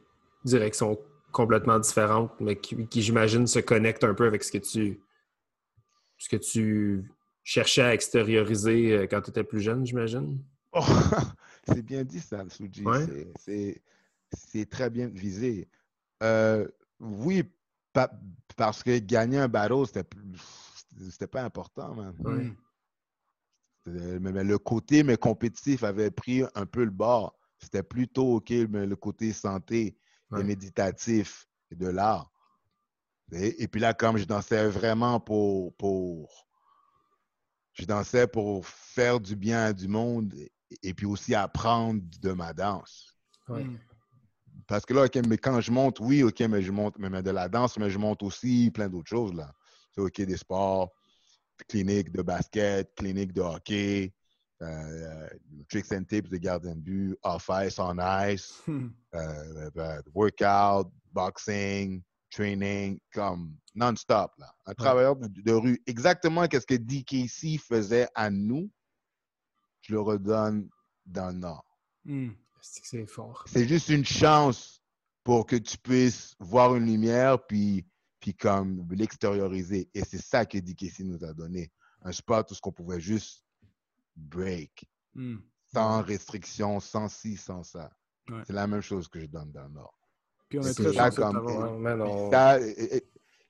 [0.45, 0.98] direction
[1.34, 5.02] complètement différente, mais qui, j'imagine, se connecte un peu avec ce que tu,
[6.18, 7.11] ce que tu
[7.44, 10.41] cherchais à extérioriser euh, quand tu étais plus jeune, j'imagine?
[10.74, 10.82] Oh,
[11.68, 12.84] c'est bien dit ça, Suji.
[14.36, 15.68] C'est très bien visé.
[16.24, 16.68] Euh,
[17.00, 17.44] oui,
[18.56, 19.86] parce que gagner un battle,
[21.10, 22.56] c'était pas important, man.
[23.86, 27.38] Mais, le côté mais compétitif avait pris un peu le bord.
[27.60, 29.98] C'était plutôt OK, mais le côté santé
[30.38, 32.32] et méditatif et de l'art.
[33.32, 36.48] Et, puis là, comme je dansais vraiment pour, pour.
[37.74, 40.34] Je dansais pour faire du bien à du monde
[40.82, 43.16] et, puis aussi apprendre de ma danse.
[43.48, 43.76] Hmm.
[44.68, 47.32] Parce que là, OK, mais quand je monte, oui, OK, mais je monte mais, de
[47.32, 49.34] la danse, mais je monte aussi plein d'autres choses.
[49.34, 49.52] là.
[49.94, 50.91] C'est OK, des sports
[51.68, 54.14] clinique de basket, clinique de hockey,
[54.62, 55.30] euh, euh,
[55.70, 58.90] tricks and tips de gardien de but, off ice, on ice, hmm.
[59.16, 62.02] euh, workout, boxing,
[62.32, 64.32] training, comme non-stop.
[64.66, 68.70] Un travailleur de, rue, exactement ce que DKC faisait à nous,
[69.84, 70.70] je le redonne
[71.06, 71.66] dans le Nord.
[72.06, 72.32] Hmm.
[72.62, 73.44] C'est fort.
[73.48, 74.82] C'est juste une chance
[75.24, 77.86] pour que tu puisses voir une lumière, puis
[78.24, 79.90] puis comme l'extérioriser.
[79.94, 81.74] Et c'est ça que DKC nous a donné.
[82.04, 83.44] Un spot où ce qu'on pouvait juste
[84.16, 85.40] break, hmm.
[85.74, 87.92] sans restriction, sans ci, sans ça.
[88.48, 90.00] C'est la même chose que je donne dans le Nord.
[90.48, 91.86] Puis on est, très comme,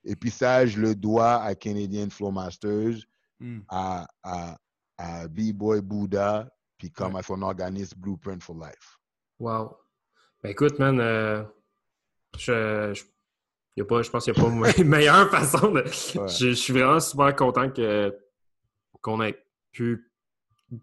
[0.04, 3.06] et, puis ça, je le dois à Canadian Flow Masters,
[3.40, 3.60] hmm.
[3.70, 4.58] à, à,
[5.04, 8.98] à B-Boy Buddha, puis comme son organisme Blueprint for Life.
[9.40, 9.76] Wow.
[10.42, 11.44] Ben écoute, man, euh,
[12.38, 15.84] je, je a pas, je pense qu'il n'y a pas une meilleure façon de.
[15.86, 18.18] Je, suis vraiment super content que,
[19.02, 19.38] qu'on ait
[19.72, 20.10] pu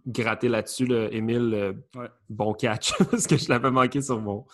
[0.06, 1.82] gratter là-dessus, Émile.
[2.28, 4.44] Bon catch, parce que je l'avais manqué sur mon,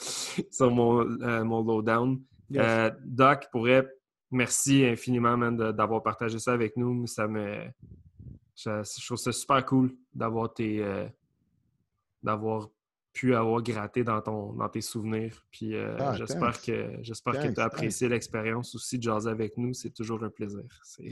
[0.50, 2.22] sur mon, euh, mon lowdown.
[2.54, 3.88] Euh, Doc, pourrait,
[4.30, 7.06] merci infiniment d'avoir partagé ça avec nous.
[7.08, 7.64] Ça me,
[8.56, 10.82] je, trouve ça super cool d'avoir tes.
[10.82, 11.06] Euh,
[12.22, 12.68] d'avoir
[13.12, 15.42] pu avoir gratté dans, ton, dans tes souvenirs.
[15.50, 19.30] Puis euh, Ah, j'espère que j'espère que Thanks, tu as apprécié l'expérience aussi de jaser
[19.30, 19.72] avec nous.
[19.72, 20.60] C'est toujours un plaisir.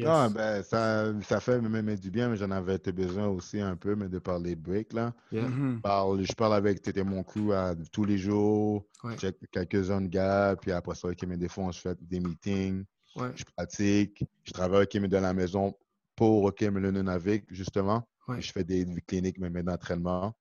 [0.01, 3.75] Non, ben, ça, ça fait même du bien, mais j'en avais été besoin aussi un
[3.77, 5.15] peu, mais de parler de break, là.
[5.33, 5.49] Yeah.
[5.49, 5.77] Mhm.
[5.77, 9.17] Je parle, je parle avec t'étais mon crew à- tous les jours, Ouais.
[9.17, 12.21] check quelques zones gars, puis après ça, avec mes des fois, on se fait des
[12.21, 12.85] meetings,
[13.17, 13.31] Ouais.
[13.35, 15.75] je pratique, je travaille avec mes de la maison
[16.17, 18.07] pour le Nunavik, justement.
[18.29, 18.41] Ouais.
[18.41, 20.35] Je fais des, cliniques, mais d'entraînement,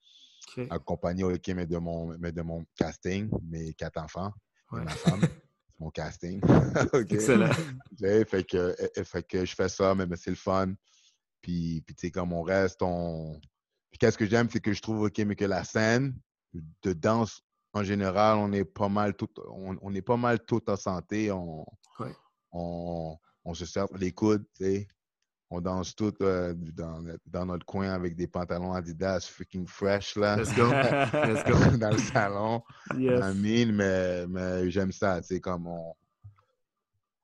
[0.69, 4.31] accompagné OK, mais de mon, mais de mon casting, mes quatre enfants,
[4.73, 5.21] et ma femme.
[5.73, 6.39] C'est mon casting.
[7.09, 7.51] Excellent.
[7.99, 10.71] Fait que, eh, eh, fait que je fais ça, mais, mais c'est le fun.
[11.41, 13.39] Puis, puis tu sais, comme on reste, on.
[13.89, 16.15] Puis qu'est-ce que j'aime, c'est que je trouve, OK, mais que la scène
[16.83, 17.41] de danse,
[17.73, 21.31] en général, on est pas mal tout, on, on est pas mal tout en santé.
[21.31, 21.65] On,
[21.99, 22.15] Ouais.
[22.51, 24.87] on, on se serre les coudes, tu sais.
[25.49, 30.35] On danse tout euh, dans, dans notre coin avec des pantalons Adidas freaking fresh, là.
[30.37, 30.69] Let's go.
[30.71, 31.77] Let's go.
[31.77, 32.63] dans le salon.
[32.97, 33.19] Yes.
[33.23, 35.93] I mean, mais, mais j'aime ça, tu sais, comme on,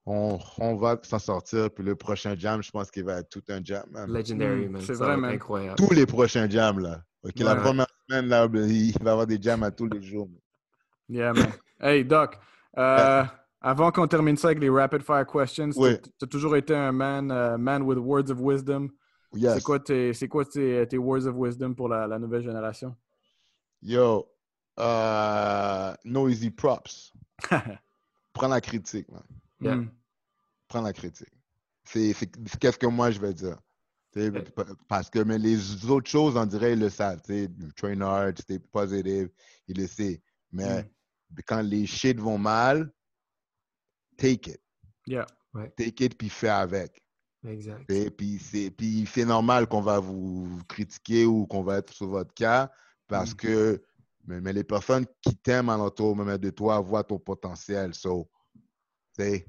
[0.05, 3.43] on, on va s'en sortir, puis le prochain jam, je pense qu'il va être tout
[3.49, 4.11] un jam, man.
[4.11, 4.81] Legendary, Mm, man.
[4.81, 5.31] c'est Ça vrai, va être man.
[5.33, 5.75] incroyable.
[5.77, 7.01] Tous les prochains jams, là.
[7.23, 7.61] OK, la Ouais.
[7.61, 10.29] première semaine, là, il va y avoir des jams à tous les jours.
[11.09, 11.51] Yeah, man.
[11.79, 12.37] Hey, Doc,
[12.77, 13.23] euh,
[13.61, 15.97] avant qu'on termine ça avec les rapid fire questions, Oui.
[16.01, 18.89] tu as toujours été un man, euh, man with words of wisdom.
[19.33, 19.55] Yes.
[19.55, 22.95] C'est quoi, tes, c'est quoi tes, tes words of wisdom pour la, la nouvelle génération?
[23.81, 24.27] Yo,
[24.79, 27.13] euh, noisy props.
[28.33, 29.23] Prends la critique, man.
[29.61, 29.75] Yeah.
[29.75, 29.91] Mm.
[30.67, 31.31] Prends la critique.
[31.83, 33.57] C'est c'est- c'est qu'est-ce que moi, je vais dire?
[34.87, 37.21] Parce que mais les autres choses, on dirait, ils le savent.
[37.25, 39.29] sais, Train hard, stay positive,
[39.67, 40.17] ils le savent.
[40.51, 41.39] Mais Mm.
[41.45, 42.91] quand les shit vont mal,
[44.19, 44.61] take it.
[45.07, 45.25] Yeah.
[45.75, 47.01] Take it, puis fais avec.
[47.47, 47.89] Exact.
[47.89, 52.07] sais, Puis c'est puis c'est normal qu'on va vous critiquer ou qu'on va être sur
[52.07, 52.69] votre cas
[53.07, 53.35] parce Mm.
[53.35, 53.83] que
[54.27, 57.95] mais, mais les personnes qui t'aiment alentour même de toi voient ton potentiel.
[57.95, 58.29] So,
[59.17, 59.47] tu sais,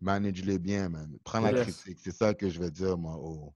[0.00, 1.18] manage-les bien, man.
[1.24, 1.98] Prends la critique.
[2.00, 3.52] C'est ça que je vais dire, moi, aux,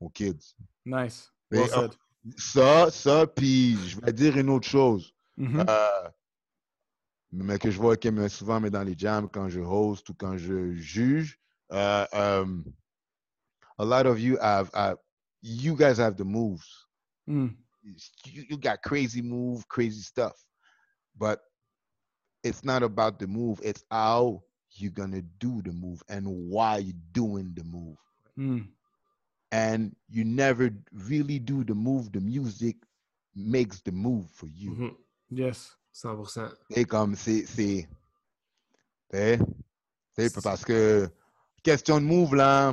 [0.00, 0.54] aux kids.
[0.86, 1.30] Nice.
[1.50, 1.88] Well oh.
[2.36, 5.12] Ça, ça, puis je vais dire une autre chose.
[5.36, 5.64] Mhm.
[5.68, 6.08] Euh,
[7.32, 7.96] mais que je vois
[8.28, 11.38] souvent mais dans les jams, quand je host ou quand je juge,
[11.72, 12.64] euh, um,
[13.78, 14.98] a lot of you have, have-
[15.42, 16.86] you guys have the moves.
[17.28, 17.56] Mm.
[18.26, 20.36] You, you got crazy move, crazy stuff.
[21.16, 21.40] But
[22.42, 23.60] it's not about the move.
[23.62, 24.42] It's how
[24.72, 27.96] you're gonna do the move and why you're doing the move.
[28.38, 28.68] Mm.
[29.52, 32.12] And you never really do the move.
[32.12, 32.76] The music
[33.34, 34.70] makes the move for you.
[34.72, 34.96] Mhm.
[35.30, 35.76] Yes.
[35.94, 36.48] 100%.
[36.70, 37.44] Et comme c'est.
[39.12, 41.08] c'est parce que
[41.62, 42.72] question de move, là,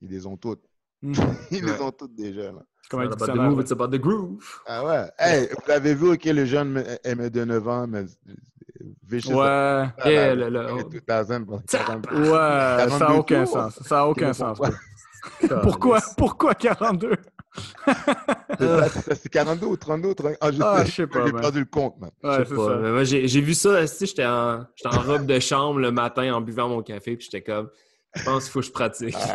[0.00, 0.62] ils les ont toutes.
[1.02, 1.12] Mm.
[1.50, 1.72] Ils Ouais.
[1.72, 2.52] les ont toutes déjà.
[2.52, 2.62] Là.
[2.82, 4.44] C'est comme un It's not about the move, it's about the groove.
[4.66, 5.10] Ah ouais.
[5.18, 8.04] Hey, vous avez vu, OK, le jeune aimait de 9 ans, mais
[9.08, 9.34] Vicious.
[9.34, 9.44] Ouais.
[9.46, 11.86] ah, Yeah, là, le- le- il est 2000, bon, Tap!
[11.86, 12.06] 40.
[12.12, 13.52] Ouais, ça n'a 42 aucun tours.
[13.52, 13.82] sens.
[13.82, 14.58] Ça n'a aucun sens.
[15.62, 17.16] Pourquoi, pourquoi 42?
[18.58, 20.36] C'est ça, C'est 42 ou 32 ou 30?
[20.40, 22.10] Ah, je Ah, sais, je sais pas, J'ai perdu le compte, man.
[22.22, 22.76] Ouais, c'est ça.
[22.76, 26.40] moi, j'ai j'ai vu ça, j'étais en, j'étais en robe de chambre le matin en
[26.40, 27.70] buvant mon café, puis j'étais comme,
[28.14, 29.14] je pense qu'il faut que je pratique.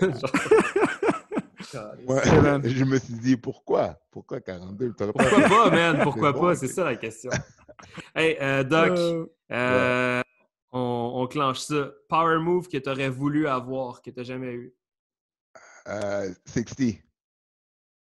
[2.41, 2.61] Man.
[2.65, 3.99] je me suis dit, pourquoi?
[4.11, 4.93] Pourquoi 42?
[4.93, 5.99] T'aurais pas- Pourquoi pas, man?
[6.03, 6.39] Pourquoi C'est pas?
[6.53, 7.31] bon, C'est ça la question.
[8.15, 10.21] Hey, euh, Doc, Euh, euh,
[10.71, 11.91] on, on clenche ça.
[12.09, 14.73] Power move que tu aurais voulu avoir, que tu n'as jamais eu?
[15.87, 16.97] Euh, 60.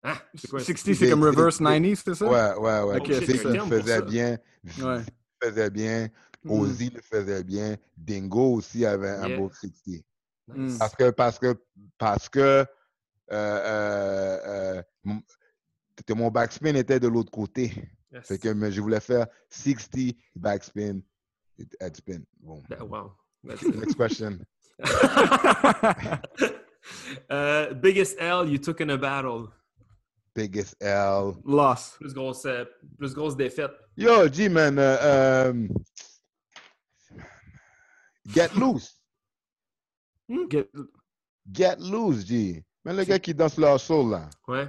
[0.08, 0.60] Ah, c'est quoi?
[0.60, 2.26] 60, c'est comme reverse 90, c'est ça?
[2.28, 3.00] Ouais, ouais, ouais.
[3.00, 3.66] Ok, Vic c'est ça.
[3.68, 4.38] faisait bien.
[4.80, 5.02] Ouais.
[5.42, 6.10] Faisait bien.
[6.44, 6.52] Mm.
[6.52, 7.76] Ozzy le faisait bien.
[7.98, 9.38] Dingo aussi avait un Yeah.
[9.38, 10.04] beau 60.
[10.56, 10.78] Nice.
[10.78, 11.56] Parce que, parce que,
[11.98, 12.66] parce que euh,
[13.32, 17.74] euh, euh, mon, backspin était de l'autre côté.
[18.12, 18.28] Yes.
[18.28, 21.00] Fait que mais je voulais faire 60 backspin,
[21.80, 22.22] headspin.
[22.40, 22.62] Bon.
[22.70, 23.12] Ben, wow.
[23.44, 23.64] That's.
[23.64, 24.40] Next question.
[27.32, 29.52] Euh, biggest L you took in a battle?
[30.36, 31.34] Biggest L.
[31.46, 31.96] Loss.
[32.00, 32.66] Plus grosse, euh,
[32.98, 33.72] plus grosse défaite.
[33.96, 34.78] Yo, G, man.
[34.78, 35.68] euh, euh,
[38.28, 39.00] get loose.
[40.50, 40.70] Get-
[41.52, 42.64] Get loose, G.
[42.84, 44.30] Mais le gars qui danse leur soul, là.
[44.48, 44.68] Ouais.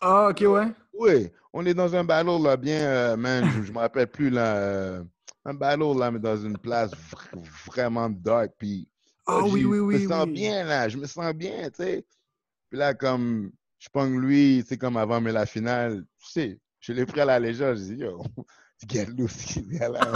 [0.00, 0.72] Ah, ok, ouais.
[0.92, 4.30] Oui, on est dans un battle, là, bien, euh, man, je, je me rappelle plus,
[4.30, 4.56] là.
[4.56, 5.04] euh,
[5.44, 8.88] un battle, là, mais dans une place vr- vraiment dark, puis...
[9.26, 10.32] Ah oh, oui, oui, oui, Je me sens oui.
[10.32, 12.06] bien, là, je me sens bien, tu sais.
[12.70, 13.50] Puis là, comme,
[13.84, 17.20] je pogne lui, tu sais, comme avant, mais la finale, tu sais, je l'ai pris
[17.20, 18.24] à la légère, je dis, yo,
[19.16, 20.12] loose, ce gars-là.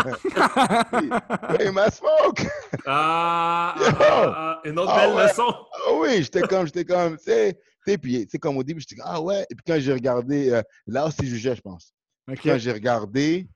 [1.61, 2.47] Hey, ma smoke!
[2.87, 3.87] Ah, ah, Yo!
[4.01, 5.29] ah, ah, une autre Ah belle ouais.
[5.29, 5.55] leçon.
[5.87, 7.55] Ah oui, j'étais comme, j'étais comme, tu sais,
[7.85, 9.79] tu sais, puis, tu sais, comme au début, j'étais comme, ah ouais, et puis quand
[9.79, 11.93] j'ai regardé, euh, là aussi, je jugeais, je pense.
[12.27, 12.41] Ok.
[12.43, 13.49] Quand j'ai regardé,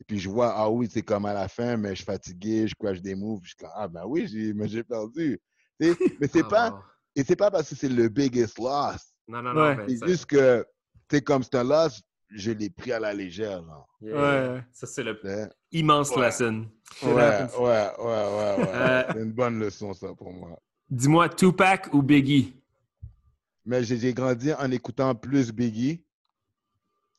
[0.00, 2.66] Et puis je vois, ah oui, c'est comme à la fin, mais je suis fatigué,
[2.66, 3.40] je crash des moves.
[3.42, 5.38] Je suis comme, ah ben oui, j'ai, mais j'ai perdu.
[5.80, 6.82] Tu sais, mais c'est Ah, pas,
[7.14, 9.13] et c'est pas parce que c'est le biggest loss.
[9.28, 9.76] Non, non, non.
[9.76, 9.84] Ouais.
[9.88, 10.66] C'est ça, juste que,
[11.08, 13.84] tu sais, comme c'est un loss, je l'ai pris à la légère, là.
[14.00, 14.62] yeah, Ouais.
[14.72, 15.48] Ça, c'est le Tu sais.
[15.72, 16.26] immense Ouais.
[16.26, 16.66] lesson.
[17.02, 18.64] Ouais, ouais, ouais, ouais, ouais.
[18.74, 20.58] Euh, C'est une bonne leçon, ça, pour moi.
[20.90, 22.54] Dis-moi, Tupac ou Biggie?
[23.64, 26.04] Mais j'ai grandi en écoutant plus Biggie.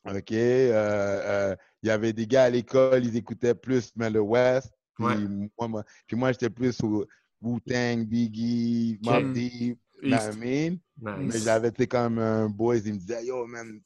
[0.04, 0.30] OK.
[0.32, 4.72] euh, euh, Il y avait des gars à l'école, ils écoutaient plus mais le West.
[4.94, 5.16] Puis Ouais.
[5.68, 7.04] moi, moi, j'étais plus au
[7.42, 8.98] Wu-Tang, Biggie.
[9.04, 10.38] Mobb Deep, I East.
[10.38, 10.78] mean?
[11.00, 11.34] Nice.
[11.34, 13.80] Mais j'avais été comme un boys, il me disait, yo, man,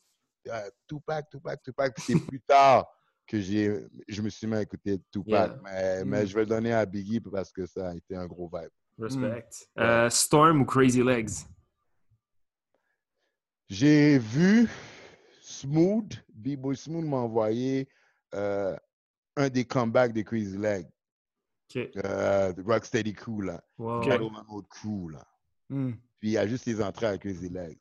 [0.49, 1.95] euh, Tupac, Tupac, Tupac.
[1.95, 2.87] Puis c'est plus tard
[3.27, 5.51] que j'ai, je me suis mis à écouter Tupac.
[5.51, 5.61] Yeah.
[5.63, 6.27] Mais, mais Mm.
[6.27, 8.71] je vais le donner à Biggie parce que ça a été un gros vibe.
[8.99, 9.49] Respect.
[9.79, 11.31] Euh, Storm ou Crazy Legs?
[13.69, 14.69] J'ai vu
[15.43, 17.89] Smooth, B-Boy Smooth m'a envoyé
[18.35, 18.77] euh,
[19.37, 20.87] un des comebacks de Crazy Leg,
[21.75, 21.89] OK.
[22.05, 23.63] euh, Rocksteady Crew, là.
[23.79, 23.99] Wow.
[23.99, 24.09] Ok.
[24.09, 25.25] Battle on Road Crew, là.
[25.71, 25.93] Hmm.
[26.19, 27.79] Puis il y a juste les entrées à Crazy Legs.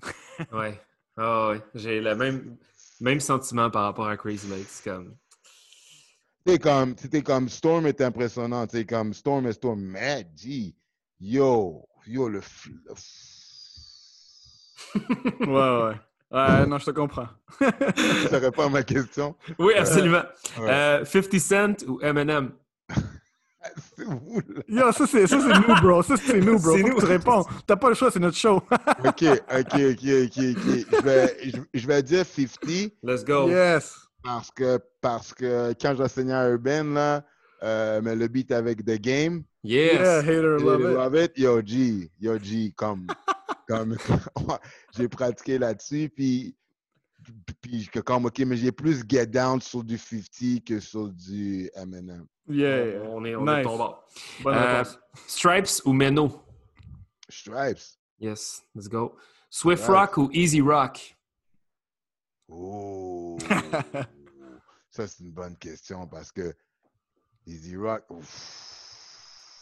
[0.52, 0.80] Ouais.
[1.16, 1.62] Ah ouais.
[1.74, 2.56] J'ai le même,
[3.00, 4.66] même sentiment par rapport à Crazy Legs.
[4.82, 5.14] Comme...
[6.44, 10.26] C'était comme, c'était comme Storm est impressionnant, c'est comme Storm est Storm, mais
[11.20, 12.40] yo, yo, le,
[15.40, 15.94] Ouais, ouais.
[16.30, 17.28] Ouais, non, je te comprends.
[18.30, 19.36] Ça répond à ma question.
[19.58, 20.22] Oui, absolument.
[20.58, 20.70] Ouais.
[20.70, 22.52] Euh, 50 Cent ou Eminem?
[24.68, 26.02] Yo, ça, c'est ça, c'est nous, bro.
[26.02, 26.76] Ça, c'est nous, bro.
[26.76, 26.94] C'est Faut nous.
[26.96, 27.44] que tu réponds.
[27.66, 28.56] T'as pas le choix, c'est notre show.
[29.04, 30.66] OK, OK, OK, OK, OK.
[30.92, 32.92] Je vais, je, je vais dire 50.
[33.02, 33.48] Let's go.
[33.48, 33.94] yes.
[34.22, 37.24] Parce que, parce que quand j'enseignais à Urban, là,
[37.62, 39.94] euh, mais le beat avec The Game, Yes.
[39.94, 40.94] Yeah, hater, love it.
[40.94, 43.06] love it, yo G, yo G, comme,
[43.66, 43.96] comme
[44.96, 46.54] j'ai pratiqué là-dessus, puis,
[47.60, 51.70] puis que comme, ok, mais j'ai plus get down sur du 50 que sur du
[51.74, 52.26] Eminem.
[52.48, 53.02] Yeah.
[53.08, 53.66] On est, on est Nice.
[54.42, 54.84] Bonne Euh.
[55.26, 56.44] Stripes ou Meno?
[57.28, 57.98] Stripes.
[58.20, 59.16] Yes, let's go.
[59.50, 59.86] Swift.
[59.86, 61.16] Rock ou Easy Rock?
[62.48, 63.38] Oh,
[64.90, 66.54] ça c'est une bonne question parce que
[67.46, 68.60] Easy Rock, ouf.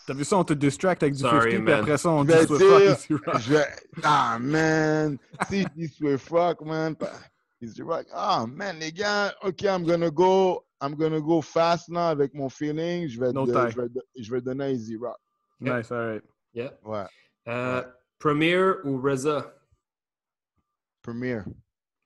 [0.07, 1.81] T'as vu ça, on te distract avec du Sorry, 50, puis man.
[1.81, 3.39] après ça, on dit vais Swift Rock, dire- Easy Rock.
[3.39, 3.67] Je vais-
[4.03, 5.19] Ah, man.
[5.49, 6.97] Si je dis Swift Rock, man.
[7.63, 8.07] Easy Rock.
[8.13, 9.33] Ah, man, les gars.
[9.43, 10.65] OK, I'm gonna go.
[10.81, 13.07] I'm gonna go fast now avec mon feeling.
[13.09, 15.17] Je vais, No de- je vais, de- je vais donner à Easy Rock.
[15.61, 16.25] Nice, alright.
[16.53, 16.73] Yeah.
[16.85, 17.05] Ouais.
[17.49, 17.83] Euh,
[18.19, 19.55] Premier ou Reza?
[21.03, 21.41] Premier.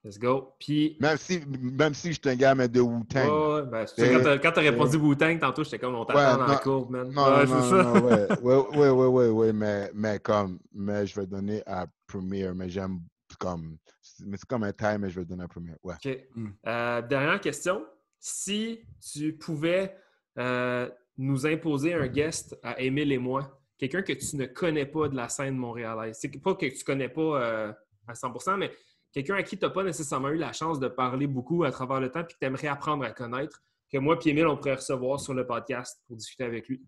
[0.05, 0.53] Let's go.
[0.61, 3.27] Puis, Même si, même si je suis un gars mais de Wu-Tang.
[3.27, 6.59] Ouais, ben, quand t'as- t'as répondu Wu-Tang, tantôt, j'étais comme on t'attend Ouais, dans la
[6.59, 7.11] courbe, man.
[7.11, 7.83] Non, Ouais, non, c'est non, ça.
[7.83, 8.29] non, ouais.
[8.43, 12.69] Ouais, ouais, ouais, ouais, ouais, mais, mais comme, mais je vais donner à Premier, mais
[12.69, 13.01] j'aime
[13.41, 13.79] comme,
[14.25, 15.75] mais c'est comme un tie, mais je vais donner à Premier.
[15.83, 15.95] Ouais.
[15.95, 16.19] OK.
[16.35, 16.49] Hmm.
[16.67, 17.85] Euh, dernière question.
[18.19, 18.81] Si
[19.13, 19.97] tu pouvais
[20.39, 20.89] euh,
[21.19, 25.17] nous imposer un guest à Émile et moi, quelqu'un que tu ne connais pas de
[25.17, 27.73] la scène montréalaise, c'est pas que tu connais pas euh,
[28.07, 28.73] à 100%, mais
[29.13, 32.01] quelqu'un à qui tu n'as pas nécessairement eu la chance de parler beaucoup à travers
[32.01, 34.75] le temps puis que tu aimerais apprendre à connaître, que moi et Émile, on pourrait
[34.75, 36.83] recevoir sur le podcast pour discuter avec lui.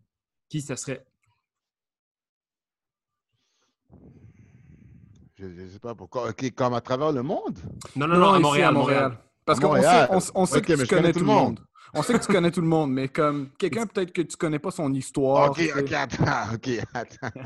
[0.48, 1.04] Qui ce serait?
[5.38, 6.30] Je ne sais pas pourquoi.
[6.30, 7.58] OK, comme à travers le monde?
[7.94, 9.18] Non, non, non, à ici, Montréal, Montréal.
[9.44, 11.44] Parce qu'on sait, on, on sait que tu connais connais tout le monde.
[11.44, 11.60] monde.
[11.94, 14.58] On sait que tu connais tout le monde, mais comme quelqu'un peut-être que tu connais
[14.58, 15.50] pas son histoire.
[15.52, 15.60] OK.
[15.78, 16.24] OK, attends,
[16.54, 17.40] OK, attends.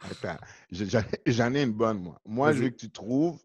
[0.00, 0.44] attends.
[0.70, 0.84] Je-
[1.26, 2.20] J'en ai une bonne, moi.
[2.24, 3.40] Moi, je veux que tu trouves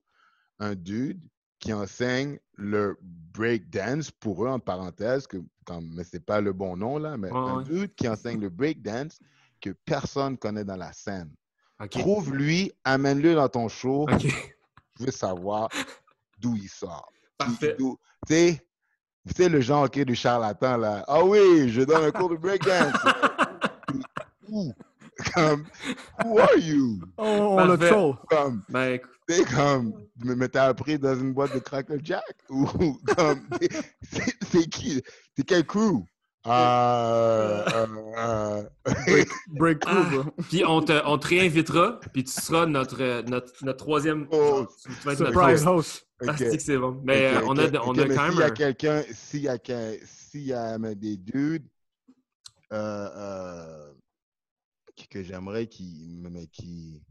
[0.59, 1.21] un dude
[1.59, 6.77] qui enseigne le breakdance pour eux, en parenthèse, que, comme, mais c'est pas le bon
[6.77, 7.63] nom, là, mais un ouais.
[7.63, 9.17] dude qui enseigne le breakdance
[9.59, 11.31] que personne connaît dans la scène.
[11.89, 14.07] Trouve-lui, amène-le dans ton show.
[14.19, 15.69] Je veux savoir
[16.39, 17.11] d'où il sort.
[17.37, 17.75] Parfait.
[18.27, 18.59] Tu
[19.35, 21.03] sais, le genre ok, du charlatan, là.
[21.07, 22.93] Ah oui, je donne un cours de breakdance.
[24.49, 24.73] Who?
[25.33, 25.65] Comme,
[26.23, 26.99] who are you?
[27.17, 28.15] On, on le troll.
[28.29, 28.99] Comme, Ben,
[29.29, 32.35] sais, comme, mais t'as appris dans une boîte de Cracker Jack?
[32.49, 32.65] Ou
[33.15, 33.47] comme,
[34.01, 35.01] c'est c'est qui?
[35.35, 36.03] C'est quel crew?
[36.47, 38.69] Ah, euh, euh,
[39.47, 39.91] Break Ah.
[39.91, 40.31] through, bro.
[40.49, 44.27] Puis on te, on te réinvitera, puis tu seras notre, euh, notre, notre troisième.
[44.31, 45.67] Oh, tu vas être notre Surprise host.
[45.67, 46.07] host.
[46.27, 46.59] Ah, ok.
[46.59, 47.01] c'est bon.
[47.03, 49.03] Mais Ok, euh, on a, ok, on a quand s'il même y a un- quelqu'un,
[49.11, 49.57] s'il y a,
[50.05, 51.67] s'il y a des dudes
[52.71, 53.93] euh, euh,
[55.09, 57.03] que j'aimerais qui, mais qui,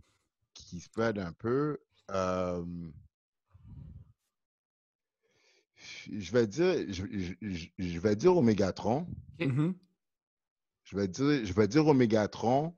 [0.55, 1.77] qui spread un peu,
[2.12, 2.65] euh,
[6.12, 7.05] je vais dire, je,
[7.40, 9.06] je- je- vais dire Omégatron.
[9.40, 9.47] Ok.
[9.47, 9.74] Mhm.
[10.85, 12.76] Je vais dire, je vais dire Omégatron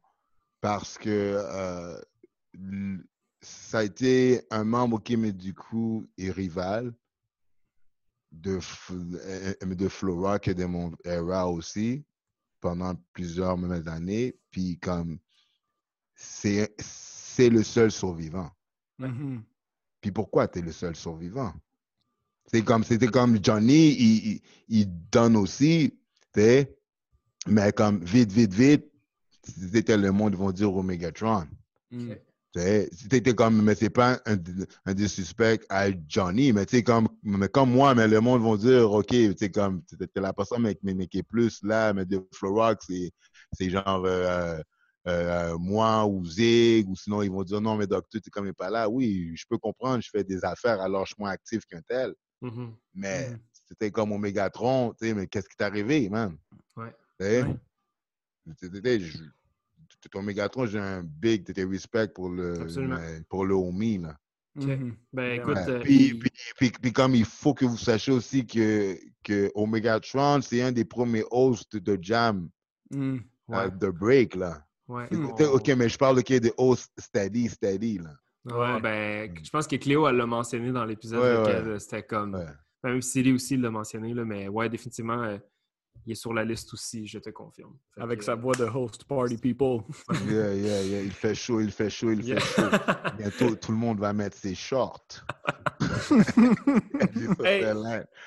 [0.61, 2.01] parce que euh,
[3.41, 6.95] ça a été un membre qui, mais du coup, est rival.
[8.33, 8.59] de,
[9.75, 12.05] de Flora que de mon era aussi,
[12.61, 13.57] pendant plusieurs
[13.89, 14.37] années.
[14.51, 15.19] Puis comme,
[16.15, 16.69] c'est
[17.39, 18.51] le seul survivant.
[18.99, 19.43] Mhm.
[20.01, 21.55] Puis pourquoi tu es le seul survivant?
[22.53, 25.93] C'est comme, c'était comme Johnny, il, il, donne aussi,
[27.47, 28.85] mais comme vite, vite, vite,
[29.43, 31.47] c'était le monde, vont dire Omegatron.
[31.91, 32.13] Mm.
[32.91, 34.37] C'était comme, mais c'est pas un,
[34.87, 38.57] un disrespect à Johnny, mais tu sais, comme, mais comme moi, mais le monde vont
[38.57, 42.07] dire, OK, tu sais, comme, t'es la personne, mais, mais, qui est plus là, mais
[42.07, 42.87] de Florox,
[43.53, 44.59] c'est genre euh,
[45.07, 48.55] euh, moi ou Zig, ou sinon ils vont dire, non, mais docteur, tu comme, il
[48.55, 48.89] pas là.
[48.89, 52.15] Oui, je peux comprendre, je fais des affaires, alors je suis moins actif qu'un tel.
[52.43, 52.71] Mm-hmm.
[52.95, 53.39] Mais Mhm.
[53.69, 56.37] c'était comme Omegatron, tu sais, mais qu'est-ce qui t'est arrivé, man?
[56.77, 56.95] Ouais.
[57.19, 57.45] Tu sais?
[60.11, 63.01] Ton Megatron, j'ai un big t'étais respect pour le, Absolument.
[63.29, 64.17] pour le homie, là.
[64.55, 64.95] Mhm.
[65.13, 65.37] Ben Ouais.
[65.39, 65.69] écoute, Ouais.
[65.71, 69.51] euh, Puis, il- puis, puis- puis comme il faut que vous sachiez aussi que, que
[69.55, 72.49] Omegatron, c'est un des premiers hosts de Jam,
[72.91, 73.17] Mm.
[73.49, 74.65] ouais, euh, de Break, là.
[74.87, 75.09] ouais,
[75.47, 78.15] OK, mais je parle de des hosts steady, steady, là.
[78.47, 78.81] Ouais, Ouais.
[78.81, 81.79] ben, je pense que Cléo, elle l'a mentionné dans l'épisode, Ouais, lequel, ouais.
[81.79, 82.35] c'était comme...
[82.35, 82.47] Ouais.
[82.85, 85.39] Même Siri aussi l'a mentionné, là, mais ouais, définitivement, euh,
[86.07, 87.75] il est sur la liste aussi, je te confirme.
[87.95, 89.81] Fait Avec que, sa euh, voix de host party people.
[90.29, 91.01] Yeah, yeah, yeah.
[91.03, 92.39] Il fait chaud, il fait chaud, il yeah.
[92.39, 92.69] fait chaud.
[93.19, 95.25] Bientôt, tout le monde va mettre ses shorts.
[97.45, 97.65] Hey.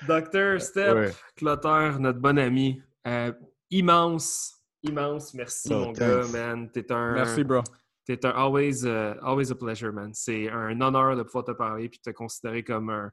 [0.07, 1.13] Docteur Step, Ouais.
[1.35, 3.31] Clotaire, notre bon ami, euh,
[3.69, 5.99] immense, immense merci, Oh, mon thanks.
[5.99, 6.69] gars, man.
[6.71, 7.13] T'es un...
[7.13, 7.61] Merci, bro.
[8.09, 10.15] T'es un always, uh, always a pleasure, man.
[10.15, 13.11] C'est un honneur de pouvoir te parler et te considérer comme un,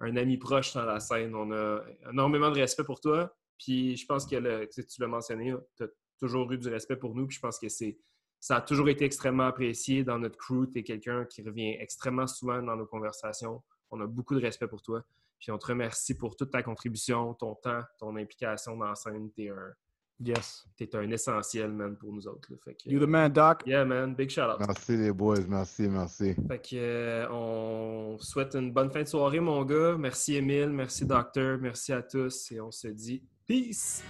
[0.00, 1.34] un ami proche dans la scène.
[1.34, 3.30] On a énormément de respect pour toi.
[3.58, 5.88] Puis je pense que tu l'as mentionné, tu as
[6.18, 7.26] toujours eu du respect pour nous.
[7.26, 7.98] Puis je pense que c'est
[8.40, 10.66] ça a toujours été extrêmement apprécié dans notre crew.
[10.72, 13.62] Tu es quelqu'un qui revient extrêmement souvent dans nos conversations.
[13.90, 15.04] On a beaucoup de respect pour toi.
[15.40, 19.30] Puis on te remercie pour toute ta contribution, ton temps, ton implication dans la scène.
[19.38, 19.74] Un,
[20.20, 20.64] Yes.
[20.76, 22.48] t'es un essentiel, man, pour nous autres.
[22.50, 22.56] là.
[22.64, 23.62] Fait que, You the man, Doc.
[23.66, 24.14] yeah, man.
[24.14, 24.60] Big shout out.
[24.60, 26.34] Merci les boys, merci, merci.
[26.48, 29.96] Fait que, euh, on souhaite une bonne fin de soirée, mon gars.
[29.98, 30.68] Merci, Émile.
[30.70, 31.58] Merci, Docteur.
[31.60, 32.52] Merci à tous.
[32.52, 34.02] Et on se dit peace!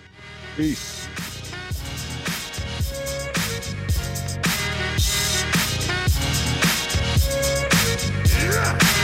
[0.57, 1.09] Peace.
[8.43, 9.02] Yeah!